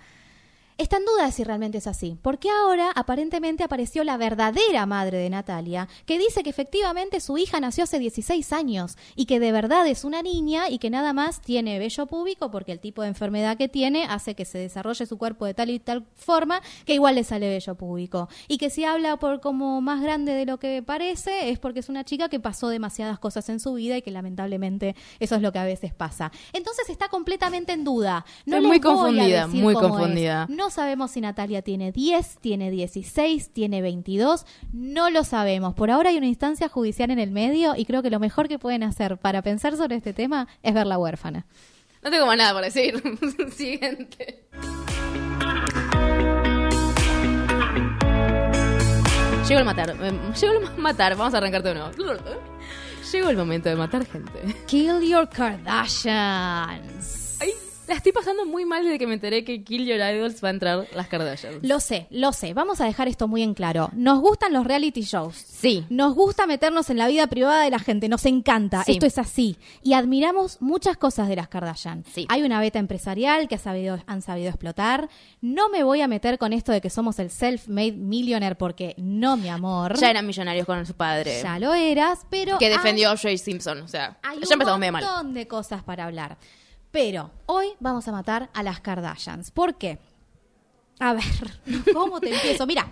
está 0.78 0.98
en 0.98 1.06
duda 1.06 1.32
si 1.32 1.44
realmente 1.44 1.80
es 1.80 1.88
así, 1.88 2.18
porque 2.22 2.50
ahora 2.50 2.92
aparentemente 2.96 3.64
apareció 3.64 4.04
la 4.04 4.18
verdadera 4.18 4.86
madre 4.86 5.18
de 5.18 5.30
Natalia, 5.30 5.88
que 6.06 6.20
dice 6.20 6.44
que 6.44 6.50
efectivamente 6.50 7.20
su 7.20 7.38
hija 7.38 7.60
nació 7.60 7.84
hace 7.84 8.00
16 8.00 8.54
años 8.54 8.98
y 9.16 9.26
que 9.26 9.40
de 9.40 9.52
verdad 9.52 9.88
es 9.88 10.04
una 10.04 10.22
niña 10.22 10.70
y 10.70 10.78
que 10.78 10.90
nada 10.90 11.14
más 11.14 11.42
tiene 11.42 11.80
vello 11.80 12.06
púbico 12.06 12.52
porque 12.52 12.72
el 12.72 12.80
tipo 12.80 13.02
de 13.02 13.08
enfermedad 13.08 13.58
que 13.58 13.68
tiene 13.68 14.06
hace 14.06 14.36
que 14.36 14.46
se 14.46 14.60
desarrolle 14.60 15.06
su 15.06 15.18
cuerpo 15.18 15.46
de 15.46 15.54
tal 15.54 15.70
y 15.70 15.80
tal 15.80 16.06
forma 16.16 16.62
que 16.86 16.94
igual 16.94 17.16
le 17.16 17.24
sale 17.24 17.50
vello 17.50 17.76
púbico. 17.76 18.30
Y 18.48 18.58
que 18.58 18.70
si 18.70 18.84
habla 18.84 19.18
por 19.18 19.42
como 19.42 19.82
más 19.82 20.02
grande 20.02 20.34
de 20.34 20.46
lo 20.46 20.60
que 20.60 20.84
parece 20.84 21.50
es 21.50 21.60
porque 21.60 21.80
es 21.80 21.90
una 21.90 22.04
chica 22.04 22.30
que 22.30 22.40
pasó 22.40 22.70
demasiadas 22.70 23.20
cosas 23.20 23.50
en 23.50 23.60
su 23.60 23.74
vida 23.74 23.98
y 23.98 24.02
que 24.02 24.12
lamentablemente 24.12 24.96
eso 25.20 25.36
es 25.36 25.42
lo 25.42 25.52
que 25.52 25.60
a 25.60 25.64
veces 25.64 25.94
pasa. 25.94 26.32
Entonces 26.54 26.90
está 26.90 27.10
completamente 27.10 27.74
en 27.74 27.84
duda. 27.84 28.26
No 28.46 28.58
Estoy 28.58 28.68
muy 28.68 28.80
confundida, 28.80 29.48
muy 29.48 29.74
confundida. 29.74 30.46
No 30.50 30.67
sabemos 30.70 31.12
si 31.12 31.22
Natalia 31.22 31.62
tiene 31.62 31.92
10, 31.92 32.38
tiene 32.40 32.70
16, 32.72 33.52
tiene 33.54 33.82
22. 33.82 34.46
No 34.74 35.10
lo 35.10 35.24
sabemos. 35.24 35.74
Por 35.74 35.92
ahora 35.92 36.10
hay 36.10 36.18
una 36.18 36.28
instancia 36.28 36.70
judicial 36.70 37.12
en 37.12 37.20
el 37.20 37.32
medio 37.32 37.76
y 37.76 37.86
creo 37.86 38.02
que 38.04 38.10
lo 38.10 38.20
mejor 38.20 38.48
que 38.48 38.60
pueden 38.60 38.84
hacer 38.84 39.18
para 39.18 39.42
pensar 39.42 39.76
sobre 39.78 39.96
este 39.98 40.14
tema 40.14 40.48
es 40.64 40.74
ver 40.74 40.88
la 40.88 40.98
huérfana. 40.98 41.46
No 42.04 42.12
tengo 42.12 42.26
más 42.26 42.38
nada 42.38 42.54
por 42.54 42.64
decir. 42.64 43.02
Siguiente. 43.56 44.46
Llegó 49.48 49.60
el 49.60 49.66
matar. 49.66 49.90
eh, 50.02 50.12
Llegó 50.42 50.54
el 50.60 50.78
matar. 50.78 51.16
Vamos 51.16 51.34
a 51.34 51.38
arrancar 51.38 51.64
de 51.64 51.74
nuevo. 51.74 51.92
Llegó 53.12 53.30
el 53.30 53.38
momento 53.38 53.70
de 53.70 53.76
matar 53.78 54.06
gente. 54.06 54.56
Kill 54.68 55.00
your 55.02 55.30
Kardashians. 55.30 57.17
La 57.88 57.96
estoy 57.96 58.12
pasando 58.12 58.46
muy 58.46 58.66
mal 58.66 58.84
desde 58.84 59.00
que 59.00 59.08
me 59.08 59.14
enteré 59.14 59.46
que 59.46 59.64
Kill 59.64 59.86
Your 59.86 59.98
Idols 60.00 60.44
va 60.44 60.50
a 60.50 60.52
entrar 60.52 60.88
las 60.94 61.08
Kardashians. 61.08 61.60
Lo 61.66 61.80
sé, 61.80 62.08
lo 62.10 62.34
sé. 62.34 62.54
Vamos 62.54 62.82
a 62.82 62.86
dejar 62.86 63.08
esto 63.08 63.30
muy 63.30 63.44
en 63.44 63.54
claro. 63.54 63.90
Nos 63.94 64.20
gustan 64.20 64.52
los 64.52 64.68
reality 64.68 65.02
shows. 65.04 65.36
Sí. 65.38 65.86
Nos 65.90 66.14
gusta 66.14 66.46
meternos 66.48 66.90
en 66.90 66.98
la 66.98 67.08
vida 67.08 67.28
privada 67.28 67.64
de 67.64 67.70
la 67.70 67.80
gente, 67.80 68.10
nos 68.10 68.26
encanta, 68.26 68.84
Sí. 68.84 68.92
esto 68.94 69.06
es 69.06 69.18
así. 69.18 69.58
Y 69.84 69.94
admiramos 69.94 70.62
muchas 70.62 70.98
cosas 70.98 71.30
de 71.30 71.38
las 71.38 71.48
Kardashian. 71.48 72.04
Sí. 72.14 72.26
Hay 72.30 72.42
una 72.44 72.60
beta 72.60 72.78
empresarial 72.78 73.48
que 73.48 73.56
ha 73.56 73.60
sabido, 73.60 74.00
han 74.06 74.22
sabido 74.22 74.50
explotar. 74.50 75.08
No 75.40 75.70
me 75.70 75.84
voy 75.84 76.02
a 76.02 76.08
meter 76.10 76.38
con 76.38 76.52
esto 76.52 76.74
de 76.74 76.82
que 76.82 76.90
somos 76.90 77.20
el 77.20 77.30
self-made 77.30 77.94
millionaire 77.94 78.56
porque 78.56 78.96
no, 78.98 79.38
mi 79.38 79.48
amor. 79.48 79.98
Ya 79.98 80.10
eran 80.10 80.28
millonarios 80.28 80.66
con 80.66 80.86
su 80.86 80.94
padre. 80.94 81.40
Ya 81.42 81.58
lo 81.58 81.74
eras, 81.74 82.26
pero... 82.30 82.58
que 82.58 82.66
hay- 82.66 82.72
defendió 82.74 83.12
a 83.12 83.16
Jay 83.18 83.38
Simpson. 83.38 83.82
O 83.82 83.88
sea, 83.88 84.18
hay 84.24 84.40
ya 84.40 84.46
un 84.48 84.54
empezamos 84.54 84.80
medio 84.80 84.92
mal. 84.92 85.04
montón 85.06 85.34
de 85.34 85.48
cosas 85.48 85.84
para 85.84 86.04
hablar. 86.04 86.38
Pero 86.92 87.32
hoy 87.46 87.68
vamos 87.80 88.08
a 88.08 88.12
matar 88.12 88.50
a 88.54 88.64
las 88.64 88.80
Kardashians. 88.80 89.52
¿Por 89.52 89.76
qué? 89.76 90.00
A 91.00 91.14
ver, 91.14 91.24
¿cómo 91.94 92.20
te 92.20 92.34
empiezo? 92.34 92.66
Mira, 92.66 92.92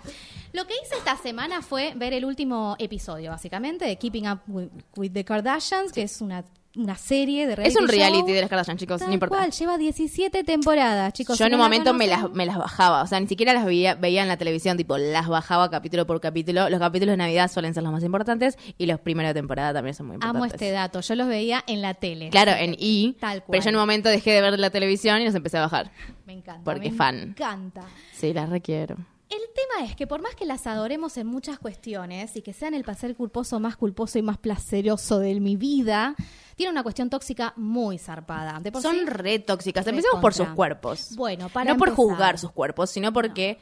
lo 0.52 0.66
que 0.66 0.74
hice 0.82 0.96
esta 0.96 1.16
semana 1.16 1.62
fue 1.62 1.92
ver 1.96 2.12
el 2.12 2.24
último 2.24 2.76
episodio, 2.78 3.30
básicamente, 3.30 3.84
de 3.84 3.96
Keeping 3.96 4.28
Up 4.28 4.40
with, 4.46 4.68
with 4.96 5.12
the 5.12 5.24
Kardashians, 5.24 5.92
que 5.92 6.02
es 6.02 6.20
una, 6.20 6.44
una 6.76 6.96
serie 6.96 7.46
de 7.46 7.56
reality 7.56 7.76
Es 7.76 7.80
un 7.82 7.88
reality 7.88 8.18
show. 8.20 8.34
de 8.34 8.40
las 8.42 8.50
Kardashian, 8.50 8.76
chicos. 8.76 8.98
Tal 9.00 9.08
no 9.08 9.14
importa. 9.14 9.36
cual, 9.36 9.50
lleva 9.50 9.78
17 9.78 10.44
temporadas, 10.44 11.12
chicos. 11.12 11.38
Yo 11.38 11.46
en 11.46 11.54
un 11.54 11.60
momento 11.60 11.94
me 11.94 12.06
las, 12.06 12.30
me 12.32 12.46
las 12.46 12.58
bajaba, 12.58 13.02
o 13.02 13.06
sea, 13.06 13.18
ni 13.18 13.26
siquiera 13.26 13.52
las 13.54 13.64
veía, 13.64 13.94
veía 13.94 14.22
en 14.22 14.28
la 14.28 14.36
televisión, 14.36 14.76
tipo, 14.76 14.98
las 14.98 15.26
bajaba 15.28 15.70
capítulo 15.70 16.06
por 16.06 16.20
capítulo. 16.20 16.68
Los 16.68 16.78
capítulos 16.80 17.14
de 17.14 17.16
Navidad 17.16 17.50
suelen 17.50 17.74
ser 17.74 17.82
los 17.82 17.92
más 17.92 18.04
importantes 18.04 18.58
y 18.78 18.86
los 18.86 19.00
primeros 19.00 19.30
de 19.30 19.34
temporada 19.34 19.72
también 19.72 19.94
son 19.94 20.06
muy 20.06 20.14
importantes. 20.14 20.36
Amo 20.42 20.44
este 20.52 20.70
dato, 20.70 21.00
yo 21.00 21.14
los 21.14 21.28
veía 21.28 21.64
en 21.66 21.82
la 21.82 21.94
tele. 21.94 22.30
Claro, 22.30 22.52
en 22.52 22.76
I, 22.78 23.16
Tal 23.18 23.42
cual. 23.42 23.50
pero 23.52 23.64
yo 23.64 23.68
en 23.70 23.76
un 23.76 23.80
momento 23.80 24.08
dejé 24.08 24.32
de 24.32 24.40
ver 24.42 24.58
la 24.58 24.70
televisión 24.70 25.20
y 25.20 25.24
los 25.24 25.34
empecé 25.34 25.58
a 25.58 25.62
bajar. 25.62 25.90
Me 26.26 26.34
encanta. 26.34 26.62
porque 26.64 26.90
me 26.90 26.96
fan. 26.96 27.18
encanta. 27.20 27.82
Sí, 28.12 28.32
las 28.32 28.48
requiero. 28.50 28.96
El 29.28 29.40
tema 29.54 29.84
es 29.88 29.96
que 29.96 30.06
por 30.06 30.22
más 30.22 30.36
que 30.36 30.44
las 30.46 30.68
adoremos 30.68 31.16
en 31.16 31.26
muchas 31.26 31.58
cuestiones 31.58 32.36
y 32.36 32.42
que 32.42 32.52
sean 32.52 32.74
el 32.74 32.84
placer 32.84 33.16
culposo 33.16 33.58
más 33.58 33.76
culposo 33.76 34.18
y 34.20 34.22
más 34.22 34.38
placeroso 34.38 35.18
de 35.18 35.40
mi 35.40 35.56
vida, 35.56 36.14
tiene 36.56 36.72
una 36.72 36.82
cuestión 36.82 37.10
tóxica 37.10 37.52
muy 37.56 37.98
zarpada. 37.98 38.58
De 38.60 38.72
por 38.72 38.82
Son 38.82 38.96
sí- 38.96 39.04
re 39.06 39.38
tóxicas. 39.38 39.86
Empecemos 39.86 40.20
por 40.20 40.34
sus 40.34 40.48
cuerpos. 40.48 41.14
Bueno, 41.14 41.48
para 41.50 41.70
No 41.72 41.78
por 41.78 41.90
juzgar 41.94 42.38
sus 42.38 42.50
cuerpos, 42.50 42.90
sino 42.90 43.12
porque 43.12 43.58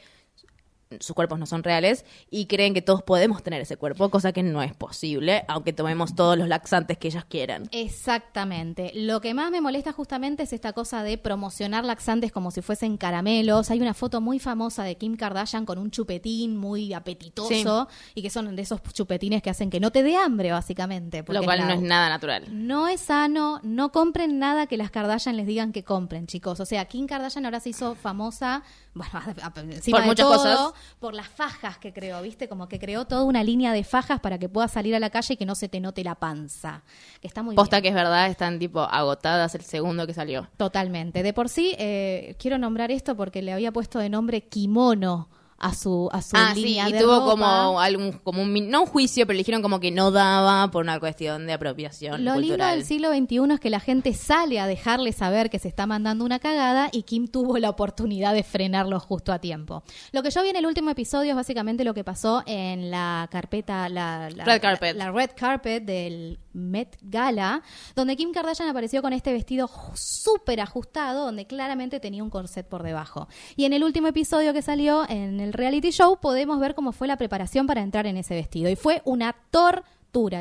sus 1.00 1.14
cuerpos 1.14 1.38
no 1.38 1.46
son 1.46 1.62
reales 1.62 2.04
y 2.30 2.46
creen 2.46 2.74
que 2.74 2.82
todos 2.82 3.02
podemos 3.02 3.42
tener 3.42 3.60
ese 3.60 3.76
cuerpo, 3.76 4.10
cosa 4.10 4.32
que 4.32 4.42
no 4.42 4.62
es 4.62 4.74
posible, 4.74 5.44
aunque 5.48 5.72
tomemos 5.72 6.14
todos 6.14 6.36
los 6.38 6.48
laxantes 6.48 6.98
que 6.98 7.08
ellas 7.08 7.24
quieran. 7.24 7.68
Exactamente. 7.72 8.92
Lo 8.94 9.20
que 9.20 9.34
más 9.34 9.50
me 9.50 9.60
molesta 9.60 9.92
justamente 9.92 10.44
es 10.44 10.52
esta 10.52 10.72
cosa 10.72 11.02
de 11.02 11.18
promocionar 11.18 11.84
laxantes 11.84 12.32
como 12.32 12.50
si 12.50 12.62
fuesen 12.62 12.96
caramelos. 12.96 13.70
Hay 13.70 13.80
una 13.80 13.94
foto 13.94 14.20
muy 14.20 14.38
famosa 14.38 14.84
de 14.84 14.96
Kim 14.96 15.16
Kardashian 15.16 15.66
con 15.66 15.78
un 15.78 15.90
chupetín 15.90 16.56
muy 16.56 16.92
apetitoso 16.92 17.88
y 18.14 18.22
que 18.22 18.30
son 18.30 18.54
de 18.54 18.62
esos 18.62 18.82
chupetines 18.82 19.42
que 19.42 19.50
hacen 19.50 19.70
que 19.70 19.80
no 19.80 19.90
te 19.90 20.02
dé 20.02 20.16
hambre, 20.16 20.52
básicamente. 20.52 21.24
Lo 21.26 21.42
cual 21.42 21.66
no 21.66 21.72
es 21.72 21.80
nada 21.80 22.08
natural. 22.08 22.44
No 22.50 22.88
es 22.88 23.00
sano, 23.00 23.60
no 23.62 23.92
compren 23.92 24.38
nada 24.38 24.66
que 24.66 24.76
las 24.76 24.90
Kardashian 24.90 25.36
les 25.36 25.46
digan 25.46 25.72
que 25.72 25.84
compren, 25.84 26.26
chicos. 26.26 26.60
O 26.60 26.66
sea, 26.66 26.84
Kim 26.86 27.06
Kardashian 27.06 27.44
ahora 27.44 27.60
se 27.60 27.70
hizo 27.70 27.94
famosa, 27.94 28.62
bueno, 28.94 29.12
encima 29.72 29.98
Por 29.98 30.02
de 30.02 30.08
muchas 30.08 30.26
todo, 30.26 30.36
cosas. 30.36 30.72
por 31.00 31.14
las 31.14 31.28
fajas 31.28 31.78
que 31.78 31.92
creó, 31.92 32.22
¿viste? 32.22 32.48
Como 32.48 32.68
que 32.68 32.78
creó 32.78 33.04
toda 33.06 33.24
una 33.24 33.42
línea 33.42 33.72
de 33.72 33.84
fajas 33.84 34.20
para 34.20 34.38
que 34.38 34.48
puedas 34.48 34.70
salir 34.72 34.94
a 34.94 35.00
la 35.00 35.10
calle 35.10 35.34
y 35.34 35.36
que 35.36 35.46
no 35.46 35.54
se 35.54 35.68
te 35.68 35.80
note 35.80 36.04
la 36.04 36.14
panza. 36.14 36.82
Que 37.20 37.26
está 37.26 37.42
muy 37.42 37.56
Posta 37.56 37.76
bien. 37.76 37.82
que 37.82 37.88
es 37.90 37.94
verdad, 37.94 38.28
están 38.28 38.58
tipo 38.58 38.80
agotadas 38.80 39.54
el 39.54 39.62
segundo 39.62 40.06
que 40.06 40.14
salió. 40.14 40.48
Totalmente. 40.56 41.22
De 41.22 41.32
por 41.32 41.48
sí, 41.48 41.74
eh, 41.78 42.36
quiero 42.38 42.58
nombrar 42.58 42.90
esto 42.90 43.16
porque 43.16 43.42
le 43.42 43.52
había 43.52 43.72
puesto 43.72 43.98
de 43.98 44.08
nombre 44.08 44.42
kimono 44.48 45.28
a 45.58 45.72
su, 45.72 46.08
a 46.12 46.20
su 46.20 46.36
Ah, 46.36 46.52
sí, 46.54 46.78
y 46.78 46.92
de 46.92 46.98
tuvo 47.00 47.20
ropa. 47.20 47.30
como 47.30 47.80
algún, 47.80 48.12
como 48.12 48.42
un, 48.42 48.68
no 48.68 48.82
un 48.82 48.86
juicio, 48.86 49.26
pero 49.26 49.34
le 49.34 49.38
dijeron 49.40 49.62
como 49.62 49.80
que 49.80 49.90
no 49.90 50.10
daba 50.10 50.70
por 50.70 50.82
una 50.82 50.98
cuestión 51.00 51.46
de 51.46 51.52
apropiación 51.54 52.24
Lo 52.24 52.36
lindo 52.38 52.64
del 52.66 52.84
siglo 52.84 53.08
XXI 53.10 53.54
es 53.54 53.60
que 53.60 53.70
la 53.70 53.80
gente 53.80 54.12
sale 54.14 54.60
a 54.60 54.66
dejarle 54.66 55.12
saber 55.12 55.50
que 55.50 55.58
se 55.58 55.68
está 55.68 55.86
mandando 55.86 56.24
una 56.24 56.38
cagada 56.38 56.88
y 56.92 57.02
Kim 57.04 57.28
tuvo 57.28 57.56
la 57.58 57.70
oportunidad 57.70 58.34
de 58.34 58.42
frenarlo 58.42 59.00
justo 59.00 59.32
a 59.32 59.38
tiempo. 59.38 59.82
Lo 60.12 60.22
que 60.22 60.30
yo 60.30 60.42
vi 60.42 60.50
en 60.50 60.56
el 60.56 60.66
último 60.66 60.90
episodio 60.90 61.30
es 61.30 61.36
básicamente 61.36 61.84
lo 61.84 61.94
que 61.94 62.04
pasó 62.04 62.42
en 62.46 62.90
la 62.90 63.28
carpeta, 63.30 63.88
la, 63.88 64.28
la- 64.30 64.44
Red 64.44 64.60
carpet. 64.60 64.96
la- 64.96 65.04
la 65.06 65.12
red 65.12 65.30
carpet 65.36 65.84
del 65.84 66.38
Met 66.54 66.96
Gala, 67.02 67.62
donde 67.94 68.16
Kim 68.16 68.32
Kardashian 68.32 68.68
apareció 68.68 69.02
con 69.02 69.12
este 69.12 69.32
vestido 69.32 69.68
súper 69.94 70.60
ajustado, 70.60 71.26
donde 71.26 71.46
claramente 71.46 72.00
tenía 72.00 72.22
un 72.22 72.30
corset 72.30 72.66
por 72.66 72.82
debajo. 72.82 73.28
Y 73.56 73.64
en 73.64 73.72
el 73.72 73.84
último 73.84 74.08
episodio 74.08 74.52
que 74.52 74.62
salió 74.62 75.08
en 75.08 75.40
el 75.40 75.52
reality 75.52 75.90
show 75.90 76.18
podemos 76.20 76.58
ver 76.60 76.74
cómo 76.74 76.92
fue 76.92 77.08
la 77.08 77.16
preparación 77.16 77.66
para 77.66 77.82
entrar 77.82 78.06
en 78.06 78.16
ese 78.16 78.34
vestido. 78.34 78.70
Y 78.70 78.76
fue 78.76 79.02
una 79.04 79.34
tortura, 79.50 79.84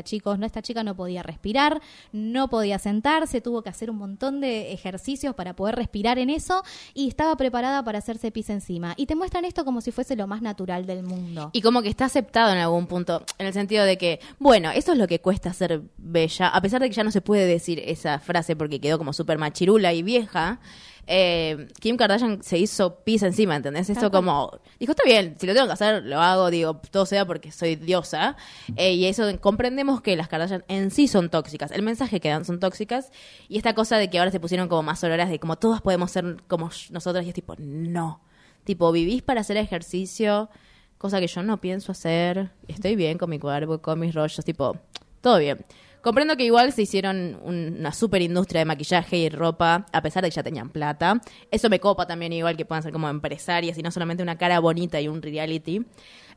chicos. 0.03 0.37
No, 0.39 0.45
esta 0.45 0.61
chica 0.61 0.83
no 0.83 0.95
podía 0.95 1.23
respirar, 1.23 1.81
no 2.11 2.47
podía 2.47 2.79
sentarse, 2.79 3.41
tuvo 3.41 3.61
que 3.61 3.69
hacer 3.69 3.89
un 3.89 3.97
montón 3.97 4.39
de 4.39 4.71
ejercicios 4.71 5.35
para 5.35 5.55
poder 5.55 5.75
respirar 5.75 6.19
en 6.19 6.29
eso 6.29 6.63
y 6.93 7.07
estaba 7.07 7.35
preparada 7.35 7.83
para 7.83 7.97
hacerse 7.99 8.31
pis 8.31 8.49
encima. 8.49 8.93
Y 8.97 9.07
te 9.07 9.15
muestran 9.15 9.45
esto 9.45 9.65
como 9.65 9.81
si 9.81 9.91
fuese 9.91 10.15
lo 10.15 10.27
más 10.27 10.41
natural 10.41 10.85
del 10.85 11.03
mundo. 11.03 11.49
Y 11.53 11.61
como 11.61 11.81
que 11.81 11.89
está 11.89 12.05
aceptado 12.05 12.51
en 12.51 12.59
algún 12.59 12.87
punto, 12.87 13.23
en 13.39 13.47
el 13.47 13.53
sentido 13.53 13.83
de 13.85 13.97
que, 13.97 14.19
bueno, 14.39 14.71
eso 14.71 14.91
es 14.91 14.97
lo 14.97 15.07
que 15.07 15.19
cuesta 15.19 15.51
ser 15.53 15.81
bella, 15.97 16.49
a 16.49 16.61
pesar 16.61 16.81
de 16.81 16.89
que 16.89 16.95
ya 16.95 17.03
no 17.03 17.11
se 17.11 17.21
puede 17.21 17.45
decir 17.45 17.81
esa 17.83 18.19
frase 18.19 18.55
porque 18.55 18.79
quedó 18.79 18.97
como 18.97 19.13
súper 19.13 19.37
machirula 19.37 19.93
y 19.93 20.03
vieja. 20.03 20.59
Eh, 21.05 21.67
Kim 21.79 21.97
Kardashian 21.97 22.41
se 22.43 22.57
hizo 22.57 22.99
pis 23.03 23.23
encima, 23.23 23.55
¿entendés? 23.55 23.89
Esto 23.89 24.09
como, 24.11 24.59
dijo, 24.79 24.91
está 24.91 25.03
bien, 25.03 25.35
si 25.37 25.45
lo 25.45 25.53
tengo 25.53 25.67
que 25.67 25.73
hacer, 25.73 26.03
lo 26.03 26.19
hago, 26.21 26.49
digo, 26.49 26.79
todo 26.91 27.05
sea 27.05 27.25
porque 27.25 27.51
soy 27.51 27.75
diosa. 27.75 28.37
Eh, 28.77 28.93
y 28.93 29.05
eso 29.05 29.23
comprendemos 29.39 30.01
que 30.01 30.15
las 30.15 30.27
Kardashian 30.27 30.63
en 30.67 30.91
sí 30.91 31.07
son 31.07 31.29
tóxicas, 31.29 31.71
el 31.71 31.81
mensaje 31.81 32.19
que 32.19 32.29
dan 32.29 32.45
son 32.45 32.59
tóxicas. 32.59 33.11
Y 33.49 33.57
esta 33.57 33.73
cosa 33.73 33.97
de 33.97 34.09
que 34.09 34.19
ahora 34.19 34.31
se 34.31 34.39
pusieron 34.39 34.67
como 34.67 34.83
más 34.83 34.99
sororas 34.99 35.29
de 35.29 35.39
como 35.39 35.57
todas 35.57 35.81
podemos 35.81 36.11
ser 36.11 36.37
como 36.47 36.69
nosotras 36.91 37.25
y 37.25 37.29
es 37.29 37.35
tipo, 37.35 37.55
no. 37.57 38.21
Tipo, 38.63 38.91
vivís 38.93 39.21
para 39.21 39.41
hacer 39.41 39.57
ejercicio, 39.57 40.49
cosa 40.97 41.19
que 41.19 41.27
yo 41.27 41.43
no 41.43 41.59
pienso 41.59 41.91
hacer. 41.91 42.51
Estoy 42.67 42.95
bien 42.95 43.17
con 43.17 43.29
mi 43.29 43.39
cuerpo, 43.39 43.81
con 43.81 43.99
mis 43.99 44.15
rollos, 44.15 44.45
tipo, 44.45 44.77
todo 45.19 45.37
bien. 45.37 45.65
Comprendo 46.03 46.35
que 46.35 46.43
igual 46.43 46.73
se 46.73 46.81
hicieron 46.81 47.39
un- 47.43 47.77
una 47.79 47.93
super 47.93 48.21
industria 48.21 48.59
de 48.59 48.65
maquillaje 48.65 49.17
y 49.17 49.29
ropa, 49.29 49.85
a 49.91 50.01
pesar 50.01 50.21
de 50.21 50.29
que 50.29 50.35
ya 50.35 50.43
tenían 50.43 50.69
plata. 50.69 51.21
Eso 51.49 51.69
me 51.69 51.79
copa 51.79 52.05
también, 52.05 52.33
igual 52.33 52.57
que 52.57 52.65
puedan 52.65 52.83
ser 52.83 52.91
como 52.91 53.07
empresarias 53.09 53.77
y 53.77 53.81
no 53.81 53.89
solamente 53.89 54.21
una 54.21 54.37
cara 54.37 54.59
bonita 54.59 54.99
y 54.99 55.07
un 55.07 55.21
reality. 55.21 55.85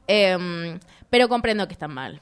Em, 0.07 0.79
pero 1.11 1.29
comprendo 1.29 1.67
que 1.67 1.73
están 1.73 1.93
mal. 1.93 2.21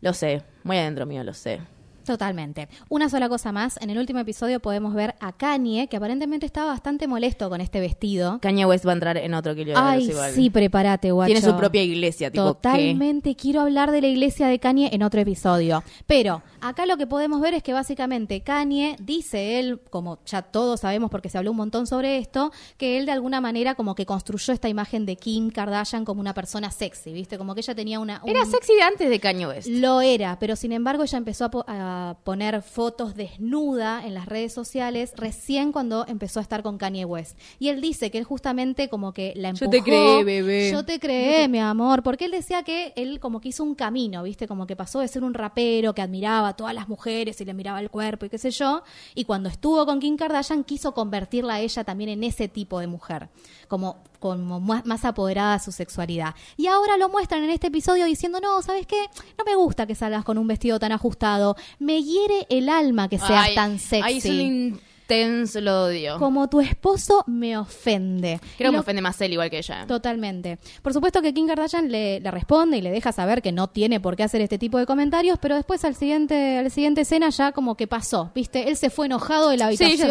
Lo 0.00 0.14
sé, 0.14 0.42
muy 0.64 0.78
adentro 0.78 1.04
mío 1.04 1.22
lo 1.22 1.34
sé. 1.34 1.60
Totalmente. 2.04 2.68
Una 2.88 3.08
sola 3.08 3.28
cosa 3.28 3.52
más. 3.52 3.78
En 3.80 3.90
el 3.90 3.98
último 3.98 4.20
episodio 4.20 4.60
podemos 4.60 4.94
ver 4.94 5.14
a 5.20 5.32
Kanye, 5.32 5.86
que 5.88 5.96
aparentemente 5.96 6.46
estaba 6.46 6.70
bastante 6.72 7.06
molesto 7.06 7.48
con 7.48 7.60
este 7.60 7.80
vestido. 7.80 8.38
Kanye 8.40 8.66
West 8.66 8.86
va 8.86 8.90
a 8.90 8.94
entrar 8.94 9.16
en 9.16 9.34
otro 9.34 9.54
kilo 9.54 9.72
de 9.72 9.76
Ay, 9.76 10.08
igual. 10.10 10.32
sí, 10.32 10.50
prepárate, 10.50 11.10
guacho. 11.12 11.26
Tiene 11.32 11.40
su 11.46 11.56
propia 11.56 11.82
iglesia, 11.82 12.30
tipo, 12.30 12.42
¿qué? 12.54 12.54
Totalmente. 12.54 13.34
Quiero 13.36 13.60
hablar 13.60 13.90
de 13.90 14.00
la 14.00 14.08
iglesia 14.08 14.48
de 14.48 14.58
Kanye 14.58 14.90
en 14.92 15.02
otro 15.02 15.20
episodio. 15.20 15.82
Pero 16.06 16.42
acá 16.60 16.86
lo 16.86 16.96
que 16.96 17.06
podemos 17.06 17.40
ver 17.40 17.54
es 17.54 17.62
que 17.62 17.72
básicamente 17.72 18.40
Kanye 18.42 18.96
dice 19.00 19.58
él, 19.60 19.80
como 19.90 20.18
ya 20.26 20.42
todos 20.42 20.80
sabemos 20.80 21.10
porque 21.10 21.28
se 21.28 21.38
habló 21.38 21.50
un 21.52 21.56
montón 21.58 21.86
sobre 21.86 22.18
esto, 22.18 22.52
que 22.76 22.98
él 22.98 23.06
de 23.06 23.12
alguna 23.12 23.40
manera 23.40 23.74
como 23.74 23.94
que 23.94 24.06
construyó 24.06 24.52
esta 24.52 24.68
imagen 24.68 25.06
de 25.06 25.16
Kim 25.16 25.50
Kardashian 25.50 26.04
como 26.04 26.20
una 26.20 26.34
persona 26.34 26.70
sexy, 26.70 27.12
¿viste? 27.12 27.38
Como 27.38 27.54
que 27.54 27.60
ella 27.60 27.74
tenía 27.74 28.00
una... 28.00 28.20
un- 28.22 28.30
Era 28.30 28.44
sexy 28.44 28.74
de 28.74 28.82
antes 28.82 29.08
de 29.10 29.20
Kanye 29.20 29.46
West. 29.46 29.68
Lo 29.68 30.00
era, 30.00 30.38
pero 30.38 30.56
sin 30.56 30.72
embargo 30.72 31.02
ella 31.04 31.18
empezó 31.18 31.44
a, 31.44 31.50
a 31.90 32.14
poner 32.24 32.62
fotos 32.62 33.14
desnuda 33.14 34.06
en 34.06 34.14
las 34.14 34.26
redes 34.26 34.52
sociales 34.52 35.12
recién 35.16 35.72
cuando 35.72 36.06
empezó 36.06 36.38
a 36.38 36.42
estar 36.42 36.62
con 36.62 36.78
Kanye 36.78 37.04
West. 37.04 37.38
Y 37.58 37.68
él 37.68 37.80
dice 37.80 38.10
que 38.10 38.18
él 38.18 38.24
justamente 38.24 38.88
como 38.88 39.12
que 39.12 39.32
la 39.36 39.52
Yo 39.52 39.66
empujó. 39.66 39.70
te 39.70 39.82
creé, 39.82 40.24
bebé. 40.24 40.70
Yo 40.70 40.84
te 40.84 40.98
creé, 41.00 41.48
mi 41.48 41.58
amor. 41.58 42.02
Porque 42.02 42.26
él 42.26 42.30
decía 42.30 42.62
que 42.62 42.92
él 42.96 43.20
como 43.20 43.40
que 43.40 43.48
hizo 43.48 43.64
un 43.64 43.74
camino, 43.74 44.22
¿viste? 44.22 44.46
Como 44.46 44.66
que 44.66 44.76
pasó 44.76 45.00
de 45.00 45.08
ser 45.08 45.24
un 45.24 45.34
rapero 45.34 45.94
que 45.94 46.02
admiraba 46.02 46.48
a 46.48 46.56
todas 46.56 46.74
las 46.74 46.88
mujeres 46.88 47.40
y 47.40 47.44
le 47.44 47.54
miraba 47.54 47.80
el 47.80 47.90
cuerpo 47.90 48.26
y 48.26 48.28
qué 48.28 48.38
sé 48.38 48.50
yo. 48.50 48.82
Y 49.14 49.24
cuando 49.24 49.48
estuvo 49.48 49.84
con 49.86 50.00
Kim 50.00 50.16
Kardashian 50.16 50.64
quiso 50.64 50.94
convertirla 50.94 51.54
a 51.54 51.60
ella 51.60 51.84
también 51.84 52.10
en 52.10 52.24
ese 52.24 52.48
tipo 52.48 52.80
de 52.80 52.86
mujer. 52.86 53.28
Como 53.68 54.02
como 54.20 54.60
más, 54.60 54.86
más 54.86 55.04
apoderada 55.04 55.54
de 55.54 55.64
su 55.64 55.72
sexualidad. 55.72 56.34
Y 56.56 56.68
ahora 56.68 56.96
lo 56.96 57.08
muestran 57.08 57.42
en 57.42 57.50
este 57.50 57.66
episodio 57.66 58.04
diciendo, 58.04 58.38
no, 58.40 58.62
¿sabes 58.62 58.86
qué? 58.86 59.08
No 59.36 59.44
me 59.44 59.56
gusta 59.56 59.86
que 59.86 59.94
salgas 59.94 60.24
con 60.24 60.38
un 60.38 60.46
vestido 60.46 60.78
tan 60.78 60.92
ajustado. 60.92 61.56
Me 61.78 62.02
hiere 62.02 62.46
el 62.50 62.68
alma 62.68 63.08
que 63.08 63.18
seas 63.18 63.46
Ay, 63.48 63.54
tan 63.54 63.78
sexy. 63.78 64.28
Ay, 64.30 64.80
intenso, 65.10 65.60
lo 65.60 65.84
odio. 65.84 66.18
Como 66.18 66.48
tu 66.48 66.60
esposo 66.60 67.24
me 67.26 67.56
ofende. 67.56 68.40
Creo 68.56 68.70
que 68.70 68.76
me 68.76 68.80
ofende 68.80 69.02
más 69.02 69.20
él 69.20 69.32
igual 69.32 69.50
que 69.50 69.58
ella. 69.58 69.86
Totalmente. 69.86 70.58
Por 70.82 70.92
supuesto 70.92 71.20
que 71.20 71.34
Kim 71.34 71.46
Kardashian 71.46 71.90
le, 71.90 72.20
le 72.20 72.30
responde 72.30 72.76
y 72.78 72.80
le 72.80 72.90
deja 72.90 73.12
saber 73.12 73.42
que 73.42 73.52
no 73.52 73.68
tiene 73.68 74.00
por 74.00 74.16
qué 74.16 74.22
hacer 74.22 74.40
este 74.40 74.58
tipo 74.58 74.78
de 74.78 74.86
comentarios, 74.86 75.38
pero 75.40 75.56
después 75.56 75.84
al 75.84 75.96
siguiente, 75.96 76.58
al 76.58 76.70
siguiente 76.70 77.00
escena 77.02 77.30
ya 77.30 77.52
como 77.52 77.76
que 77.76 77.86
pasó, 77.86 78.30
¿viste? 78.34 78.68
Él 78.68 78.76
se 78.76 78.90
fue 78.90 79.06
enojado 79.06 79.50
de 79.50 79.56
la 79.56 79.66
habitación. 79.66 79.96
Sí, 79.96 80.02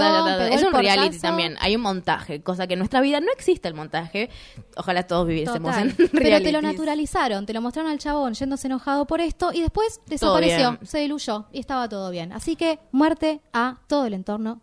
es 0.53 0.61
el 0.61 0.67
un 0.67 0.73
reality 0.73 1.19
también. 1.19 1.55
Hay 1.61 1.75
un 1.75 1.81
montaje, 1.81 2.41
cosa 2.41 2.67
que 2.67 2.73
en 2.73 2.79
nuestra 2.79 3.01
vida 3.01 3.21
no 3.21 3.31
existe 3.31 3.67
el 3.67 3.73
montaje. 3.73 4.29
Ojalá 4.75 5.03
todos 5.03 5.27
viviésemos 5.27 5.71
Total. 5.71 5.95
en 5.97 6.09
Pero 6.09 6.41
te 6.41 6.51
lo 6.51 6.61
naturalizaron, 6.61 7.45
te 7.45 7.53
lo 7.53 7.61
mostraron 7.61 7.91
al 7.91 7.99
chabón 7.99 8.33
yéndose 8.33 8.67
enojado 8.67 9.05
por 9.05 9.21
esto 9.21 9.51
y 9.53 9.61
después 9.61 10.01
desapareció, 10.07 10.77
se 10.83 10.99
diluyó 10.99 11.45
y 11.51 11.59
estaba 11.59 11.87
todo 11.87 12.11
bien. 12.11 12.33
Así 12.33 12.55
que 12.55 12.79
muerte 12.91 13.41
a 13.53 13.77
todo 13.87 14.05
el 14.05 14.13
entorno 14.13 14.59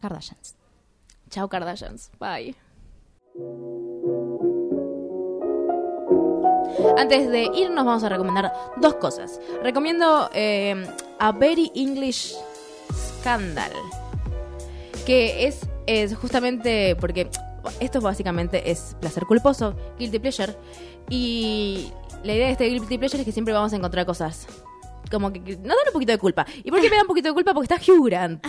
Chao, 1.31 1.49
Kardashians. 1.49 2.11
Bye. 2.19 2.55
Antes 6.97 7.31
de 7.31 7.51
irnos 7.55 7.85
vamos 7.85 8.05
a 8.05 8.09
recomendar 8.09 8.53
dos 8.77 8.95
cosas. 8.95 9.41
Recomiendo 9.63 10.31
eh, 10.33 10.87
A 11.19 11.33
Very 11.33 11.71
English 11.75 12.35
Scandal, 12.93 13.73
que 15.05 15.47
es, 15.47 15.61
es 15.87 16.17
justamente 16.17 16.97
porque 16.97 17.29
esto 17.81 18.01
básicamente 18.01 18.71
es 18.71 18.97
placer 19.01 19.27
culposo, 19.27 19.75
guilty 19.99 20.19
pleasure, 20.19 20.57
y 21.11 21.93
la 22.25 22.35
idea 22.35 22.47
de 22.47 22.53
este 22.53 22.69
guilty 22.69 22.99
pleasure 22.99 23.21
es 23.21 23.27
que 23.27 23.33
siempre 23.33 23.53
vamos 23.53 23.73
a 23.73 23.77
encontrar 23.77 24.07
cosas 24.07 24.47
como 25.11 25.33
que, 25.33 25.41
nos 25.41 25.63
dan 25.63 25.87
un 25.87 25.93
poquito 25.93 26.13
de 26.13 26.19
culpa. 26.19 26.47
¿Y 26.65 26.71
por 26.71 26.81
qué 26.81 26.91
me 26.91 26.97
da 26.97 27.03
un 27.03 27.09
poquito 27.09 27.29
de 27.29 27.35
culpa? 27.35 27.55
Porque 27.55 27.75
está 27.75 27.93
Hugh 27.93 28.07
Grant 28.07 28.45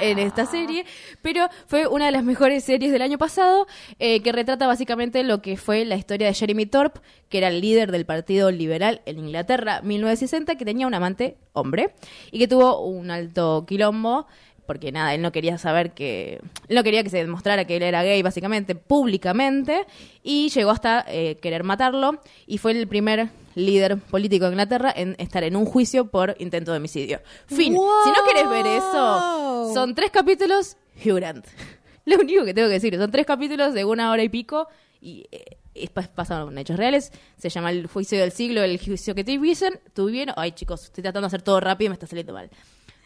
en 0.00 0.18
esta 0.18 0.46
serie, 0.46 0.84
pero 1.22 1.48
fue 1.66 1.86
una 1.86 2.06
de 2.06 2.12
las 2.12 2.24
mejores 2.24 2.64
series 2.64 2.92
del 2.92 3.02
año 3.02 3.18
pasado 3.18 3.66
eh, 3.98 4.22
que 4.22 4.32
retrata 4.32 4.66
básicamente 4.66 5.22
lo 5.22 5.42
que 5.42 5.56
fue 5.56 5.84
la 5.84 5.96
historia 5.96 6.26
de 6.26 6.34
Jeremy 6.34 6.66
Thorpe, 6.66 7.00
que 7.28 7.38
era 7.38 7.48
el 7.48 7.60
líder 7.60 7.92
del 7.92 8.06
Partido 8.06 8.50
Liberal 8.50 9.02
en 9.06 9.18
Inglaterra 9.18 9.80
1960, 9.82 10.56
que 10.56 10.64
tenía 10.64 10.86
un 10.86 10.94
amante 10.94 11.36
hombre 11.52 11.94
y 12.30 12.38
que 12.38 12.48
tuvo 12.48 12.80
un 12.80 13.10
alto 13.10 13.64
quilombo 13.66 14.26
porque 14.68 14.92
nada, 14.92 15.14
él 15.14 15.22
no 15.22 15.32
quería 15.32 15.56
saber 15.56 15.92
que. 15.92 16.42
Él 16.68 16.76
no 16.76 16.84
quería 16.84 17.02
que 17.02 17.08
se 17.08 17.16
demostrara 17.16 17.64
que 17.64 17.76
él 17.76 17.82
era 17.82 18.02
gay, 18.02 18.20
básicamente, 18.20 18.74
públicamente, 18.74 19.86
y 20.22 20.50
llegó 20.50 20.72
hasta 20.72 21.06
eh, 21.08 21.38
querer 21.40 21.64
matarlo, 21.64 22.20
y 22.46 22.58
fue 22.58 22.72
el 22.72 22.86
primer 22.86 23.30
líder 23.54 23.96
político 23.96 24.44
de 24.44 24.50
Inglaterra 24.50 24.92
en 24.94 25.16
estar 25.18 25.42
en 25.42 25.56
un 25.56 25.64
juicio 25.64 26.08
por 26.10 26.36
intento 26.38 26.72
de 26.72 26.76
homicidio. 26.76 27.22
Fin. 27.46 27.72
Si 27.72 28.10
no 28.10 28.24
querés 28.26 28.50
ver 28.50 28.66
eso, 28.66 29.72
son 29.72 29.94
tres 29.94 30.10
capítulos, 30.10 30.76
Hugh 31.02 31.16
Grant. 31.16 31.46
Lo 32.04 32.16
único 32.16 32.44
que 32.44 32.52
tengo 32.52 32.68
que 32.68 32.74
decir, 32.74 32.94
son 32.98 33.10
tres 33.10 33.24
capítulos 33.24 33.72
de 33.72 33.86
una 33.86 34.10
hora 34.10 34.22
y 34.22 34.28
pico, 34.28 34.68
y. 35.00 35.26
eh, 35.32 35.56
pasaron 36.14 36.58
hechos 36.58 36.76
reales, 36.76 37.10
se 37.38 37.48
llama 37.48 37.70
el 37.70 37.86
juicio 37.86 38.18
del 38.20 38.32
siglo, 38.32 38.62
el 38.62 38.78
juicio 38.78 39.14
que 39.14 39.24
tuvieron, 39.24 39.78
tuvieron, 39.94 40.34
ay 40.36 40.52
chicos, 40.52 40.84
estoy 40.84 41.02
tratando 41.02 41.24
de 41.24 41.28
hacer 41.28 41.42
todo 41.42 41.58
rápido 41.58 41.86
y 41.86 41.88
me 41.90 41.94
está 41.94 42.06
saliendo 42.06 42.34
mal. 42.34 42.50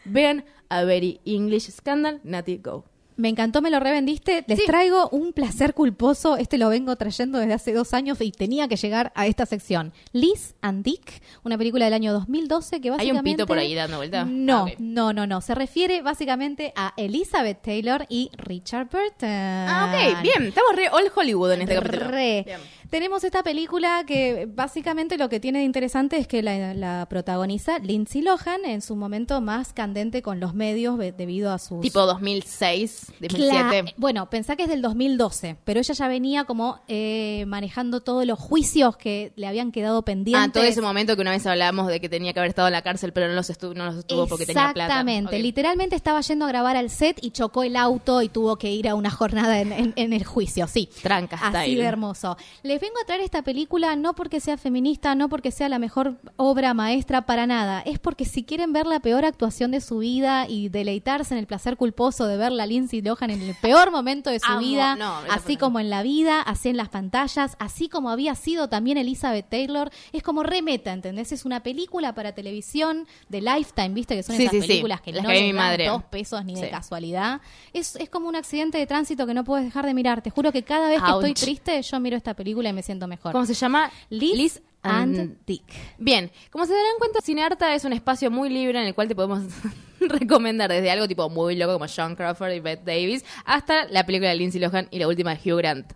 Vean 0.05 0.45
a 0.69 0.83
Very 0.83 1.19
English 1.25 1.69
Scandal, 1.71 2.19
Nati 2.23 2.57
Go. 2.57 2.85
Me 3.15 3.29
encantó, 3.29 3.61
me 3.61 3.69
lo 3.69 3.79
revendiste. 3.79 4.43
Les 4.47 4.57
Sí. 4.57 4.65
traigo 4.65 5.07
un 5.09 5.33
placer 5.33 5.75
culposo. 5.75 6.35
Este 6.35 6.57
lo 6.57 6.69
vengo 6.69 6.95
trayendo 6.95 7.37
desde 7.37 7.53
hace 7.53 7.71
dos 7.71 7.93
años 7.93 8.19
y 8.21 8.31
tenía 8.31 8.67
que 8.67 8.75
llegar 8.75 9.11
a 9.13 9.27
esta 9.27 9.45
sección. 9.45 9.93
Liz 10.13 10.55
and 10.61 10.83
Dick, 10.83 11.21
una 11.43 11.55
película 11.55 11.85
del 11.85 11.93
año 11.93 12.11
2012 12.11 12.81
que 12.81 12.87
¿Hay 12.87 12.95
básicamente... 12.97 13.29
un 13.29 13.35
pito 13.35 13.45
por 13.45 13.59
ahí 13.59 13.75
dando 13.75 13.97
vuelta? 13.97 14.25
No, 14.25 14.65
Ah, 14.67 14.71
no, 14.79 15.13
no, 15.13 15.27
no. 15.27 15.41
Se 15.41 15.53
refiere 15.53 16.01
básicamente 16.01 16.73
a 16.75 16.95
Elizabeth 16.97 17.61
Taylor 17.61 18.07
y 18.09 18.31
Richard 18.35 18.87
Burton. 18.89 19.29
Ah, 19.29 19.91
ok, 20.15 20.23
bien. 20.23 20.47
Estamos 20.47 20.75
re 20.75 20.89
all 20.89 21.11
Hollywood 21.15 21.51
en 21.51 21.61
este 21.61 21.75
capítulo. 21.75 22.07
Re. 22.07 22.41
Bien. 22.47 22.59
Tenemos 22.93 23.23
esta 23.23 23.41
película 23.41 24.03
que 24.05 24.47
básicamente 24.47 25.17
lo 25.17 25.27
que 25.27 25.39
tiene 25.39 25.57
de 25.57 25.65
interesante 25.65 26.17
es 26.17 26.27
que 26.27 26.43
la, 26.43 26.75
la 26.75 27.07
protagoniza 27.09 27.79
Lindsay 27.79 28.21
Lohan 28.21 28.65
en 28.65 28.83
su 28.83 28.95
momento 28.95 29.41
más 29.41 29.73
candente 29.73 30.21
con 30.21 30.39
los 30.39 30.53
medios 30.53 30.99
debido 31.17 31.51
a 31.51 31.57
sus... 31.57 31.81
Tipo 31.81 32.05
2006, 32.05 33.13
Cla- 33.19 33.29
2007. 33.29 33.95
bueno, 33.97 34.29
pensá 34.29 34.55
que 34.55 34.63
es 34.63 34.69
del 34.69 34.83
2012, 34.83 35.57
pero 35.63 35.79
ella 35.79 35.91
ya 35.95 36.07
venía 36.07 36.43
como 36.43 36.81
eh, 36.87 37.45
manejando 37.47 38.01
todos 38.01 38.27
los 38.27 38.37
juicios 38.37 38.95
que 38.95 39.33
le 39.37 39.47
habían 39.47 39.71
quedado 39.71 40.03
pendientes. 40.03 40.49
Ah, 40.49 40.53
todo 40.53 40.63
ese 40.63 40.81
momento 40.81 41.15
que 41.15 41.23
una 41.23 41.31
vez 41.31 41.47
hablamos 41.47 41.87
de 41.87 41.99
que 41.99 42.09
tenía 42.09 42.31
que 42.31 42.41
haber 42.41 42.49
estado 42.49 42.67
en 42.67 42.73
la 42.73 42.83
cárcel, 42.83 43.11
pero 43.11 43.27
no 43.27 43.33
los 43.33 43.49
estuvo, 43.49 43.73
no 43.73 43.85
los 43.85 43.95
estuvo 43.95 44.27
porque 44.27 44.45
tenía 44.45 44.71
plata. 44.71 44.85
Exactamente, 44.85 45.39
literalmente 45.39 45.95
estaba 45.95 46.21
yendo 46.21 46.45
a 46.45 46.49
grabar 46.49 46.77
al 46.77 46.91
set 46.91 47.17
y 47.23 47.31
chocó 47.31 47.63
el 47.63 47.75
auto 47.75 48.21
y 48.21 48.29
tuvo 48.29 48.57
que 48.57 48.69
ir 48.71 48.87
a 48.87 48.93
una 48.93 49.09
jornada 49.09 49.59
en, 49.61 49.71
en- 49.73 49.93
en 49.95 50.13
el 50.13 50.23
juicio, 50.25 50.67
sí. 50.67 50.89
Tranca 51.01 51.39
Así 51.41 51.73
de 51.73 51.81
hermoso. 51.83 52.37
Les 52.61 52.82
vengo 52.83 52.95
a 53.01 53.05
traer 53.05 53.21
esta 53.21 53.41
película 53.43 53.95
no 53.95 54.13
porque 54.13 54.41
sea 54.41 54.57
feminista, 54.57 55.15
no 55.15 55.29
porque 55.29 55.51
sea 55.51 55.69
la 55.69 55.79
mejor 55.79 56.17
obra 56.35 56.73
maestra 56.73 57.25
para 57.25 57.47
nada, 57.47 57.79
es 57.85 57.97
porque 57.97 58.25
si 58.25 58.43
quieren 58.43 58.73
ver 58.73 58.85
la 58.85 58.99
peor 58.99 59.23
actuación 59.23 59.71
de 59.71 59.79
su 59.79 59.99
vida 59.99 60.47
y 60.49 60.67
deleitarse 60.67 61.33
en 61.33 61.39
el 61.39 61.47
placer 61.47 61.77
culposo 61.77 62.27
de 62.27 62.35
ver 62.35 62.51
a 62.51 62.65
Lindsay 62.65 63.01
Lohan 63.01 63.29
en 63.29 63.41
el 63.41 63.55
peor 63.55 63.89
momento 63.89 64.29
de 64.29 64.39
su 64.41 64.51
Amo. 64.51 64.59
vida, 64.59 64.95
No, 64.97 65.15
así 65.29 65.55
como 65.55 65.79
en 65.79 65.89
la 65.89 66.03
vida, 66.03 66.41
así 66.41 66.67
en 66.69 66.75
las 66.77 66.89
pantallas, 66.89 67.55
así 67.57 67.87
como 67.87 68.09
había 68.09 68.35
sido 68.35 68.67
también 68.67 68.97
Elizabeth 68.97 69.47
Taylor, 69.47 69.89
es 70.11 70.21
como 70.21 70.43
remeta, 70.43 70.91
¿entendés? 70.91 71.31
Es 71.31 71.45
una 71.45 71.63
película 71.63 72.13
para 72.13 72.33
televisión 72.33 73.07
de 73.29 73.39
Lifetime, 73.41 73.89
¿viste? 73.89 74.15
Que 74.17 74.23
son 74.23 74.35
Sí, 74.35 74.43
esas 74.43 74.51
sí, 74.55 74.61
sí. 74.61 74.67
películas 74.67 74.99
que 74.99 75.13
Las 75.13 75.23
no 75.23 75.29
que 75.29 75.53
madre. 75.53 75.87
dos 75.87 76.03
pesos 76.03 76.43
ni 76.43 76.55
de 76.55 76.69
casualidad. 76.69 77.39
Es, 77.71 77.95
es 77.95 78.09
como 78.09 78.27
un 78.27 78.35
accidente 78.35 78.77
de 78.77 78.85
tránsito 78.87 79.25
que 79.25 79.33
no 79.33 79.45
puedes 79.45 79.63
dejar 79.63 79.85
de 79.85 79.93
mirar. 79.93 80.21
Te 80.21 80.29
juro 80.31 80.51
que 80.51 80.63
cada 80.63 80.89
vez 80.89 81.01
que 81.01 81.11
Ouch. 81.11 81.23
estoy 81.25 81.33
triste, 81.33 81.81
yo 81.81 81.99
miro 82.01 82.17
esta 82.17 82.33
película 82.33 82.72
y 82.73 82.75
me 82.75 82.83
siento 82.83 83.07
mejor. 83.07 83.31
¿Cómo 83.31 83.45
se 83.45 83.53
llama? 83.53 83.91
Liz, 84.09 84.61
and 84.83 85.37
Dick. 85.45 85.63
Bien, 85.97 86.29
como 86.51 86.65
se 86.65 86.73
darán 86.73 86.97
cuenta, 86.99 87.21
Cinearta 87.21 87.73
es 87.73 87.85
un 87.85 87.93
espacio 87.93 88.29
muy 88.29 88.49
libre 88.49 88.79
en 88.79 88.87
el 88.87 88.93
cual 88.93 89.07
te 89.07 89.15
podemos 89.15 89.43
recomendar 89.99 90.69
desde 90.69 90.91
algo 90.91 91.07
tipo 91.07 91.29
muy 91.29 91.55
loco 91.55 91.73
como 91.73 91.87
Sean 91.87 92.15
Crawford 92.15 92.51
y 92.51 92.59
Bette 92.59 92.83
Davis 92.83 93.23
hasta 93.45 93.85
la 93.85 94.05
película 94.05 94.29
de 94.29 94.35
Lindsay 94.35 94.59
Lohan 94.59 94.87
y 94.91 94.99
la 94.99 95.07
última 95.07 95.33
de 95.33 95.39
Hugh 95.51 95.57
Grant. 95.57 95.93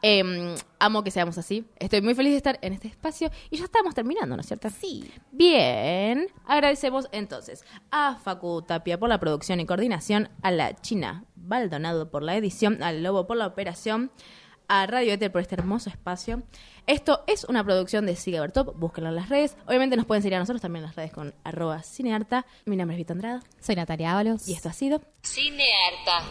Em, 0.00 0.54
amo 0.78 1.04
que 1.04 1.10
seamos 1.10 1.36
así. 1.38 1.64
Estoy 1.78 2.00
muy 2.00 2.14
feliz 2.14 2.32
de 2.32 2.38
estar 2.38 2.58
en 2.62 2.72
este 2.72 2.88
espacio 2.88 3.30
y 3.50 3.58
ya 3.58 3.64
estamos 3.64 3.94
terminando, 3.94 4.34
¿no 4.34 4.40
es 4.40 4.46
cierto? 4.46 4.70
Sí. 4.70 5.10
Bien, 5.30 6.26
agradecemos 6.46 7.08
entonces 7.12 7.64
a 7.90 8.16
Facu 8.16 8.62
Tapia 8.62 8.98
por 8.98 9.08
la 9.08 9.20
producción 9.20 9.60
y 9.60 9.66
coordinación, 9.66 10.30
a 10.42 10.50
la 10.50 10.74
China 10.80 11.24
Baldonado 11.34 12.10
por 12.10 12.22
la 12.22 12.36
edición, 12.36 12.82
al 12.82 13.02
Lobo 13.02 13.26
por 13.26 13.36
la 13.36 13.46
operación, 13.46 14.10
a 14.74 14.86
Radio 14.86 15.12
Éter 15.12 15.30
por 15.30 15.42
este 15.42 15.54
hermoso 15.54 15.90
espacio. 15.90 16.42
Esto 16.86 17.24
es 17.26 17.44
una 17.44 17.62
producción 17.62 18.06
de 18.06 18.16
Sigue 18.16 18.40
Top, 18.48 18.74
búsquenlo 18.74 19.10
en 19.10 19.16
las 19.16 19.28
redes. 19.28 19.54
Obviamente 19.66 19.96
nos 19.96 20.06
pueden 20.06 20.22
seguir 20.22 20.36
a 20.36 20.38
nosotros 20.38 20.62
también 20.62 20.82
en 20.82 20.86
las 20.88 20.96
redes 20.96 21.12
con 21.12 21.34
arroba 21.44 21.82
cinearta. 21.82 22.46
Mi 22.64 22.76
nombre 22.76 22.94
es 22.94 22.98
Vito 22.98 23.12
Andrada 23.12 23.42
Soy 23.60 23.76
Natalia 23.76 24.12
Ábalos. 24.12 24.48
y 24.48 24.54
esto 24.54 24.70
ha 24.70 24.72
sido 24.72 25.02
Cinearta. 25.22 26.22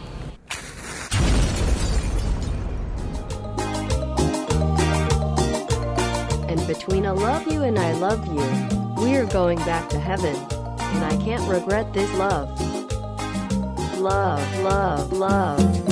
And 6.48 6.66
between 6.66 7.04
I 7.04 7.10
love 7.10 7.46
you 7.46 7.62
and 7.62 7.78
I 7.78 7.92
love 7.92 8.26
you, 8.26 8.42
we're 8.96 9.26
going 9.26 9.58
back 9.60 9.88
to 9.90 10.00
heaven. 10.00 10.34
And 10.80 11.04
I 11.04 11.16
can't 11.24 11.48
regret 11.48 11.92
this 11.92 12.12
love. 12.14 12.50
Love, 13.98 14.42
love, 14.64 15.12
love. 15.12 15.91